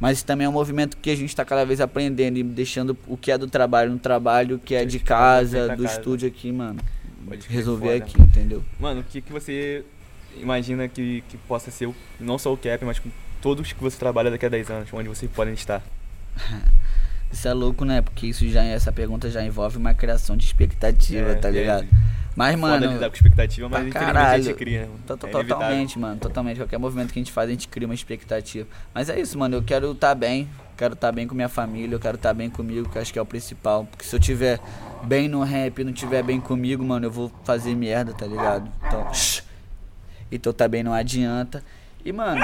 Mas 0.00 0.18
isso 0.18 0.26
também 0.26 0.44
é 0.44 0.48
um 0.48 0.52
movimento 0.52 0.96
que 0.96 1.10
a 1.10 1.16
gente 1.16 1.28
está 1.28 1.44
cada 1.44 1.64
vez 1.64 1.80
aprendendo 1.80 2.38
e 2.38 2.42
deixando 2.42 2.96
o 3.06 3.16
que 3.16 3.32
é 3.32 3.38
do 3.38 3.48
trabalho 3.48 3.90
no 3.90 3.98
trabalho, 3.98 4.56
o 4.56 4.58
que 4.58 4.74
é 4.74 4.84
de 4.84 4.98
casa, 5.00 5.76
do 5.76 5.82
casa. 5.82 5.98
estúdio 5.98 6.28
aqui, 6.28 6.52
mano. 6.52 6.78
Pode 7.26 7.46
Resolver 7.48 7.94
aqui, 7.94 8.20
entendeu? 8.20 8.64
Mano, 8.78 9.00
o 9.00 9.04
que, 9.04 9.20
que 9.20 9.32
você 9.32 9.84
imagina 10.36 10.88
que, 10.88 11.22
que 11.28 11.36
possa 11.36 11.70
ser, 11.70 11.90
não 12.18 12.38
só 12.38 12.52
o 12.52 12.56
Cap, 12.56 12.84
mas 12.84 12.98
com 12.98 13.10
todos 13.42 13.72
que 13.72 13.80
você 13.80 13.98
trabalha 13.98 14.30
daqui 14.30 14.46
a 14.46 14.48
10 14.48 14.70
anos, 14.70 14.88
onde 14.92 15.08
vocês 15.08 15.30
podem 15.30 15.54
estar? 15.54 15.82
Isso 17.30 17.46
é 17.46 17.52
louco, 17.52 17.84
né? 17.84 18.00
Porque 18.00 18.26
isso 18.26 18.48
já 18.48 18.64
essa 18.64 18.90
pergunta 18.90 19.30
já 19.30 19.44
envolve 19.44 19.76
uma 19.76 19.92
criação 19.92 20.34
de 20.34 20.46
expectativa, 20.46 21.32
É, 21.32 21.34
tá 21.34 21.50
é, 21.54 21.86
Mas, 22.38 22.54
Foda 22.54 22.78
mano, 22.78 22.92
lidar 22.92 23.10
com 23.10 23.16
expectativa, 23.16 23.68
mas 23.68 23.80
a 23.80 23.84
gente 24.38 24.54
cria, 24.54 24.82
mano? 24.82 25.00
É 25.08 25.16
totalmente, 25.16 25.98
mano, 25.98 26.20
totalmente. 26.20 26.56
Qualquer 26.58 26.78
movimento 26.78 27.12
que 27.12 27.18
a 27.18 27.22
gente 27.22 27.32
faz, 27.32 27.48
a 27.48 27.50
gente 27.50 27.66
cria 27.66 27.88
uma 27.88 27.94
expectativa. 27.94 28.68
Mas 28.94 29.10
é 29.10 29.18
isso, 29.18 29.36
mano. 29.36 29.56
Eu 29.56 29.62
quero 29.64 29.90
estar 29.90 30.14
bem, 30.14 30.48
quero 30.76 30.94
estar 30.94 31.10
bem 31.10 31.26
com 31.26 31.34
minha 31.34 31.48
família, 31.48 31.96
eu 31.96 31.98
quero 31.98 32.14
estar 32.14 32.32
bem 32.32 32.48
comigo, 32.48 32.88
que 32.88 32.96
eu 32.96 33.02
acho 33.02 33.12
que 33.12 33.18
é 33.18 33.22
o 33.22 33.26
principal. 33.26 33.86
Porque 33.86 34.04
se 34.04 34.14
eu 34.14 34.20
tiver 34.20 34.60
bem 35.02 35.26
no 35.26 35.42
rap 35.42 35.80
e 35.80 35.84
não 35.84 35.92
tiver 35.92 36.22
bem 36.22 36.40
comigo, 36.40 36.84
mano, 36.84 37.06
eu 37.06 37.10
vou 37.10 37.32
fazer 37.42 37.74
merda, 37.74 38.12
tá 38.12 38.24
ligado? 38.24 38.70
Então, 38.86 39.12
shh. 39.12 39.42
então 40.30 40.52
também 40.52 40.84
não 40.84 40.94
adianta. 40.94 41.64
E, 42.04 42.12
mano, 42.12 42.40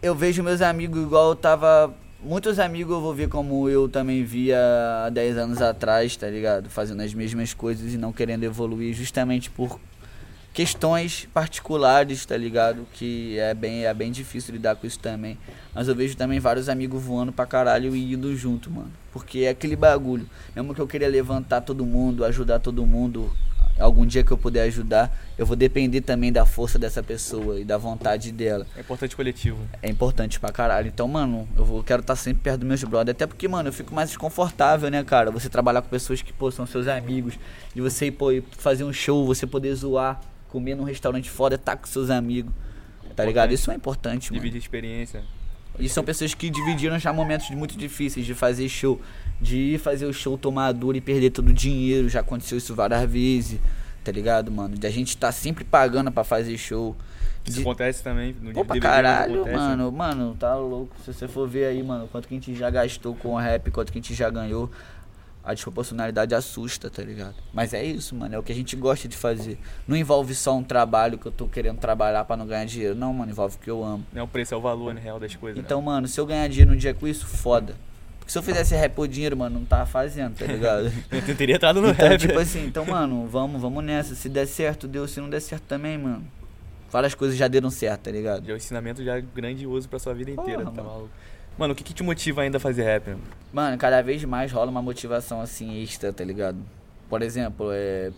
eu 0.00 0.14
vejo 0.14 0.44
meus 0.44 0.62
amigos 0.62 1.02
igual 1.02 1.30
eu 1.30 1.34
tava. 1.34 1.92
Muitos 2.24 2.60
amigos 2.60 2.94
eu 2.94 3.00
vou 3.00 3.12
ver 3.12 3.28
como 3.28 3.68
eu 3.68 3.88
também 3.88 4.22
via 4.22 4.56
há 5.04 5.10
10 5.10 5.36
anos 5.38 5.60
atrás, 5.60 6.14
tá 6.14 6.28
ligado? 6.28 6.70
Fazendo 6.70 7.02
as 7.02 7.12
mesmas 7.12 7.52
coisas 7.52 7.92
e 7.92 7.98
não 7.98 8.12
querendo 8.12 8.44
evoluir 8.44 8.94
justamente 8.94 9.50
por 9.50 9.80
questões 10.52 11.26
particulares, 11.34 12.24
tá 12.24 12.36
ligado? 12.36 12.86
Que 12.92 13.36
é 13.40 13.52
bem, 13.52 13.86
é 13.86 13.92
bem 13.92 14.12
difícil 14.12 14.54
lidar 14.54 14.76
com 14.76 14.86
isso 14.86 15.00
também. 15.00 15.36
Mas 15.74 15.88
eu 15.88 15.96
vejo 15.96 16.16
também 16.16 16.38
vários 16.38 16.68
amigos 16.68 17.02
voando 17.02 17.32
pra 17.32 17.44
caralho 17.44 17.96
e 17.96 18.14
indo 18.14 18.36
junto, 18.36 18.70
mano. 18.70 18.92
Porque 19.12 19.40
é 19.40 19.48
aquele 19.48 19.74
bagulho. 19.74 20.30
Mesmo 20.54 20.76
que 20.76 20.80
eu 20.80 20.86
queria 20.86 21.08
levantar 21.08 21.62
todo 21.62 21.84
mundo, 21.84 22.24
ajudar 22.24 22.60
todo 22.60 22.86
mundo, 22.86 23.32
algum 23.78 24.06
dia 24.06 24.22
que 24.22 24.30
eu 24.30 24.38
puder 24.38 24.62
ajudar, 24.64 25.16
eu 25.36 25.46
vou 25.46 25.56
depender 25.56 26.00
também 26.00 26.32
da 26.32 26.44
força 26.44 26.78
dessa 26.78 27.02
pessoa 27.02 27.60
e 27.60 27.64
da 27.64 27.78
vontade 27.78 28.30
dela. 28.32 28.66
É 28.76 28.80
importante 28.80 29.16
coletivo. 29.16 29.58
É 29.82 29.88
importante 29.88 30.38
pra 30.38 30.50
caralho. 30.52 30.88
Então, 30.88 31.08
mano, 31.08 31.48
eu 31.56 31.64
vou, 31.64 31.82
quero 31.82 32.00
estar 32.00 32.16
sempre 32.16 32.42
perto 32.42 32.60
dos 32.60 32.68
meus 32.68 32.84
brothers. 32.84 33.14
Até 33.14 33.26
porque, 33.26 33.48
mano, 33.48 33.68
eu 33.68 33.72
fico 33.72 33.94
mais 33.94 34.10
desconfortável, 34.10 34.90
né, 34.90 35.02
cara? 35.02 35.30
Você 35.30 35.48
trabalhar 35.48 35.82
com 35.82 35.88
pessoas 35.88 36.22
que, 36.22 36.32
pô, 36.32 36.50
são 36.50 36.66
seus 36.66 36.86
amigos. 36.88 37.38
De 37.74 37.80
você, 37.80 38.10
pô, 38.10 38.28
fazer 38.58 38.84
um 38.84 38.92
show, 38.92 39.26
você 39.26 39.46
poder 39.46 39.74
zoar, 39.74 40.20
comer 40.48 40.74
num 40.74 40.84
restaurante 40.84 41.30
foda, 41.30 41.56
tá 41.56 41.76
com 41.76 41.86
seus 41.86 42.10
amigos. 42.10 42.52
Tá 43.16 43.24
ligado? 43.24 43.52
Isso 43.52 43.70
é 43.70 43.74
importante, 43.74 44.30
mano. 44.30 44.42
Dividir 44.42 44.58
experiência. 44.60 45.22
E 45.78 45.88
são 45.88 46.04
pessoas 46.04 46.34
que 46.34 46.50
dividiram 46.50 46.98
já 46.98 47.12
momentos 47.12 47.48
muito 47.50 47.76
difíceis 47.76 48.26
de 48.26 48.34
fazer 48.34 48.68
show. 48.68 49.00
De 49.42 49.56
ir 49.74 49.78
fazer 49.78 50.06
o 50.06 50.12
show 50.12 50.38
tomar 50.38 50.70
dura 50.72 50.96
e 50.96 51.00
perder 51.00 51.30
todo 51.30 51.48
o 51.48 51.52
dinheiro. 51.52 52.08
Já 52.08 52.20
aconteceu 52.20 52.56
isso 52.58 52.74
várias 52.74 53.10
vezes. 53.10 53.58
Tá 54.04 54.10
ligado, 54.12 54.50
mano? 54.50 54.76
De 54.76 54.86
a 54.86 54.90
gente 54.90 55.16
tá 55.16 55.30
sempre 55.32 55.64
pagando 55.64 56.10
pra 56.12 56.24
fazer 56.24 56.56
show. 56.56 56.96
Isso 57.44 57.56
De- 57.56 57.62
acontece 57.62 58.02
também 58.02 58.34
no 58.40 58.52
Pô, 58.52 58.64
pra 58.64 58.78
caralho, 58.78 59.34
acontece, 59.42 59.56
né? 59.56 59.62
mano, 59.76 59.92
mano, 59.92 60.36
tá 60.38 60.54
louco. 60.54 60.94
Se 61.04 61.12
você 61.12 61.26
for 61.26 61.48
ver 61.48 61.66
aí, 61.66 61.82
mano, 61.82 62.08
quanto 62.10 62.28
que 62.28 62.34
a 62.34 62.38
gente 62.38 62.54
já 62.54 62.70
gastou 62.70 63.14
com 63.16 63.34
o 63.34 63.36
rap, 63.36 63.68
quanto 63.72 63.90
que 63.92 63.98
a 63.98 64.00
gente 64.00 64.14
já 64.14 64.30
ganhou, 64.30 64.70
a 65.42 65.52
desproporcionalidade 65.52 66.36
assusta, 66.36 66.88
tá 66.88 67.02
ligado? 67.02 67.34
Mas 67.52 67.74
é 67.74 67.84
isso, 67.84 68.14
mano, 68.14 68.32
é 68.36 68.38
o 68.38 68.44
que 68.44 68.52
a 68.52 68.54
gente 68.54 68.76
gosta 68.76 69.08
de 69.08 69.16
fazer. 69.16 69.58
Não 69.88 69.96
envolve 69.96 70.34
só 70.36 70.56
um 70.56 70.62
trabalho 70.62 71.18
que 71.18 71.26
eu 71.26 71.32
tô 71.32 71.48
querendo 71.48 71.78
trabalhar 71.78 72.24
pra 72.24 72.36
não 72.36 72.46
ganhar 72.46 72.64
dinheiro. 72.64 72.94
Não, 72.94 73.12
mano, 73.12 73.32
envolve 73.32 73.56
o 73.56 73.58
que 73.58 73.68
eu 73.70 73.82
amo. 73.82 74.04
Não 74.12 74.20
é 74.20 74.24
o 74.24 74.28
preço, 74.28 74.54
é 74.54 74.56
o 74.56 74.60
valor 74.60 74.94
né, 74.94 75.00
real 75.00 75.18
das 75.18 75.34
coisas. 75.34 75.60
Então, 75.62 75.82
mano, 75.82 76.06
se 76.06 76.20
eu 76.20 76.26
ganhar 76.26 76.46
dinheiro 76.48 76.72
um 76.72 76.76
dia 76.76 76.94
com 76.94 77.08
isso, 77.08 77.26
foda. 77.26 77.74
Porque 78.22 78.30
se 78.30 78.38
eu 78.38 78.42
fizesse 78.42 78.74
rap 78.76 78.92
por 78.94 79.08
dinheiro, 79.08 79.36
mano, 79.36 79.58
não 79.58 79.66
tava 79.66 79.84
fazendo, 79.84 80.36
tá 80.38 80.46
ligado? 80.46 80.92
Eu 81.10 81.36
teria 81.36 81.56
entrado 81.56 81.80
no 81.82 81.88
Então, 81.88 82.08
rap. 82.08 82.20
tipo 82.20 82.38
assim, 82.38 82.64
então, 82.64 82.86
mano, 82.86 83.26
vamos, 83.26 83.60
vamos 83.60 83.82
nessa. 83.82 84.14
Se 84.14 84.28
der 84.28 84.46
certo, 84.46 84.86
deu. 84.86 85.08
Se 85.08 85.20
não 85.20 85.28
der 85.28 85.40
certo 85.40 85.64
também, 85.64 85.98
mano. 85.98 86.22
Várias 86.88 87.14
coisas 87.16 87.36
já 87.36 87.48
deram 87.48 87.68
certo, 87.68 88.02
tá 88.02 88.10
ligado? 88.12 88.44
Já 88.46 88.52
é 88.52 88.54
um 88.54 88.56
ensinamento 88.56 89.02
já 89.02 89.18
grandioso 89.18 89.88
pra 89.88 89.98
sua 89.98 90.14
vida 90.14 90.30
inteira, 90.30 90.60
Porra, 90.60 90.70
tá 90.70 90.82
mano. 90.82 90.94
maluco? 90.94 91.10
Mano, 91.58 91.72
o 91.72 91.76
que, 91.76 91.82
que 91.82 91.92
te 91.92 92.02
motiva 92.04 92.42
ainda 92.42 92.58
a 92.58 92.60
fazer 92.60 92.84
rap? 92.84 93.08
mano? 93.08 93.20
Mano, 93.52 93.76
cada 93.76 94.00
vez 94.02 94.22
mais 94.24 94.52
rola 94.52 94.70
uma 94.70 94.80
motivação 94.80 95.40
assim 95.40 95.82
extra, 95.82 96.12
tá 96.12 96.22
ligado? 96.24 96.58
Por 97.08 97.22
exemplo, 97.22 97.70
é. 97.72 98.12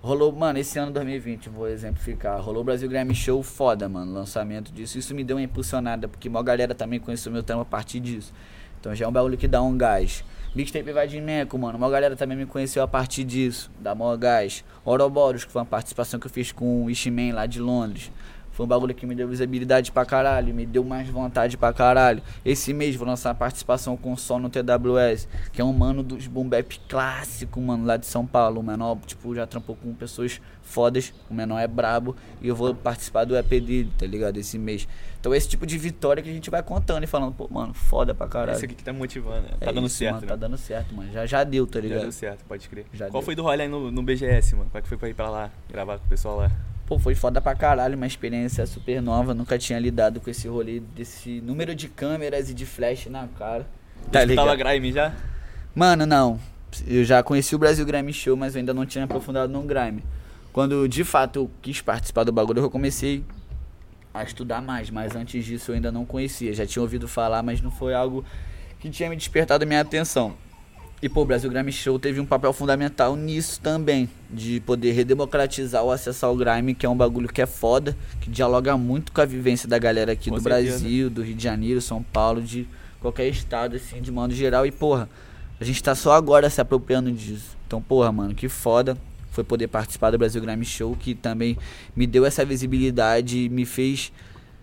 Rolou, 0.00 0.30
mano, 0.30 0.58
esse 0.58 0.78
ano 0.78 0.92
2020, 0.92 1.48
vou 1.48 1.66
exemplificar. 1.68 2.40
Rolou 2.40 2.60
o 2.60 2.64
Brasil 2.64 2.88
Grammy 2.88 3.14
Show 3.14 3.42
foda, 3.42 3.88
mano, 3.88 4.12
lançamento 4.14 4.70
disso. 4.72 4.96
Isso 4.98 5.12
me 5.14 5.24
deu 5.24 5.36
uma 5.36 5.42
impulsionada, 5.42 6.06
porque 6.06 6.28
uma 6.28 6.42
galera 6.44 6.74
também 6.76 7.00
conheceu 7.00 7.32
meu 7.32 7.42
trampo 7.42 7.62
a 7.62 7.64
partir 7.64 7.98
disso. 7.98 8.32
Então 8.80 8.94
já 8.94 9.04
é 9.04 9.08
um 9.08 9.12
bagulho 9.12 9.36
que 9.36 9.48
dá 9.48 9.62
um 9.62 9.76
gás. 9.76 10.24
Mixtape 10.54 10.90
vai 10.90 11.06
de 11.06 11.20
Meco, 11.20 11.58
mano. 11.58 11.76
Uma 11.76 11.90
galera 11.90 12.16
também 12.16 12.36
me 12.36 12.46
conheceu 12.46 12.82
a 12.82 12.88
partir 12.88 13.24
disso, 13.24 13.70
dá 13.78 13.94
maior 13.94 14.16
gás. 14.16 14.64
Ouroboros, 14.84 15.44
que 15.44 15.52
foi 15.52 15.60
uma 15.60 15.66
participação 15.66 16.18
que 16.18 16.26
eu 16.26 16.30
fiz 16.30 16.50
com 16.50 16.84
o 16.84 16.90
Ishman 16.90 17.32
lá 17.32 17.44
de 17.44 17.60
Londres. 17.60 18.10
Foi 18.56 18.64
um 18.64 18.68
bagulho 18.68 18.94
que 18.94 19.04
me 19.04 19.14
deu 19.14 19.28
visibilidade 19.28 19.92
pra 19.92 20.06
caralho, 20.06 20.54
me 20.54 20.64
deu 20.64 20.82
mais 20.82 21.06
vontade 21.10 21.58
pra 21.58 21.74
caralho. 21.74 22.22
Esse 22.42 22.72
mês 22.72 22.96
vou 22.96 23.06
lançar 23.06 23.28
a 23.30 23.34
participação 23.34 23.98
com 23.98 24.14
o 24.14 24.16
Sol 24.16 24.38
no 24.38 24.48
TWS, 24.48 25.28
que 25.52 25.60
é 25.60 25.64
um 25.64 25.74
mano 25.74 26.02
dos 26.02 26.26
boom 26.26 26.48
bap 26.48 26.80
clássico, 26.88 27.60
mano, 27.60 27.84
lá 27.84 27.98
de 27.98 28.06
São 28.06 28.24
Paulo. 28.26 28.60
O 28.60 28.62
menor, 28.62 28.96
tipo, 29.04 29.34
já 29.34 29.46
trampou 29.46 29.76
com 29.76 29.92
pessoas 29.92 30.40
fodas, 30.62 31.12
o 31.28 31.34
menor 31.34 31.58
é 31.60 31.68
brabo, 31.68 32.16
e 32.40 32.48
eu 32.48 32.56
vou 32.56 32.74
participar 32.74 33.24
do 33.24 33.36
EP 33.36 33.46
dele, 33.50 33.92
tá 33.98 34.06
ligado? 34.06 34.38
Esse 34.38 34.58
mês. 34.58 34.88
Então 35.20 35.34
esse 35.34 35.48
tipo 35.50 35.66
de 35.66 35.76
vitória 35.76 36.22
que 36.22 36.30
a 36.30 36.32
gente 36.32 36.48
vai 36.48 36.62
contando 36.62 37.04
e 37.04 37.06
falando, 37.06 37.34
pô, 37.34 37.46
mano, 37.50 37.74
foda 37.74 38.14
pra 38.14 38.26
caralho. 38.26 38.56
Esse 38.56 38.64
aqui 38.64 38.74
que 38.74 38.82
tá 38.82 38.90
motivando, 38.90 39.42
né? 39.42 39.50
Tá 39.60 39.70
É 39.70 39.72
dando 39.74 39.86
isso, 39.86 39.96
certo, 39.96 40.14
mano, 40.14 40.22
né? 40.22 40.28
Tá 40.28 40.36
dando 40.36 40.56
certo, 40.56 40.94
mano. 40.94 41.12
Já, 41.12 41.26
já 41.26 41.44
deu, 41.44 41.66
tá 41.66 41.78
Já 41.78 41.82
ligado? 41.82 42.02
deu 42.04 42.12
certo, 42.12 42.42
pode 42.46 42.66
crer. 42.70 42.86
Já 42.94 43.04
Qual 43.10 43.20
deu. 43.20 43.22
foi 43.26 43.34
do 43.34 43.42
rolê 43.42 43.64
aí 43.64 43.68
no, 43.68 43.90
no 43.90 44.02
BGS, 44.02 44.54
mano? 44.56 44.70
Como 44.70 44.78
é 44.78 44.82
que 44.82 44.88
foi 44.88 44.96
pra 44.96 45.08
ir 45.10 45.14
pra 45.14 45.28
lá, 45.28 45.50
gravar 45.68 45.98
com 45.98 46.06
o 46.06 46.08
pessoal 46.08 46.38
lá? 46.38 46.50
Pô, 46.86 47.00
foi 47.00 47.16
foda 47.16 47.40
pra 47.40 47.54
caralho, 47.54 47.96
uma 47.96 48.06
experiência 48.06 48.64
super 48.64 49.02
nova. 49.02 49.34
Nunca 49.34 49.58
tinha 49.58 49.78
lidado 49.78 50.20
com 50.20 50.30
esse 50.30 50.46
rolê 50.46 50.78
desse 50.78 51.40
número 51.40 51.74
de 51.74 51.88
câmeras 51.88 52.48
e 52.48 52.54
de 52.54 52.64
flash 52.64 53.06
na 53.06 53.26
cara. 53.36 53.66
Tá 54.12 54.24
Tu 54.24 54.36
tava 54.36 54.54
grime 54.54 54.92
já? 54.92 55.12
Mano, 55.74 56.06
não. 56.06 56.38
Eu 56.86 57.04
já 57.04 57.22
conheci 57.22 57.56
o 57.56 57.58
Brasil 57.58 57.84
Grime 57.84 58.12
Show, 58.12 58.36
mas 58.36 58.54
eu 58.54 58.60
ainda 58.60 58.72
não 58.72 58.86
tinha 58.86 59.04
aprofundado 59.04 59.52
no 59.52 59.62
Grime. 59.62 60.04
Quando 60.52 60.88
de 60.88 61.02
fato 61.04 61.40
eu 61.40 61.50
quis 61.60 61.80
participar 61.80 62.24
do 62.24 62.32
bagulho, 62.32 62.60
eu 62.60 62.70
comecei 62.70 63.24
a 64.14 64.22
estudar 64.22 64.62
mais. 64.62 64.88
Mas 64.88 65.16
antes 65.16 65.44
disso 65.44 65.72
eu 65.72 65.74
ainda 65.74 65.90
não 65.90 66.04
conhecia. 66.04 66.54
Já 66.54 66.64
tinha 66.64 66.82
ouvido 66.82 67.08
falar, 67.08 67.42
mas 67.42 67.60
não 67.60 67.70
foi 67.70 67.94
algo 67.94 68.24
que 68.78 68.88
tinha 68.90 69.10
me 69.10 69.16
despertado 69.16 69.64
a 69.64 69.66
minha 69.66 69.80
atenção. 69.80 70.36
E 71.02 71.10
pô, 71.10 71.22
o 71.22 71.24
Brasil 71.26 71.50
Grime 71.50 71.70
Show 71.70 71.98
teve 71.98 72.18
um 72.20 72.24
papel 72.24 72.54
fundamental 72.54 73.14
nisso 73.16 73.60
também, 73.60 74.08
de 74.30 74.60
poder 74.60 74.92
redemocratizar 74.92 75.84
o 75.84 75.90
acesso 75.90 76.24
ao 76.24 76.34
grime, 76.34 76.74
que 76.74 76.86
é 76.86 76.88
um 76.88 76.96
bagulho 76.96 77.28
que 77.28 77.42
é 77.42 77.46
foda, 77.46 77.94
que 78.18 78.30
dialoga 78.30 78.76
muito 78.78 79.12
com 79.12 79.20
a 79.20 79.26
vivência 79.26 79.68
da 79.68 79.78
galera 79.78 80.12
aqui 80.12 80.30
Com 80.30 80.36
do 80.36 80.42
certeza. 80.42 80.78
Brasil, 80.78 81.10
do 81.10 81.22
Rio 81.22 81.34
de 81.34 81.42
Janeiro, 81.42 81.82
São 81.82 82.02
Paulo, 82.02 82.40
de 82.40 82.66
qualquer 82.98 83.28
estado 83.28 83.76
assim, 83.76 84.00
de 84.00 84.10
modo 84.10 84.34
geral. 84.34 84.64
E 84.64 84.72
porra, 84.72 85.06
a 85.60 85.64
gente 85.64 85.82
tá 85.82 85.94
só 85.94 86.12
agora 86.12 86.48
se 86.48 86.62
apropriando 86.62 87.12
disso. 87.12 87.56
Então, 87.66 87.82
porra, 87.82 88.10
mano, 88.10 88.34
que 88.34 88.48
foda 88.48 88.96
foi 89.30 89.44
poder 89.44 89.68
participar 89.68 90.10
do 90.10 90.16
Brasil 90.16 90.40
Grime 90.40 90.64
Show, 90.64 90.96
que 90.98 91.14
também 91.14 91.58
me 91.94 92.06
deu 92.06 92.24
essa 92.24 92.42
visibilidade 92.42 93.44
e 93.44 93.48
me 93.50 93.66
fez 93.66 94.10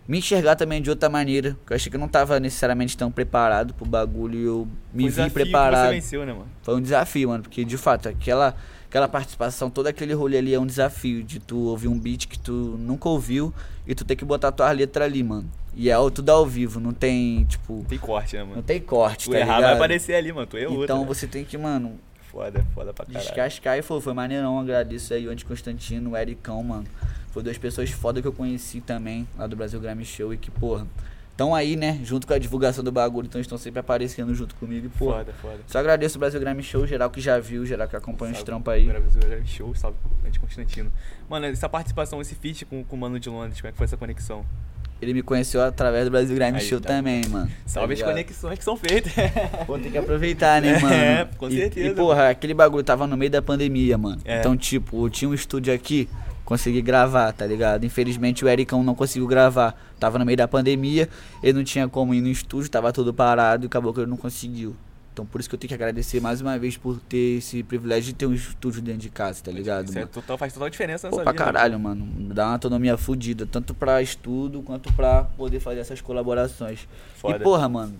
me 0.07 0.17
enxergar 0.17 0.55
também 0.55 0.81
de 0.81 0.89
outra 0.89 1.09
maneira. 1.09 1.57
Que 1.65 1.73
eu 1.73 1.75
achei 1.75 1.89
que 1.89 1.95
eu 1.95 1.99
não 1.99 2.07
tava 2.07 2.39
necessariamente 2.39 2.97
tão 2.97 3.11
preparado 3.11 3.73
pro 3.73 3.85
bagulho 3.85 4.39
e 4.39 4.43
eu 4.43 4.67
me 4.93 5.09
vi 5.09 5.29
preparado. 5.29 5.87
Você 5.89 5.93
venceu, 5.95 6.25
né, 6.25 6.33
mano? 6.33 6.47
Foi 6.61 6.75
um 6.75 6.81
desafio, 6.81 7.29
mano, 7.29 7.43
porque 7.43 7.63
de 7.63 7.77
fato, 7.77 8.09
aquela, 8.09 8.55
aquela 8.87 9.07
participação, 9.07 9.69
todo 9.69 9.87
aquele 9.87 10.13
rolê 10.13 10.37
ali 10.37 10.53
é 10.53 10.59
um 10.59 10.65
desafio 10.65 11.23
de 11.23 11.39
tu 11.39 11.57
ouvir 11.67 11.87
um 11.87 11.97
beat 11.97 12.27
que 12.27 12.37
tu 12.37 12.51
nunca 12.79 13.07
ouviu 13.09 13.53
e 13.87 13.95
tu 13.95 14.03
ter 14.05 14.15
que 14.15 14.25
botar 14.25 14.51
tua 14.51 14.71
letra 14.71 15.05
ali, 15.05 15.23
mano. 15.23 15.49
E 15.75 15.89
é 15.89 15.95
tudo 16.11 16.29
ao 16.29 16.45
vivo, 16.45 16.79
não 16.79 16.93
tem, 16.93 17.45
tipo, 17.45 17.83
Tem 17.89 17.97
corte, 17.97 18.35
né, 18.35 18.41
não 18.43 18.49
mano? 18.49 18.61
tem 18.61 18.79
corte, 18.79 19.25
Tu 19.25 19.31
tá 19.31 19.39
errar 19.39 19.59
vai 19.59 19.73
aparecer 19.73 20.13
ali, 20.13 20.31
mano. 20.31 20.45
Tu 20.45 20.57
errou. 20.57 20.83
Então 20.83 20.99
né? 21.01 21.05
você 21.07 21.25
tem 21.25 21.43
que, 21.43 21.57
mano, 21.57 21.99
Foda, 22.33 22.65
foda 22.73 22.91
pra 22.91 23.05
caralho. 23.05 23.23
descascar 23.25 23.77
e 23.77 23.83
foi, 23.83 24.01
foi 24.01 24.13
maneirão, 24.13 24.59
agradeço 24.59 25.13
aí 25.13 25.27
o 25.27 25.31
Andy 25.31 25.45
Constantino, 25.45 26.11
o 26.11 26.17
Ericão, 26.17 26.63
mano. 26.63 26.85
Foi 27.33 27.41
duas 27.41 27.57
pessoas 27.57 27.89
foda 27.89 28.21
que 28.21 28.27
eu 28.27 28.31
conheci 28.31 28.79
também, 28.79 29.27
lá 29.35 29.47
do 29.47 29.55
Brasil 29.55 29.79
Grammy 29.79 30.05
Show 30.05 30.31
e 30.35 30.37
que, 30.37 30.51
porra, 30.51 30.85
estão 31.31 31.55
aí, 31.55 31.75
né, 31.75 31.99
junto 32.03 32.27
com 32.27 32.33
a 32.33 32.37
divulgação 32.37 32.83
do 32.83 32.91
bagulho, 32.91 33.25
então 33.25 33.41
estão 33.41 33.57
sempre 33.57 33.79
aparecendo 33.79 34.35
junto 34.35 34.53
comigo 34.53 34.85
e, 34.85 34.89
porra. 34.89 35.17
Foda, 35.25 35.33
foda. 35.41 35.57
Só 35.65 35.79
agradeço 35.79 36.17
o 36.17 36.19
Brasil 36.19 36.39
Grammy 36.39 36.61
Show, 36.61 36.85
geral 36.85 37.09
que 37.09 37.19
já 37.19 37.39
viu, 37.39 37.65
geral 37.65 37.87
que 37.87 37.95
acompanha 37.95 38.33
os 38.33 38.37
Salve, 38.37 38.45
trampos 38.45 38.71
aí. 38.71 38.85
Brasil, 38.85 39.19
Brasil, 39.19 39.47
Show, 39.47 39.73
salve, 39.73 39.97
Andy 40.23 40.39
Constantino. 40.39 40.91
Mano, 41.27 41.47
essa 41.47 41.67
participação, 41.67 42.21
esse 42.21 42.35
feat 42.35 42.65
com, 42.65 42.83
com 42.83 42.95
o 42.95 42.99
Mano 42.99 43.19
de 43.19 43.29
Londres, 43.29 43.59
como 43.59 43.69
é 43.69 43.71
que 43.71 43.77
foi 43.79 43.85
essa 43.85 43.97
conexão? 43.97 44.45
Ele 45.01 45.11
me 45.15 45.23
conheceu 45.23 45.61
através 45.63 46.05
do 46.05 46.11
Brasil 46.11 46.35
Grime 46.35 46.61
Show 46.61 46.79
tá. 46.79 46.89
também, 46.89 47.27
mano. 47.27 47.51
Salve 47.65 47.95
Tá 47.95 48.03
as 48.05 48.09
conexões 48.11 48.59
que 48.59 48.63
são 48.63 48.77
feitas. 48.77 49.11
Pô, 49.65 49.77
tem 49.79 49.91
que 49.91 49.97
aproveitar, 49.97 50.61
né, 50.61 50.77
mano? 50.79 50.93
É, 50.93 51.27
com 51.35 51.49
E- 51.49 51.57
certeza, 51.57 51.89
E, 51.89 51.95
porra, 51.95 52.29
aquele 52.29 52.53
bagulho 52.53 52.83
tava 52.83 53.05
no 53.07 53.17
meio 53.17 53.31
da 53.31 53.41
pandemia, 53.41 53.97
mano. 53.97 54.21
É. 54.23 54.39
Então, 54.39 54.55
tipo, 54.55 55.03
eu 55.05 55.09
tinha 55.09 55.27
um 55.27 55.33
estúdio 55.33 55.73
aqui, 55.73 56.07
consegui 56.45 56.81
gravar, 56.81 57.31
tá 57.31 57.45
ligado? 57.45 57.85
Infelizmente 57.85 58.43
o 58.43 58.49
Ericão 58.49 58.83
não 58.83 58.95
conseguiu 58.95 59.27
gravar. 59.27 59.79
Tava 59.99 60.19
no 60.19 60.25
meio 60.25 60.37
da 60.37 60.47
pandemia, 60.47 61.09
ele 61.41 61.53
não 61.53 61.63
tinha 61.63 61.87
como 61.87 62.13
ir 62.13 62.21
no 62.21 62.27
estúdio, 62.27 62.69
tava 62.69 62.91
tudo 62.91 63.13
parado 63.13 63.65
e 63.65 63.67
acabou 63.67 63.93
que 63.93 63.99
ele 64.01 64.09
não 64.09 64.17
conseguiu. 64.17 64.75
Então 65.13 65.25
por 65.25 65.39
isso 65.39 65.47
que 65.47 65.53
eu 65.53 65.59
tenho 65.59 65.69
que 65.69 65.75
agradecer 65.75 66.19
mais 66.19 66.41
uma 66.41 66.57
vez 66.57 66.75
por 66.75 66.99
ter 66.99 67.37
esse 67.37 67.61
privilégio 67.61 68.05
de 68.05 68.13
ter 68.13 68.25
um 68.25 68.33
estúdio 68.33 68.81
dentro 68.81 69.01
de 69.01 69.09
casa, 69.09 69.43
tá 69.43 69.51
ligado? 69.51 69.89
Isso 69.89 69.99
é 69.99 70.05
total, 70.07 70.37
faz 70.37 70.51
total 70.51 70.69
diferença 70.69 71.07
Pô, 71.07 71.17
nessa 71.17 71.23
pra 71.23 71.31
vida. 71.31 71.43
caralho, 71.45 71.79
mano. 71.79 72.33
Dá 72.33 72.45
uma 72.47 72.53
autonomia 72.53 72.97
fodida, 72.97 73.45
tanto 73.45 73.75
pra 73.75 74.01
estudo 74.01 74.63
quanto 74.63 74.91
pra 74.93 75.23
poder 75.23 75.59
fazer 75.59 75.81
essas 75.81 76.01
colaborações. 76.01 76.87
Foda. 77.15 77.37
E 77.37 77.39
porra, 77.39 77.69
mano, 77.69 77.93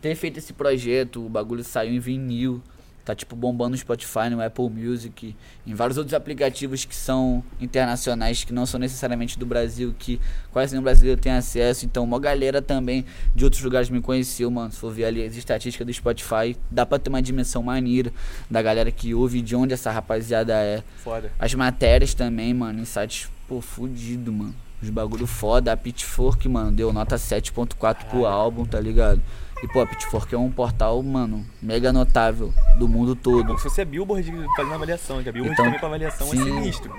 ter 0.00 0.14
feito 0.14 0.38
esse 0.38 0.54
projeto, 0.54 1.24
o 1.24 1.28
bagulho 1.28 1.62
saiu 1.62 1.92
em 1.92 1.98
vinil, 1.98 2.62
tá 3.10 3.14
tipo 3.14 3.34
bombando 3.34 3.70
no 3.70 3.76
Spotify, 3.76 4.30
no 4.30 4.42
Apple 4.42 4.70
Music, 4.70 5.34
em 5.66 5.74
vários 5.74 5.98
outros 5.98 6.14
aplicativos 6.14 6.84
que 6.84 6.94
são 6.94 7.42
internacionais, 7.60 8.44
que 8.44 8.52
não 8.52 8.66
são 8.66 8.78
necessariamente 8.78 9.38
do 9.38 9.44
Brasil, 9.44 9.94
que 9.98 10.20
quase 10.52 10.72
nenhum 10.72 10.82
brasileiro 10.82 11.20
tem 11.20 11.32
acesso. 11.32 11.84
Então, 11.84 12.04
uma 12.04 12.18
galera 12.18 12.62
também 12.62 13.04
de 13.34 13.44
outros 13.44 13.62
lugares 13.62 13.90
me 13.90 14.00
conheceu, 14.00 14.50
mano. 14.50 14.72
Se 14.72 14.78
for 14.78 14.92
ver 14.92 15.04
ali 15.04 15.24
as 15.24 15.36
estatísticas 15.36 15.86
do 15.86 15.92
Spotify, 15.92 16.56
dá 16.70 16.86
pra 16.86 16.98
ter 16.98 17.10
uma 17.10 17.22
dimensão 17.22 17.62
maneira 17.62 18.12
da 18.50 18.62
galera 18.62 18.90
que 18.90 19.14
ouve 19.14 19.42
de 19.42 19.56
onde 19.56 19.74
essa 19.74 19.90
rapaziada 19.90 20.54
é. 20.54 20.82
Foda. 21.02 21.32
As 21.38 21.54
matérias 21.54 22.14
também, 22.14 22.54
mano, 22.54 22.80
em 22.80 22.84
sites, 22.84 23.28
pô, 23.48 23.60
fudido, 23.60 24.32
mano. 24.32 24.54
Os 24.82 24.88
bagulho 24.88 25.26
foda. 25.26 25.72
A 25.72 25.76
Pitchfork, 25.76 26.48
mano, 26.48 26.72
deu 26.72 26.92
nota 26.92 27.16
7.4 27.16 28.04
pro 28.04 28.24
álbum, 28.24 28.64
tá 28.64 28.80
ligado? 28.80 29.20
E, 29.62 29.68
pô, 29.68 29.80
a 29.82 29.86
Pitchfork 29.86 30.34
é 30.34 30.38
um 30.38 30.50
portal, 30.50 31.02
mano, 31.02 31.44
mega 31.60 31.92
notável 31.92 32.52
do 32.78 32.88
mundo 32.88 33.14
todo. 33.14 33.56
Se 33.58 33.64
fosse 33.64 33.80
a 33.82 33.84
Billboard 33.84 34.32
fazendo 34.56 34.74
avaliação, 34.74 35.22
que 35.22 35.28
a 35.28 35.32
Billboard 35.32 35.52
Então, 35.52 35.64
também 35.66 35.78
pra 35.78 35.88
avaliação 35.88 36.26
é 36.28 36.30
sim. 36.30 36.44
sinistro. 36.44 36.92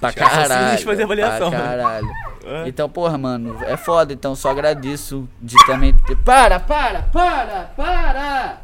Pra 0.00 0.10
são 0.10 0.26
caralho. 0.26 0.64
sinistros 0.64 0.82
fazer 0.82 1.02
avaliação. 1.04 1.50
Pra 1.50 1.60
caralho. 1.60 2.08
É. 2.44 2.68
Então, 2.68 2.88
porra, 2.88 3.16
mano, 3.16 3.56
é 3.62 3.76
foda. 3.76 4.12
Então, 4.12 4.34
só 4.34 4.50
agradeço 4.50 5.28
de 5.40 5.54
também 5.64 5.92
ter. 5.92 6.16
Para, 6.16 6.58
para, 6.58 7.02
para, 7.02 7.72
para! 7.76 8.60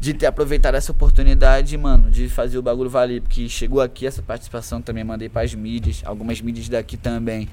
De 0.00 0.12
ter 0.12 0.26
aproveitado 0.26 0.74
essa 0.74 0.90
oportunidade, 0.90 1.78
mano, 1.78 2.10
de 2.10 2.28
fazer 2.28 2.58
o 2.58 2.62
bagulho 2.62 2.90
valer. 2.90 3.22
Porque 3.22 3.48
chegou 3.48 3.80
aqui 3.80 4.08
essa 4.08 4.20
participação 4.20 4.82
também, 4.82 5.04
mandei 5.04 5.28
pras 5.28 5.54
mídias. 5.54 6.02
Algumas 6.04 6.40
mídias 6.40 6.68
daqui 6.68 6.96
também 6.96 7.48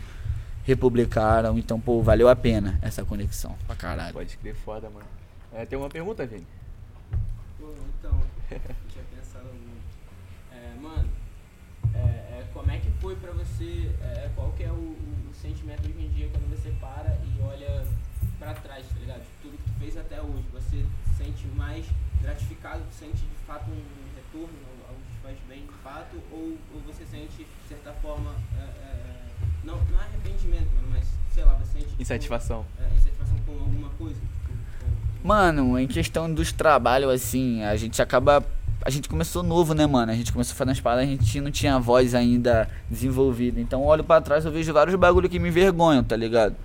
republicaram. 0.64 1.57
Então, 1.57 1.80
pô, 1.80 2.01
valeu 2.01 2.28
a 2.30 2.36
pena 2.36 2.78
essa 2.82 3.03
conexão. 3.03 3.55
Pra 3.68 3.76
caralho. 3.76 4.14
Pode 4.14 4.38
crer, 4.38 4.55
foda, 4.55 4.89
mano. 4.89 5.05
É, 5.53 5.66
tem 5.66 5.78
uma 5.78 5.89
pergunta, 5.89 6.26
Vini? 6.26 6.47
Pô, 7.59 7.74
então, 7.99 8.20
eu 8.51 8.59
tinha 8.89 9.03
pensado 9.16 9.45
muito. 9.45 9.84
É, 10.51 10.74
mano, 10.82 11.09
é, 11.93 11.97
é, 11.99 12.45
como 12.53 12.72
é 12.72 12.78
que 12.80 12.89
foi 13.01 13.16
pra 13.16 13.32
você, 13.32 13.91
é, 14.01 14.30
qual 14.36 14.51
que 14.53 14.64
é 14.64 14.72
o, 14.72 14.74
o- 14.74 15.30
o 15.30 15.34
sentimento 15.36 15.82
hoje 15.88 16.05
em 16.05 16.09
dia 16.09 16.30
quando 16.30 16.49
você 16.49 16.70
para 16.82 17.09
e 17.26 17.41
olha 17.41 17.86
pra 18.39 18.53
trás, 18.55 18.86
tá 18.88 18.99
ligado? 18.99 19.22
De 19.22 19.28
tudo 19.41 19.57
que 19.57 19.64
tu 19.64 19.80
fez 19.80 19.97
até 19.97 20.22
hoje. 20.22 20.43
Você 20.53 20.86
se 21.05 21.24
sente 21.24 21.45
mais 21.55 21.86
gratificado, 22.22 22.82
sente 22.97 23.18
de 23.18 23.45
fato 23.45 23.70
um 23.70 23.84
retorno, 24.16 24.57
algo 24.88 24.99
que 25.07 25.16
te 25.18 25.22
faz 25.22 25.38
bem 25.47 25.66
de 25.66 25.74
fato, 25.84 26.16
ou, 26.32 26.57
ou 26.74 26.82
você 26.88 27.05
sente, 27.05 27.38
de 27.43 27.68
certa 27.68 27.91
forma, 28.01 28.34
é, 28.57 28.64
é, 28.64 29.26
não, 29.64 29.76
não 29.76 29.99
é 29.99 30.03
arrependimento, 30.03 30.68
mano, 30.76 30.88
mas 30.91 31.03
sei 31.34 31.43
lá, 31.43 31.53
você 31.55 31.74
sente... 31.74 31.86
tipo, 31.89 32.01
Insatisfação. 32.01 32.66
É, 32.80 32.95
insatisfação 32.95 33.38
com 33.45 33.51
alguma 33.53 33.89
coisa? 33.97 34.16
Com- 35.22 35.28
Mano, 35.28 35.80
em 35.80 35.88
questão 35.88 36.32
dos 36.34 36.51
trabalhos, 36.51 37.11
assim, 37.11 37.64
a 37.64 37.76
gente 37.76 38.01
acaba. 38.01 38.43
A 38.86 38.89
gente 38.89 39.07
começou 39.07 39.41
novo, 39.43 39.74
né, 39.74 39.88
mano? 39.88 40.11
A 40.11 40.16
gente 40.16 40.34
começou 40.34 40.55
fazendo 40.55 40.74
as 40.74 40.82
paradas, 40.82 41.05
a 41.07 41.11
gente 41.11 41.39
não 41.39 41.49
tinha 41.51 41.76
a 41.76 41.80
voz 41.80 42.14
ainda 42.14 42.70
desenvolvida. 42.89 43.61
Então, 43.61 43.80
eu 43.82 43.88
olho 43.88 44.03
pra 44.03 44.20
trás, 44.20 44.43
eu 44.43 44.51
vejo 44.51 44.74
vários 44.74 44.95
bagulho 44.97 45.30
que 45.30 45.39
me 45.39 45.47
envergonham, 45.47 46.03
tá 46.03 46.18
ligado? 46.18 46.55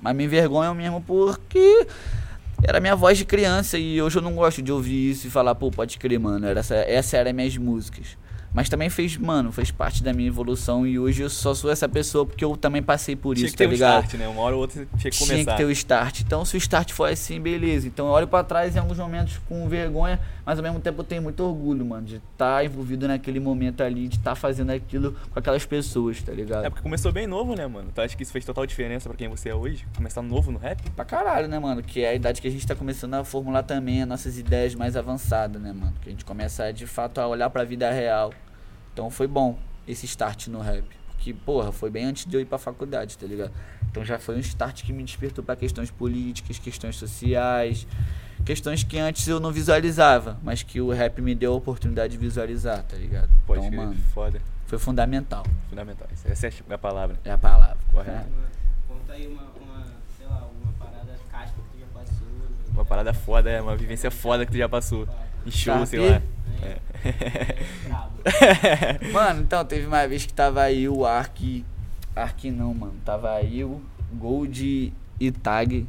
Mas 0.00 0.16
me 0.16 0.24
envergonham 0.24 0.74
mesmo 0.74 1.00
porque 1.00 1.86
era 2.64 2.80
minha 2.80 2.96
voz 2.96 3.16
de 3.16 3.24
criança 3.24 3.78
e 3.78 4.02
hoje 4.02 4.18
eu 4.18 4.22
não 4.22 4.34
gosto 4.34 4.60
de 4.60 4.72
ouvir 4.72 5.10
isso 5.12 5.28
e 5.28 5.30
falar, 5.30 5.54
pô, 5.54 5.70
pode 5.70 5.96
crer, 5.98 6.18
mano. 6.18 6.44
Era 6.44 6.58
essa, 6.58 6.74
essa 6.74 7.16
era 7.16 7.32
minhas 7.32 7.56
músicas. 7.56 8.16
Mas 8.54 8.68
também 8.68 8.90
fez, 8.90 9.16
mano, 9.16 9.50
fez 9.50 9.70
parte 9.70 10.02
da 10.04 10.12
minha 10.12 10.28
evolução 10.28 10.86
e 10.86 10.98
hoje 10.98 11.22
eu 11.22 11.30
só 11.30 11.54
sou 11.54 11.70
essa 11.70 11.88
pessoa 11.88 12.26
porque 12.26 12.44
eu 12.44 12.54
também 12.56 12.82
passei 12.82 13.16
por 13.16 13.34
Tinha 13.34 13.46
isso, 13.46 13.54
que 13.54 13.58
ter 13.58 13.64
tá 13.64 13.70
um 13.70 13.72
ligado? 13.72 14.04
start, 14.04 14.14
né? 14.20 14.28
Uma 14.28 14.42
hora 14.42 14.54
ou 14.54 14.60
outra 14.60 14.86
tinha 14.98 15.10
que 15.10 15.16
tinha 15.16 15.28
começar. 15.28 15.52
que 15.52 15.56
ter 15.56 15.64
o 15.64 15.70
start. 15.70 16.20
Então, 16.20 16.44
se 16.44 16.54
o 16.54 16.58
start 16.58 16.92
for 16.92 17.08
assim, 17.10 17.40
beleza. 17.40 17.86
Então, 17.86 18.06
eu 18.06 18.12
olho 18.12 18.28
pra 18.28 18.44
trás 18.44 18.76
em 18.76 18.78
alguns 18.78 18.98
momentos 18.98 19.40
com 19.48 19.66
vergonha, 19.68 20.20
mas 20.44 20.58
ao 20.58 20.62
mesmo 20.62 20.80
tempo 20.80 21.00
eu 21.00 21.04
tenho 21.04 21.22
muito 21.22 21.42
orgulho, 21.42 21.84
mano, 21.84 22.06
de 22.06 22.16
estar 22.16 22.62
envolvido 22.64 23.08
naquele 23.08 23.40
momento 23.40 23.82
ali, 23.82 24.06
de 24.06 24.16
estar 24.16 24.34
fazendo 24.34 24.70
aquilo 24.70 25.16
com 25.30 25.38
aquelas 25.38 25.64
pessoas, 25.64 26.20
tá 26.20 26.32
ligado? 26.32 26.66
É 26.66 26.68
porque 26.68 26.82
começou 26.82 27.10
bem 27.10 27.26
novo, 27.26 27.54
né, 27.54 27.66
mano? 27.66 27.90
Tu 27.94 28.00
acha 28.02 28.14
que 28.14 28.22
isso 28.22 28.32
fez 28.32 28.44
total 28.44 28.66
diferença 28.66 29.08
pra 29.08 29.16
quem 29.16 29.28
você 29.28 29.48
é 29.48 29.54
hoje? 29.54 29.86
Começar 29.96 30.20
novo 30.20 30.52
no 30.52 30.58
rap? 30.58 30.78
Pra 30.90 31.04
caralho, 31.06 31.48
né, 31.48 31.58
mano? 31.58 31.82
Que 31.82 32.02
é 32.04 32.10
a 32.10 32.14
idade 32.14 32.42
que 32.42 32.48
a 32.48 32.50
gente 32.50 32.66
tá 32.66 32.74
começando 32.74 33.14
a 33.14 33.24
formular 33.24 33.62
também 33.62 34.02
as 34.02 34.08
nossas 34.08 34.36
ideias 34.36 34.74
mais 34.74 34.94
avançadas, 34.94 35.60
né, 35.60 35.72
mano? 35.72 35.94
Que 36.02 36.10
a 36.10 36.12
gente 36.12 36.24
começa 36.24 36.70
de 36.70 36.86
fato 36.86 37.18
a 37.18 37.26
olhar 37.26 37.48
pra 37.48 37.64
vida 37.64 37.90
real. 37.90 38.30
Então 38.92 39.10
foi 39.10 39.26
bom 39.26 39.58
esse 39.86 40.06
start 40.06 40.48
no 40.48 40.60
rap. 40.60 40.84
que, 41.18 41.32
porra, 41.32 41.70
foi 41.70 41.88
bem 41.88 42.04
antes 42.06 42.26
de 42.26 42.36
eu 42.36 42.40
ir 42.40 42.44
pra 42.44 42.58
faculdade, 42.58 43.16
tá 43.16 43.24
ligado? 43.26 43.52
Então 43.88 44.04
já 44.04 44.18
foi 44.18 44.34
um 44.36 44.40
start 44.40 44.82
que 44.82 44.92
me 44.92 45.04
despertou 45.04 45.44
pra 45.44 45.54
questões 45.54 45.88
políticas, 45.88 46.58
questões 46.58 46.96
sociais, 46.96 47.86
questões 48.44 48.82
que 48.82 48.98
antes 48.98 49.28
eu 49.28 49.38
não 49.38 49.52
visualizava, 49.52 50.36
mas 50.42 50.64
que 50.64 50.80
o 50.80 50.90
rap 50.90 51.22
me 51.22 51.32
deu 51.32 51.52
a 51.52 51.56
oportunidade 51.56 52.14
de 52.14 52.18
visualizar, 52.18 52.82
tá 52.82 52.96
ligado? 52.96 53.28
Pode 53.46 53.64
então, 53.66 53.84
mano, 53.84 53.96
foda. 54.12 54.42
foi 54.66 54.78
fundamental. 54.80 55.44
Fundamental. 55.70 56.08
Essa 56.24 56.48
é 56.48 56.52
a 56.74 56.78
palavra. 56.78 57.16
É 57.24 57.30
a 57.30 57.38
palavra. 57.38 57.78
Correto. 57.92 58.10
É. 58.10 58.14
Mano, 58.22 58.46
conta 58.88 59.12
aí 59.12 59.26
uma, 59.28 59.42
uma, 59.42 59.84
sei 60.18 60.26
lá, 60.26 60.48
uma 60.60 60.72
parada 60.72 61.16
casca 61.30 61.54
que 61.54 61.76
tu 61.76 61.80
já 61.80 61.86
passou. 61.94 62.26
Uma 62.72 62.84
parada 62.84 63.14
foda, 63.14 63.48
é 63.48 63.62
uma 63.62 63.76
vivência 63.76 64.10
foda 64.10 64.44
que 64.44 64.50
tu 64.50 64.58
já 64.58 64.68
passou. 64.68 65.06
Em 65.46 65.50
show, 65.52 65.74
Tá 65.78 65.86
sei 65.86 66.10
lá. 66.10 66.22
É. 66.62 66.78
Mano, 69.12 69.42
então 69.42 69.64
teve 69.64 69.86
uma 69.86 70.06
vez 70.06 70.24
que 70.24 70.32
tava 70.32 70.62
aí 70.62 70.88
o 70.88 71.04
Ark. 71.04 71.64
Ark 72.14 72.50
não, 72.50 72.72
mano. 72.72 72.94
Tava 73.04 73.32
aí 73.32 73.64
o 73.64 73.80
Gold 74.12 74.92
e 75.18 75.32
Tag. 75.32 75.86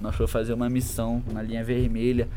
Nós 0.00 0.14
fomos 0.14 0.32
fazer 0.32 0.52
uma 0.52 0.68
missão 0.68 1.22
na 1.32 1.42
linha 1.42 1.62
vermelha. 1.64 2.28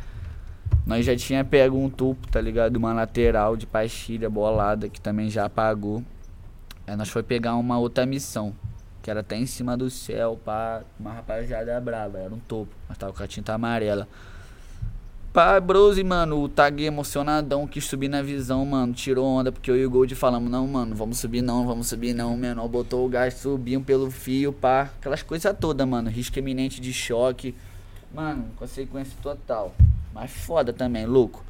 Nós 0.85 1.05
já 1.05 1.15
tinha 1.15 1.43
pego 1.43 1.77
um 1.77 1.89
tupo, 1.89 2.27
tá 2.27 2.39
ligado? 2.39 2.75
Uma 2.77 2.93
lateral 2.93 3.57
de 3.57 3.65
pastilha 3.65 4.29
bolada 4.29 4.87
que 4.87 5.01
também 5.01 5.29
já 5.29 5.45
apagou. 5.45 6.03
Aí 6.85 6.95
nós 6.95 7.09
foi 7.09 7.23
pegar 7.23 7.55
uma 7.55 7.77
outra 7.77 8.05
missão. 8.05 8.53
Que 9.01 9.09
era 9.09 9.21
até 9.21 9.37
em 9.37 9.45
cima 9.45 9.77
do 9.77 9.89
céu, 9.89 10.39
pá, 10.43 10.81
uma 10.99 11.13
rapaziada 11.13 11.79
brava, 11.79 12.19
era 12.19 12.33
um 12.33 12.39
topo, 12.39 12.71
mas 12.87 12.97
tava 12.97 13.13
com 13.13 13.23
a 13.23 13.27
tinta 13.27 13.53
amarela. 13.53 14.07
Pá, 15.31 15.59
Brose, 15.59 16.03
mano, 16.03 16.41
o 16.41 16.49
Tag 16.49 16.83
emocionadão 16.83 17.67
quis 17.67 17.85
subir 17.85 18.07
na 18.07 18.19
visão, 18.19 18.65
mano. 18.65 18.93
Tirou 18.93 19.27
onda, 19.27 19.51
porque 19.51 19.69
eu 19.69 19.77
e 19.77 19.85
o 19.85 19.89
Gold 19.89 20.15
falamos, 20.15 20.49
não, 20.49 20.65
mano, 20.65 20.95
vamos 20.95 21.19
subir 21.19 21.43
não, 21.43 21.67
vamos 21.67 21.87
subir 21.87 22.15
não. 22.15 22.35
Menor 22.35 22.67
botou 22.67 23.05
o 23.05 23.09
gás, 23.09 23.35
subiam 23.35 23.83
pelo 23.83 24.09
fio, 24.09 24.51
pá. 24.51 24.89
Aquelas 24.99 25.21
coisas 25.21 25.55
todas, 25.59 25.87
mano. 25.87 26.09
Risco 26.09 26.39
iminente 26.39 26.81
de 26.81 26.91
choque. 26.91 27.53
Mano, 28.11 28.45
consequência 28.57 29.15
total. 29.21 29.75
Mas 30.11 30.31
foda 30.31 30.73
também, 30.73 31.05
louco. 31.05 31.45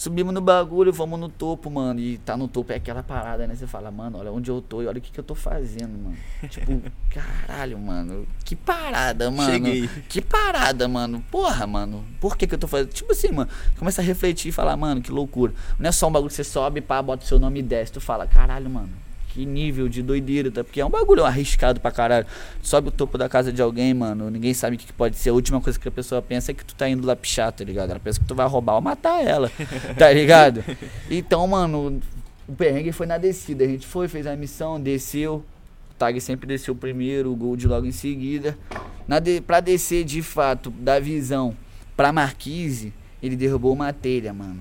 Subimos 0.00 0.32
no 0.32 0.40
bagulho, 0.40 0.90
vamos 0.94 1.20
no 1.20 1.28
topo, 1.28 1.68
mano. 1.68 2.00
E 2.00 2.16
tá 2.16 2.34
no 2.34 2.48
topo 2.48 2.72
é 2.72 2.76
aquela 2.76 3.02
parada, 3.02 3.46
né? 3.46 3.54
Você 3.54 3.66
fala, 3.66 3.90
mano, 3.90 4.16
olha 4.16 4.32
onde 4.32 4.50
eu 4.50 4.62
tô 4.62 4.80
e 4.80 4.86
olha 4.86 4.96
o 4.96 5.00
que, 5.02 5.12
que 5.12 5.20
eu 5.20 5.22
tô 5.22 5.34
fazendo, 5.34 5.90
mano. 5.90 6.16
tipo, 6.48 6.82
caralho, 7.10 7.78
mano. 7.78 8.26
Que 8.42 8.56
parada, 8.56 9.30
mano. 9.30 9.52
Cheguei. 9.52 9.90
Que 10.08 10.22
parada, 10.22 10.88
mano. 10.88 11.22
Porra, 11.30 11.66
mano. 11.66 12.02
Por 12.18 12.34
que 12.34 12.46
que 12.46 12.54
eu 12.54 12.58
tô 12.58 12.66
fazendo? 12.66 12.88
Tipo 12.88 13.12
assim, 13.12 13.30
mano. 13.30 13.50
Começa 13.78 14.00
a 14.00 14.04
refletir 14.04 14.48
e 14.48 14.52
falar, 14.52 14.74
mano, 14.74 15.02
que 15.02 15.12
loucura. 15.12 15.52
Não 15.78 15.90
é 15.90 15.92
só 15.92 16.08
um 16.08 16.12
bagulho 16.12 16.30
que 16.30 16.34
você 16.34 16.44
sobe, 16.44 16.80
pá, 16.80 17.02
bota 17.02 17.22
o 17.22 17.28
seu 17.28 17.38
nome 17.38 17.60
e 17.60 17.62
desce. 17.62 17.92
Tu 17.92 18.00
fala, 18.00 18.26
caralho, 18.26 18.70
mano. 18.70 19.09
Que 19.32 19.46
nível 19.46 19.88
de 19.88 20.02
doideira, 20.02 20.50
tá? 20.50 20.64
Porque 20.64 20.80
é 20.80 20.84
um 20.84 20.90
bagulho 20.90 21.24
arriscado 21.24 21.80
pra 21.80 21.92
caralho. 21.92 22.26
Sobe 22.62 22.88
o 22.88 22.90
topo 22.90 23.16
da 23.16 23.28
casa 23.28 23.52
de 23.52 23.62
alguém, 23.62 23.94
mano. 23.94 24.28
Ninguém 24.28 24.52
sabe 24.52 24.74
o 24.74 24.78
que, 24.78 24.86
que 24.86 24.92
pode 24.92 25.16
ser. 25.16 25.30
A 25.30 25.32
última 25.32 25.60
coisa 25.60 25.78
que 25.78 25.86
a 25.86 25.90
pessoa 25.90 26.20
pensa 26.20 26.50
é 26.50 26.54
que 26.54 26.64
tu 26.64 26.74
tá 26.74 26.88
indo 26.88 27.06
lá 27.06 27.14
pichar, 27.14 27.52
tá 27.52 27.62
ligado? 27.62 27.90
Ela 27.90 28.00
pensa 28.00 28.18
que 28.18 28.26
tu 28.26 28.34
vai 28.34 28.48
roubar 28.48 28.74
ou 28.74 28.80
matar 28.80 29.24
ela, 29.24 29.50
tá 29.96 30.12
ligado? 30.12 30.64
Então, 31.08 31.46
mano, 31.46 32.00
o 32.48 32.52
perrengue 32.52 32.90
foi 32.90 33.06
na 33.06 33.18
descida. 33.18 33.64
A 33.64 33.68
gente 33.68 33.86
foi, 33.86 34.08
fez 34.08 34.26
a 34.26 34.34
missão, 34.34 34.80
desceu. 34.80 35.44
O 35.92 35.94
Tag 35.96 36.20
sempre 36.20 36.48
desceu 36.48 36.74
primeiro, 36.74 37.30
o 37.30 37.36
Gold 37.36 37.68
logo 37.68 37.86
em 37.86 37.92
seguida. 37.92 38.58
Na 39.06 39.20
de, 39.20 39.40
pra 39.40 39.60
descer 39.60 40.02
de 40.02 40.22
fato 40.22 40.70
da 40.70 40.98
visão 40.98 41.56
pra 41.96 42.12
Marquise, 42.12 42.92
ele 43.22 43.36
derrubou 43.36 43.72
uma 43.72 43.92
telha, 43.92 44.32
mano. 44.32 44.60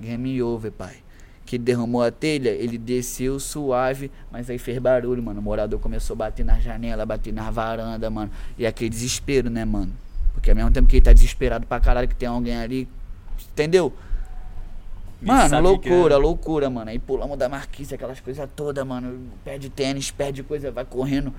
Game 0.00 0.40
over, 0.40 0.70
pai. 0.70 1.03
Que 1.54 1.58
derramou 1.58 2.02
a 2.02 2.10
telha, 2.10 2.50
ele 2.50 2.76
desceu 2.76 3.38
suave, 3.38 4.10
mas 4.28 4.50
aí 4.50 4.58
fez 4.58 4.76
barulho, 4.80 5.22
mano. 5.22 5.38
O 5.38 5.42
morador 5.42 5.78
começou 5.78 6.14
a 6.14 6.16
bater 6.16 6.44
na 6.44 6.58
janela, 6.58 7.06
bater 7.06 7.32
na 7.32 7.48
varanda, 7.48 8.10
mano. 8.10 8.28
E 8.58 8.66
aquele 8.66 8.90
desespero, 8.90 9.48
né, 9.48 9.64
mano? 9.64 9.92
Porque 10.32 10.50
ao 10.50 10.56
mesmo 10.56 10.72
tempo 10.72 10.88
que 10.88 10.96
ele 10.96 11.04
tá 11.04 11.12
desesperado 11.12 11.64
pra 11.64 11.78
caralho 11.78 12.08
que 12.08 12.16
tem 12.16 12.28
alguém 12.28 12.56
ali, 12.56 12.88
entendeu? 13.52 13.92
Mano, 15.22 15.60
loucura, 15.60 16.14
era. 16.14 16.16
loucura, 16.16 16.68
mano. 16.68 16.90
Aí 16.90 16.98
pulamos 16.98 17.38
da 17.38 17.48
marquise, 17.48 17.94
aquelas 17.94 18.18
coisas 18.18 18.48
todas, 18.56 18.84
mano. 18.84 19.28
Perde 19.44 19.70
tênis, 19.70 20.10
perde 20.10 20.42
coisa, 20.42 20.72
vai 20.72 20.84
correndo. 20.84 21.32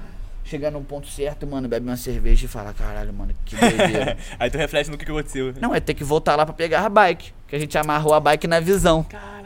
Chega 0.46 0.72
no 0.72 0.82
ponto 0.82 1.10
certo, 1.10 1.46
mano, 1.46 1.68
bebe 1.68 1.90
uma 1.90 1.98
cerveja 1.98 2.46
e 2.46 2.48
fala, 2.48 2.74
caralho, 2.74 3.12
mano, 3.12 3.34
que 3.44 3.58
doideira. 3.58 4.16
Aí 4.40 4.50
tu 4.50 4.58
reflete 4.58 4.90
no 4.90 4.98
que, 4.98 5.04
que 5.04 5.12
aconteceu. 5.12 5.54
Não, 5.60 5.76
é 5.76 5.82
ter 5.82 5.94
que 5.94 6.06
voltar 6.06 6.38
lá 6.38 6.46
pra 6.46 6.56
pegar 6.56 6.86
a 6.86 6.90
bike. 6.90 7.34
Que 7.50 7.58
a 7.58 7.60
gente 7.60 7.78
amarrou 7.78 8.14
a 8.14 8.20
bike 8.22 8.48
na 8.48 8.62
visão. 8.62 9.04
Caralho. 9.04 9.45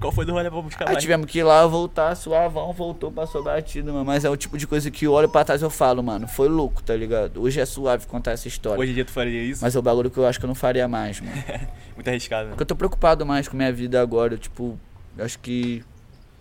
Qual 0.00 0.10
foi 0.10 0.24
do 0.24 0.32
rolê 0.32 0.50
pra 0.50 0.62
buscar 0.62 0.86
Aí 0.88 0.94
mais? 0.94 1.02
tivemos 1.02 1.26
que 1.30 1.40
ir 1.40 1.42
lá, 1.42 1.66
voltar, 1.66 2.14
suavão, 2.16 2.72
voltou, 2.72 3.12
passou 3.12 3.44
batido, 3.44 3.92
mano. 3.92 4.04
Mas 4.06 4.24
é 4.24 4.30
o 4.30 4.36
tipo 4.36 4.56
de 4.56 4.66
coisa 4.66 4.90
que 4.90 5.04
eu 5.04 5.12
olho 5.12 5.28
pra 5.28 5.44
trás 5.44 5.60
e 5.60 5.64
eu 5.64 5.68
falo, 5.68 6.02
mano, 6.02 6.26
foi 6.26 6.48
louco, 6.48 6.82
tá 6.82 6.96
ligado? 6.96 7.42
Hoje 7.42 7.60
é 7.60 7.66
suave 7.66 8.06
contar 8.06 8.30
essa 8.32 8.48
história. 8.48 8.80
Hoje 8.80 8.92
em 8.92 8.94
dia 8.94 9.04
tu 9.04 9.10
faria 9.10 9.42
isso? 9.42 9.62
Mas 9.62 9.76
é 9.76 9.78
o 9.78 9.82
bagulho 9.82 10.10
que 10.10 10.16
eu 10.16 10.26
acho 10.26 10.38
que 10.38 10.44
eu 10.46 10.48
não 10.48 10.54
faria 10.54 10.88
mais, 10.88 11.20
mano. 11.20 11.32
Muito 11.94 12.08
arriscado, 12.08 12.44
né? 12.44 12.50
Porque 12.52 12.62
eu 12.62 12.66
tô 12.66 12.74
preocupado 12.74 13.26
mais 13.26 13.46
com 13.46 13.56
minha 13.58 13.70
vida 13.70 14.00
agora, 14.00 14.32
eu, 14.34 14.38
tipo, 14.38 14.78
eu 15.18 15.24
acho 15.24 15.38
que 15.38 15.84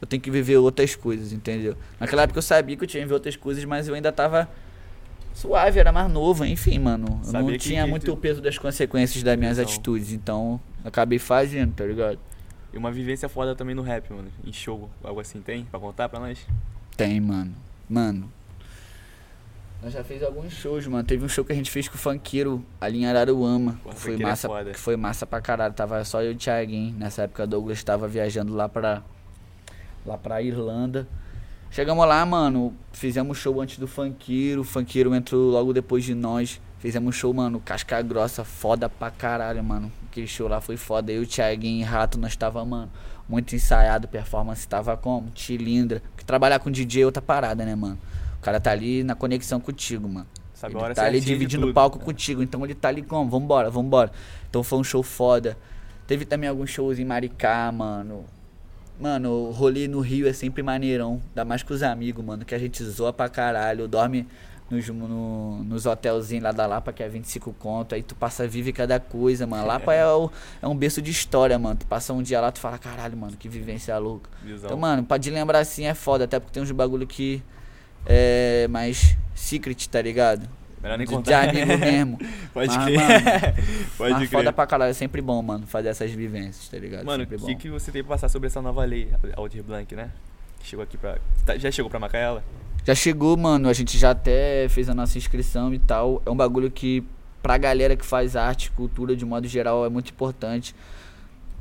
eu 0.02 0.08
tenho 0.08 0.22
que 0.22 0.32
viver 0.32 0.56
outras 0.56 0.96
coisas, 0.96 1.34
entendeu? 1.34 1.76
Naquela 2.00 2.22
época 2.22 2.38
eu 2.40 2.44
sabia 2.44 2.78
que 2.78 2.84
eu 2.86 2.88
tinha 2.88 3.02
que 3.02 3.06
viver 3.08 3.16
outras 3.16 3.36
coisas, 3.36 3.66
mas 3.66 3.90
eu 3.90 3.94
ainda 3.94 4.10
tava 4.14 4.50
suave, 5.34 5.80
era 5.82 5.92
mais 5.92 6.10
novo, 6.10 6.46
enfim, 6.46 6.80
mano. 6.80 7.20
Eu 7.26 7.32
Sabia 7.32 7.52
não 7.52 7.58
tinha 7.58 7.86
muito 7.86 8.12
o 8.14 8.16
peso 8.16 8.42
das 8.42 8.58
consequências 8.58 9.22
das 9.22 9.38
minhas 9.38 9.58
Então. 9.60 9.70
atitudes, 9.70 10.14
então 10.14 10.62
acabei 10.86 11.20
fazendo, 11.20 11.74
tá 11.74 11.84
ligado? 11.84 12.18
E 12.74 12.78
uma 12.78 12.92
vivência 12.92 13.28
foda 13.28 13.56
também 13.56 13.76
no 13.76 13.82
rap, 13.82 14.12
mano. 14.12 14.30
Em 14.46 14.54
show, 14.54 14.90
algo 15.04 15.20
assim, 15.20 15.42
tem? 15.42 15.66
Pra 15.66 15.80
contar 15.80 16.08
pra 16.10 16.20
nós? 16.20 16.46
Tem, 16.96 17.20
mano. 17.20 17.54
Mano. 17.90 18.32
Nós 19.82 19.94
já 19.94 20.04
fez 20.04 20.22
alguns 20.22 20.52
shows, 20.52 20.86
mano. 20.88 21.04
Teve 21.04 21.24
um 21.24 21.30
show 21.30 21.46
que 21.46 21.54
a 21.54 21.56
gente 21.56 21.72
fez 21.72 21.88
com 21.88 21.96
o 21.96 21.98
funkeiro 21.98 22.64
ali 22.80 23.00
em 23.00 23.06
Araruama. 23.06 23.80
Porra, 23.82 23.96
que 23.96 24.02
foi 24.02 24.16
é 24.16 24.18
massa, 24.18 24.48
foda. 24.48 24.72
que 24.72 24.80
foi 24.80 24.96
massa 24.98 25.26
pra 25.26 25.42
caralho. 25.42 25.74
Tava 25.74 26.04
só 26.04 26.22
eu 26.22 26.32
e 26.32 26.36
o 26.36 26.38
Thiaguinho. 26.38 26.96
Nessa 26.98 27.24
época 27.24 27.48
Douglas 27.48 27.82
tava 27.84 28.08
viajando 28.08 28.54
lá 28.54 28.68
pra 28.68 29.02
lá 30.06 30.18
pra 30.18 30.42
Irlanda. 30.42 31.08
Chegamos 31.72 32.06
lá, 32.08 32.26
mano, 32.26 32.74
fizemos 32.92 33.38
show 33.38 33.62
antes 33.62 33.78
do 33.78 33.88
funkeiro, 33.88 34.62
o 34.62 34.64
funkeiro 34.64 35.14
entrou 35.14 35.52
logo 35.52 35.72
depois 35.72 36.04
de 36.04 36.16
nós. 36.16 36.60
Fizemos 36.80 37.14
show, 37.16 37.34
mano, 37.34 37.60
casca 37.60 38.02
grossa, 38.02 38.46
foda 38.46 38.88
pra 38.88 39.12
caralho, 39.12 39.62
mano. 39.64 39.92
Aquele 40.10 40.28
show 40.28 40.48
lá 40.48 40.62
foi 40.62 40.78
foda. 40.78 41.12
Eu, 41.12 41.24
o 41.24 41.26
Thiaguinho 41.26 41.82
e 41.82 41.84
Rato, 41.84 42.18
nós 42.18 42.36
tava, 42.36 42.64
mano, 42.64 42.90
muito 43.28 43.54
ensaiado, 43.54 44.08
performance 44.08 44.66
tava 44.68 44.96
como? 44.96 45.30
Tilindra. 45.32 46.02
Porque 46.12 46.24
trabalhar 46.24 46.60
com 46.60 46.72
DJ 46.72 47.04
é 47.04 47.06
outra 47.06 47.22
parada, 47.22 47.66
né, 47.66 47.76
mano? 47.76 48.00
O 48.38 48.42
cara 48.42 48.62
tá 48.62 48.72
ali 48.72 49.04
na 49.04 49.14
conexão 49.14 49.60
contigo, 49.60 50.08
mano. 50.08 50.26
Sabe 50.54 50.76
ele 50.76 50.94
tá 50.94 51.06
ali 51.06 51.20
de 51.20 51.26
dividindo 51.26 51.70
o 51.70 51.74
palco 51.74 52.00
contigo, 52.00 52.42
então 52.44 52.64
ele 52.66 52.76
tá 52.76 52.90
ali 52.90 53.02
como? 53.02 53.30
Vambora, 53.30 53.70
vambora. 53.70 54.12
Então 54.50 54.64
foi 54.64 54.80
um 54.80 54.84
show 54.84 55.04
foda. 55.04 55.58
Teve 56.08 56.26
também 56.26 56.50
alguns 56.50 56.70
shows 56.70 56.98
em 56.98 57.06
Maricá, 57.06 57.72
mano. 57.72 58.26
Mano, 59.00 59.52
rolê 59.52 59.88
no 59.88 60.02
Rio 60.02 60.28
é 60.28 60.34
sempre 60.34 60.64
maneirão. 60.64 61.22
Ainda 61.30 61.46
mais 61.46 61.62
com 61.62 61.74
os 61.74 61.84
amigos, 61.84 62.24
mano, 62.24 62.44
que 62.44 62.56
a 62.56 62.60
gente 62.60 62.84
zoa 62.84 63.14
pra 63.14 63.30
caralho. 63.30 63.88
Dorme 63.88 64.28
nos, 64.70 64.88
no- 64.90 65.64
nos 65.64 65.86
hotelzinhos 65.86 66.44
lá 66.44 66.52
da 66.52 66.66
Lapa, 66.68 66.92
que 66.94 67.02
é 67.04 67.10
25 67.10 67.54
conto. 67.54 67.96
Aí 67.96 68.04
tu 68.04 68.16
passa, 68.16 68.48
vive 68.48 68.72
cada 68.72 69.00
coisa, 69.00 69.48
mano. 69.48 69.66
Lapa 69.66 69.94
é, 69.94 70.06
o- 70.08 70.30
é 70.62 70.68
um 70.68 70.76
berço 70.76 71.02
de 71.02 71.12
história, 71.12 71.58
mano. 71.58 71.76
Tu 71.78 71.86
passa 71.88 72.14
um 72.14 72.22
dia 72.22 72.40
lá, 72.40 72.52
tu 72.52 72.60
fala, 72.60 72.78
caralho, 72.78 73.18
mano, 73.18 73.36
que 73.38 73.50
vivência 73.50 73.98
louca. 73.98 74.30
Visão. 74.44 74.68
Então, 74.68 74.78
mano, 74.78 75.04
pra 75.04 75.18
de 75.18 75.30
lembrar 75.32 75.60
assim 75.60 75.86
é 75.86 75.94
foda, 75.94 76.26
até 76.26 76.40
porque 76.40 76.54
tem 76.54 76.62
uns 76.64 76.72
bagulho 76.72 77.08
que 77.08 77.42
é 78.06 78.68
mais 78.70 79.18
secret, 79.36 79.88
tá 79.90 80.02
ligado? 80.02 80.48
Melhor 80.82 80.98
nem 80.98 81.06
de, 81.06 81.12
de 81.12 81.18
contar. 81.18 81.50
amigo 81.50 81.78
mesmo. 81.78 82.18
Pode 82.54 82.74
Mas, 82.74 82.86
crer. 82.86 82.98
mano, 82.98 83.56
Pode 83.98 84.12
Mas 84.14 84.18
crer. 84.20 84.30
foda 84.30 84.54
pra 84.54 84.66
caralho, 84.66 84.92
é 84.92 84.94
sempre 84.94 85.22
bom, 85.22 85.42
mano, 85.42 85.68
fazer 85.68 85.90
essas 85.90 86.10
vivências, 86.12 86.70
tá 86.70 86.78
ligado? 86.78 87.06
Mano, 87.06 87.24
o 87.26 87.28
que, 87.28 87.56
que 87.56 87.70
você 87.70 87.92
tem 87.92 88.02
pra 88.02 88.12
passar 88.16 88.30
sobre 88.30 88.48
essa 88.48 88.62
nova 88.62 88.86
lei, 88.86 89.12
Aldir 89.36 89.62
Blanc, 89.62 89.94
né? 89.94 90.10
Que 90.62 90.68
Chegou 90.68 90.84
aqui 90.84 90.98
pra. 90.98 91.18
tá- 91.46 91.58
já 91.58 91.70
chegou 91.72 91.90
pra 91.90 92.00
Macaela? 92.00 92.44
Já 92.90 92.96
chegou, 92.96 93.38
mano, 93.38 93.70
a 93.70 93.74
gente 93.74 94.00
já 94.00 94.10
até 94.10 94.68
fez 94.68 94.90
a 94.90 94.96
nossa 94.96 95.16
inscrição 95.16 95.72
e 95.72 95.78
tal. 95.78 96.24
É 96.26 96.32
um 96.32 96.36
bagulho 96.36 96.72
que, 96.72 97.04
pra 97.40 97.56
galera 97.56 97.96
que 97.96 98.04
faz 98.04 98.36
arte, 98.36 98.72
cultura 98.72 99.16
de 99.16 99.24
modo 99.24 99.48
geral, 99.48 99.86
é 99.86 99.90
muito 99.90 100.10
importante. 100.10 100.74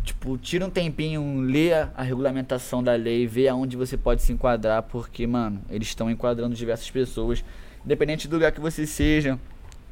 Tipo, 0.02 0.38
tira 0.38 0.64
um 0.64 0.70
tempinho, 0.70 1.42
lê 1.42 1.74
a 1.74 2.02
regulamentação 2.02 2.82
da 2.82 2.94
lei, 2.94 3.26
vê 3.26 3.46
aonde 3.46 3.76
você 3.76 3.94
pode 3.94 4.22
se 4.22 4.32
enquadrar, 4.32 4.84
porque, 4.84 5.26
mano, 5.26 5.60
eles 5.68 5.88
estão 5.88 6.10
enquadrando 6.10 6.54
diversas 6.54 6.90
pessoas. 6.90 7.44
Independente 7.84 8.26
do 8.26 8.36
lugar 8.36 8.50
que 8.50 8.60
você 8.62 8.86
seja, 8.86 9.38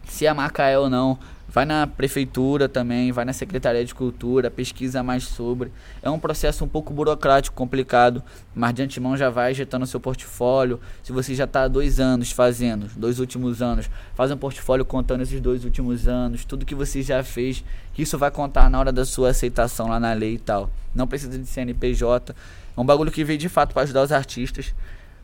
se 0.07 0.27
é 0.27 0.33
Macaé 0.33 0.79
ou 0.79 0.89
não, 0.89 1.19
vai 1.49 1.65
na 1.65 1.87
prefeitura 1.87 2.69
também, 2.69 3.13
vai 3.13 3.25
na 3.25 3.33
Secretaria 3.33 3.85
de 3.85 3.95
Cultura, 3.95 4.51
pesquisa 4.51 5.03
mais 5.03 5.25
sobre. 5.25 5.73
É 6.03 6.11
um 6.11 6.19
processo 6.19 6.65
um 6.65 6.69
pouco 6.69 6.93
burocrático, 6.93 7.57
complicado, 7.57 8.23
mas 8.55 8.75
de 8.75 8.83
antemão 8.83 9.17
já 9.17 9.31
vai 9.31 9.51
ajeitando 9.51 9.85
o 9.85 9.87
seu 9.87 9.99
portfólio. 9.99 10.81
Se 11.03 11.13
você 11.13 11.35
já 11.35 11.45
está 11.45 11.63
há 11.63 11.69
dois 11.69 11.99
anos 12.01 12.31
fazendo, 12.31 12.91
dois 12.97 13.19
últimos 13.19 13.63
anos, 13.63 13.89
faz 14.15 14.31
um 14.31 14.37
portfólio 14.37 14.85
contando 14.85 15.23
esses 15.23 15.41
dois 15.41 15.65
últimos 15.65 16.07
anos, 16.07 16.45
tudo 16.45 16.67
que 16.67 16.75
você 16.75 17.03
já 17.03 17.23
fez, 17.23 17.65
isso 17.97 18.19
vai 18.19 18.31
contar 18.31 18.69
na 18.69 18.79
hora 18.79 18.93
da 18.93 19.05
sua 19.05 19.31
aceitação 19.31 19.89
lá 19.89 19.99
na 19.99 20.13
lei 20.13 20.35
e 20.35 20.39
tal. 20.39 20.71
Não 20.95 21.07
precisa 21.07 21.39
de 21.39 21.47
CNPJ. 21.47 22.35
É 22.77 22.81
um 22.81 22.85
bagulho 22.85 23.11
que 23.11 23.25
veio 23.25 23.39
de 23.39 23.49
fato 23.49 23.73
para 23.73 23.83
ajudar 23.83 24.03
os 24.03 24.13
artistas. 24.13 24.75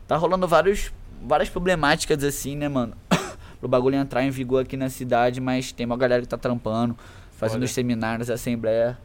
Tá 0.07 0.17
rolando 0.17 0.47
vários, 0.47 0.91
várias 1.23 1.49
problemáticas 1.49 2.23
assim, 2.23 2.55
né, 2.55 2.67
mano? 2.67 2.93
Pro 3.63 3.69
bagulho 3.69 3.95
entrar 3.95 4.21
em 4.25 4.29
vigor 4.29 4.63
aqui 4.63 4.75
na 4.75 4.89
cidade, 4.89 5.39
mas 5.39 5.71
tem 5.71 5.85
uma 5.85 5.95
galera 5.95 6.21
que 6.21 6.27
tá 6.27 6.37
trampando, 6.37 6.97
fazendo 7.31 7.59
Foda. 7.59 7.65
os 7.65 7.71
seminários, 7.71 8.29
assembleia 8.29 8.97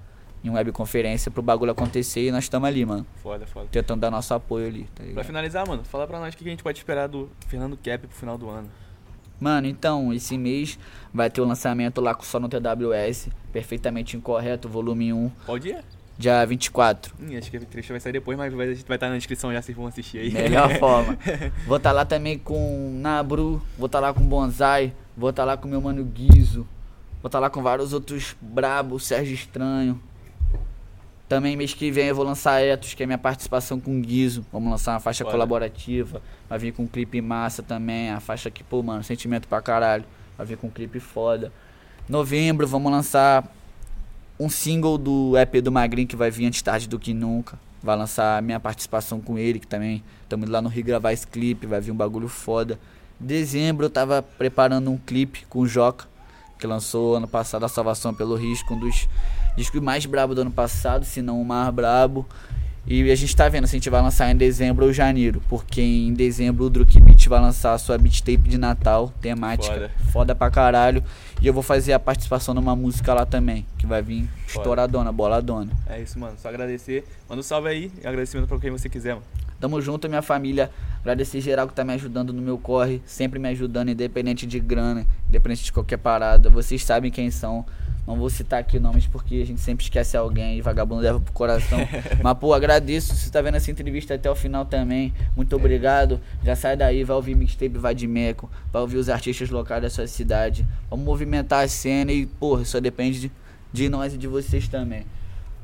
em 0.42 0.50
webconferência 0.50 1.30
pro 1.30 1.40
bagulho 1.40 1.70
acontecer 1.70 2.26
e 2.26 2.32
nós 2.32 2.42
estamos 2.42 2.66
ali, 2.68 2.84
mano. 2.84 3.06
Foda, 3.22 3.46
foda. 3.46 3.68
Tentando 3.70 4.00
dar 4.00 4.10
nosso 4.10 4.34
apoio 4.34 4.66
ali, 4.66 4.82
tá 4.82 4.90
Pra 4.96 5.04
ligado? 5.04 5.24
finalizar, 5.26 5.64
mano, 5.64 5.84
fala 5.84 6.08
pra 6.08 6.18
nós 6.18 6.34
o 6.34 6.36
que 6.36 6.44
a 6.44 6.50
gente 6.50 6.64
pode 6.64 6.76
esperar 6.76 7.06
do 7.06 7.30
Fernando 7.46 7.76
Cap 7.76 8.04
pro 8.04 8.16
final 8.16 8.36
do 8.36 8.48
ano. 8.50 8.68
Mano, 9.38 9.68
então, 9.68 10.12
esse 10.12 10.36
mês 10.36 10.76
vai 11.14 11.30
ter 11.30 11.40
o 11.40 11.44
lançamento 11.44 12.00
lá 12.00 12.16
com 12.16 12.24
só 12.24 12.40
no 12.40 12.48
TWS, 12.48 13.28
perfeitamente 13.52 14.16
incorreto, 14.16 14.68
volume 14.68 15.12
1, 15.12 15.30
Qual 15.46 15.56
dia? 15.56 15.84
Dia 16.18 16.44
24. 16.44 17.14
Hum, 17.20 17.38
acho 17.38 17.50
que 17.50 17.56
a 17.56 17.60
trecho 17.60 17.92
vai 17.92 18.00
sair 18.00 18.12
depois, 18.12 18.36
mas 18.36 18.52
vai, 18.52 18.66
a 18.66 18.74
gente 18.74 18.86
vai 18.86 18.96
estar 18.96 19.08
na 19.08 19.16
descrição 19.16 19.52
já, 19.52 19.62
vocês 19.62 19.76
vão 19.76 19.86
assistir 19.86 20.18
aí. 20.18 20.30
Melhor 20.32 20.68
forma. 20.78 21.16
Vou 21.66 21.76
estar 21.76 21.92
lá 21.92 22.04
também 22.04 22.36
com 22.36 22.98
Nabru, 23.00 23.62
vou 23.78 23.86
estar 23.86 24.00
lá 24.00 24.12
com 24.12 24.20
Bonsai, 24.20 24.92
vou 25.16 25.30
estar 25.30 25.44
lá 25.44 25.56
com 25.56 25.68
meu 25.68 25.80
mano 25.80 26.04
Guizo, 26.04 26.66
vou 27.22 27.28
estar 27.28 27.38
lá 27.38 27.48
com 27.48 27.62
vários 27.62 27.92
outros 27.92 28.36
brabos, 28.40 29.06
Sérgio 29.06 29.34
Estranho. 29.34 30.02
Também 31.28 31.56
mês 31.56 31.74
que 31.74 31.90
vem 31.90 32.06
eu 32.06 32.14
vou 32.14 32.24
lançar 32.24 32.62
Etos, 32.62 32.94
que 32.94 33.02
é 33.02 33.06
minha 33.06 33.18
participação 33.18 33.78
com 33.78 34.00
Guizo. 34.00 34.46
Vamos 34.50 34.70
lançar 34.70 34.94
uma 34.94 35.00
faixa 35.00 35.26
colaborativa. 35.26 36.22
Vai 36.48 36.58
vir 36.58 36.72
com 36.72 36.84
um 36.84 36.86
clipe 36.86 37.20
massa 37.20 37.62
também. 37.62 38.10
A 38.10 38.18
faixa 38.18 38.50
que, 38.50 38.64
pô, 38.64 38.82
mano, 38.82 39.04
sentimento 39.04 39.46
pra 39.46 39.60
caralho. 39.60 40.06
Vai 40.38 40.46
vir 40.46 40.56
com 40.56 40.68
um 40.68 40.70
clipe 40.70 40.98
foda. 40.98 41.52
Novembro, 42.08 42.66
vamos 42.66 42.90
lançar 42.90 43.44
um 44.38 44.48
single 44.48 44.96
do 44.96 45.36
EP 45.36 45.62
do 45.62 45.72
Magrinho 45.72 46.06
que 46.06 46.16
vai 46.16 46.30
vir 46.30 46.46
antes 46.46 46.62
tarde 46.62 46.88
do 46.88 46.98
que 46.98 47.12
nunca. 47.12 47.58
Vai 47.82 47.96
lançar 47.96 48.38
a 48.38 48.40
minha 48.40 48.60
participação 48.60 49.20
com 49.20 49.38
ele, 49.38 49.58
que 49.58 49.66
também 49.66 50.02
estamos 50.22 50.48
lá 50.48 50.60
no 50.60 50.68
Rio 50.68 50.84
gravar 50.84 51.12
esse 51.12 51.26
clipe, 51.26 51.66
vai 51.66 51.80
vir 51.80 51.90
um 51.90 51.96
bagulho 51.96 52.28
foda. 52.28 52.78
Dezembro 53.18 53.86
eu 53.86 53.90
tava 53.90 54.22
preparando 54.22 54.90
um 54.90 54.96
clipe 54.96 55.44
com 55.46 55.60
o 55.60 55.66
Joca, 55.66 56.06
que 56.58 56.66
lançou 56.66 57.16
ano 57.16 57.26
passado 57.26 57.64
a 57.64 57.68
Salvação 57.68 58.14
pelo 58.14 58.36
Risco, 58.36 58.74
um 58.74 58.80
dos 58.80 59.08
discos 59.56 59.80
mais 59.80 60.06
brabo 60.06 60.34
do 60.34 60.40
ano 60.40 60.50
passado, 60.50 61.04
se 61.04 61.22
não 61.22 61.40
o 61.40 61.44
mais 61.44 61.72
brabo. 61.72 62.26
E 62.90 63.12
a 63.12 63.14
gente 63.14 63.36
tá 63.36 63.46
vendo 63.50 63.66
se 63.66 63.76
a 63.76 63.78
gente 63.78 63.90
vai 63.90 64.00
lançar 64.00 64.30
em 64.30 64.34
dezembro 64.36 64.86
ou 64.86 64.92
janeiro, 64.94 65.42
porque 65.46 65.82
em 65.82 66.14
dezembro 66.14 66.64
o 66.64 66.70
Druk 66.70 66.98
Beat 66.98 67.26
vai 67.28 67.38
lançar 67.38 67.74
a 67.74 67.78
sua 67.78 67.98
beat 67.98 68.20
tape 68.20 68.38
de 68.48 68.56
Natal, 68.56 69.12
temática, 69.20 69.74
Foda. 69.74 69.90
foda 70.10 70.34
pra 70.34 70.50
caralho. 70.50 71.04
E 71.42 71.46
eu 71.46 71.52
vou 71.52 71.62
fazer 71.62 71.92
a 71.92 71.98
participação 71.98 72.54
numa 72.54 72.74
música 72.74 73.12
lá 73.12 73.26
também, 73.26 73.66
que 73.76 73.86
vai 73.86 74.00
vir 74.00 74.22
Foda. 74.46 74.60
estouradona, 74.62 75.12
boladona. 75.12 75.70
É 75.86 76.00
isso, 76.00 76.18
mano. 76.18 76.34
Só 76.38 76.48
agradecer. 76.48 77.04
Manda 77.28 77.40
um 77.40 77.42
salve 77.42 77.68
aí. 77.68 77.92
e 78.02 78.06
Agradecimento 78.06 78.48
pra 78.48 78.58
quem 78.58 78.70
você 78.70 78.88
quiser, 78.88 79.12
mano. 79.12 79.26
Tamo 79.60 79.82
junto, 79.82 80.08
minha 80.08 80.22
família. 80.22 80.70
Agradecer 81.00 81.42
geral 81.42 81.68
que 81.68 81.74
tá 81.74 81.84
me 81.84 81.92
ajudando 81.92 82.32
no 82.32 82.40
meu 82.40 82.56
corre, 82.56 83.02
sempre 83.04 83.38
me 83.38 83.48
ajudando, 83.48 83.90
independente 83.90 84.46
de 84.46 84.58
grana, 84.58 85.04
independente 85.28 85.64
de 85.64 85.72
qualquer 85.72 85.98
parada. 85.98 86.48
Vocês 86.48 86.82
sabem 86.82 87.10
quem 87.10 87.30
são. 87.30 87.66
Não 88.08 88.16
vou 88.16 88.30
citar 88.30 88.58
aqui 88.58 88.78
nomes 88.78 89.06
porque 89.06 89.34
a 89.42 89.44
gente 89.44 89.60
sempre 89.60 89.84
esquece 89.84 90.16
alguém 90.16 90.56
e 90.56 90.62
vagabundo 90.62 91.02
leva 91.02 91.20
pro 91.20 91.30
coração. 91.30 91.78
Mas, 92.24 92.38
pô, 92.38 92.54
agradeço. 92.54 93.14
Se 93.14 93.24
você 93.24 93.30
tá 93.30 93.42
vendo 93.42 93.56
essa 93.56 93.70
entrevista 93.70 94.14
até 94.14 94.30
o 94.30 94.34
final 94.34 94.64
também, 94.64 95.12
muito 95.36 95.54
obrigado. 95.54 96.18
Já 96.42 96.56
sai 96.56 96.74
daí, 96.74 97.04
vai 97.04 97.14
ouvir 97.14 97.34
mixtape 97.34 97.76
Vai 97.76 97.94
de 97.94 98.06
Meco, 98.06 98.50
vai 98.72 98.80
ouvir 98.80 98.96
os 98.96 99.10
artistas 99.10 99.50
locais 99.50 99.82
da 99.82 99.90
sua 99.90 100.06
cidade. 100.06 100.66
Vamos 100.88 101.04
movimentar 101.04 101.62
a 101.62 101.68
cena 101.68 102.10
e, 102.10 102.24
porra, 102.24 102.64
só 102.64 102.80
depende 102.80 103.20
de, 103.20 103.32
de 103.70 103.90
nós 103.90 104.14
e 104.14 104.16
de 104.16 104.26
vocês 104.26 104.66
também. 104.68 105.04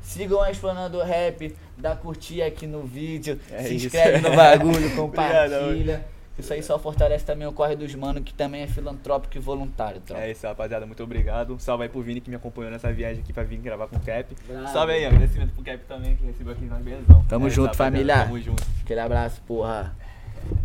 Sigam 0.03 0.39
a 0.39 0.51
Explanando 0.51 1.01
Rap, 1.01 1.51
dá 1.75 1.95
curtir 1.95 2.43
aqui 2.43 2.67
no 2.67 2.83
vídeo, 2.83 3.39
É 3.51 3.63
se 3.63 3.73
isso. 3.75 3.87
inscreve 3.87 4.19
no 4.19 4.35
bagulho, 4.35 4.87
compartilha. 4.95 6.05
Isso 6.37 6.51
aí 6.53 6.61
só 6.61 6.77
fortalece 6.77 7.25
também 7.25 7.47
o 7.47 7.53
corre 7.53 7.75
dos 7.75 7.95
mano, 7.95 8.21
que 8.21 8.33
também 8.33 8.63
é 8.63 8.67
filantrópico 8.67 9.37
e 9.37 9.39
voluntário, 9.39 10.01
tropa. 10.01 10.21
É 10.21 10.31
isso, 10.31 10.45
rapaziada. 10.45 10.85
Muito 10.85 11.01
obrigado. 11.01 11.57
Salve 11.59 11.83
aí 11.83 11.89
pro 11.89 12.01
Vini 12.01 12.19
que 12.19 12.29
me 12.29 12.35
acompanhou 12.35 12.71
nessa 12.71 12.91
viagem 12.91 13.21
aqui 13.23 13.31
pra 13.31 13.43
vir 13.43 13.57
gravar 13.57 13.87
com 13.87 13.95
o 13.95 13.99
Cap. 14.01 14.35
Bravo. 14.47 14.67
Salve 14.67 14.93
aí, 14.93 15.05
agradecimento 15.05 15.53
pro 15.53 15.63
Cap 15.63 15.79
também, 15.87 16.15
que 16.15 16.25
recebeu 16.25 16.53
aqui 16.53 16.65
nós, 16.65 16.83
belezão. 16.83 17.25
Tamo 17.29 17.47
É 17.47 17.49
junto, 17.49 17.75
família. 17.75 18.23
Tamo 18.23 18.39
junto. 18.39 18.63
Aquele 18.83 18.99
abraço, 18.99 19.41
porra. 19.47 19.95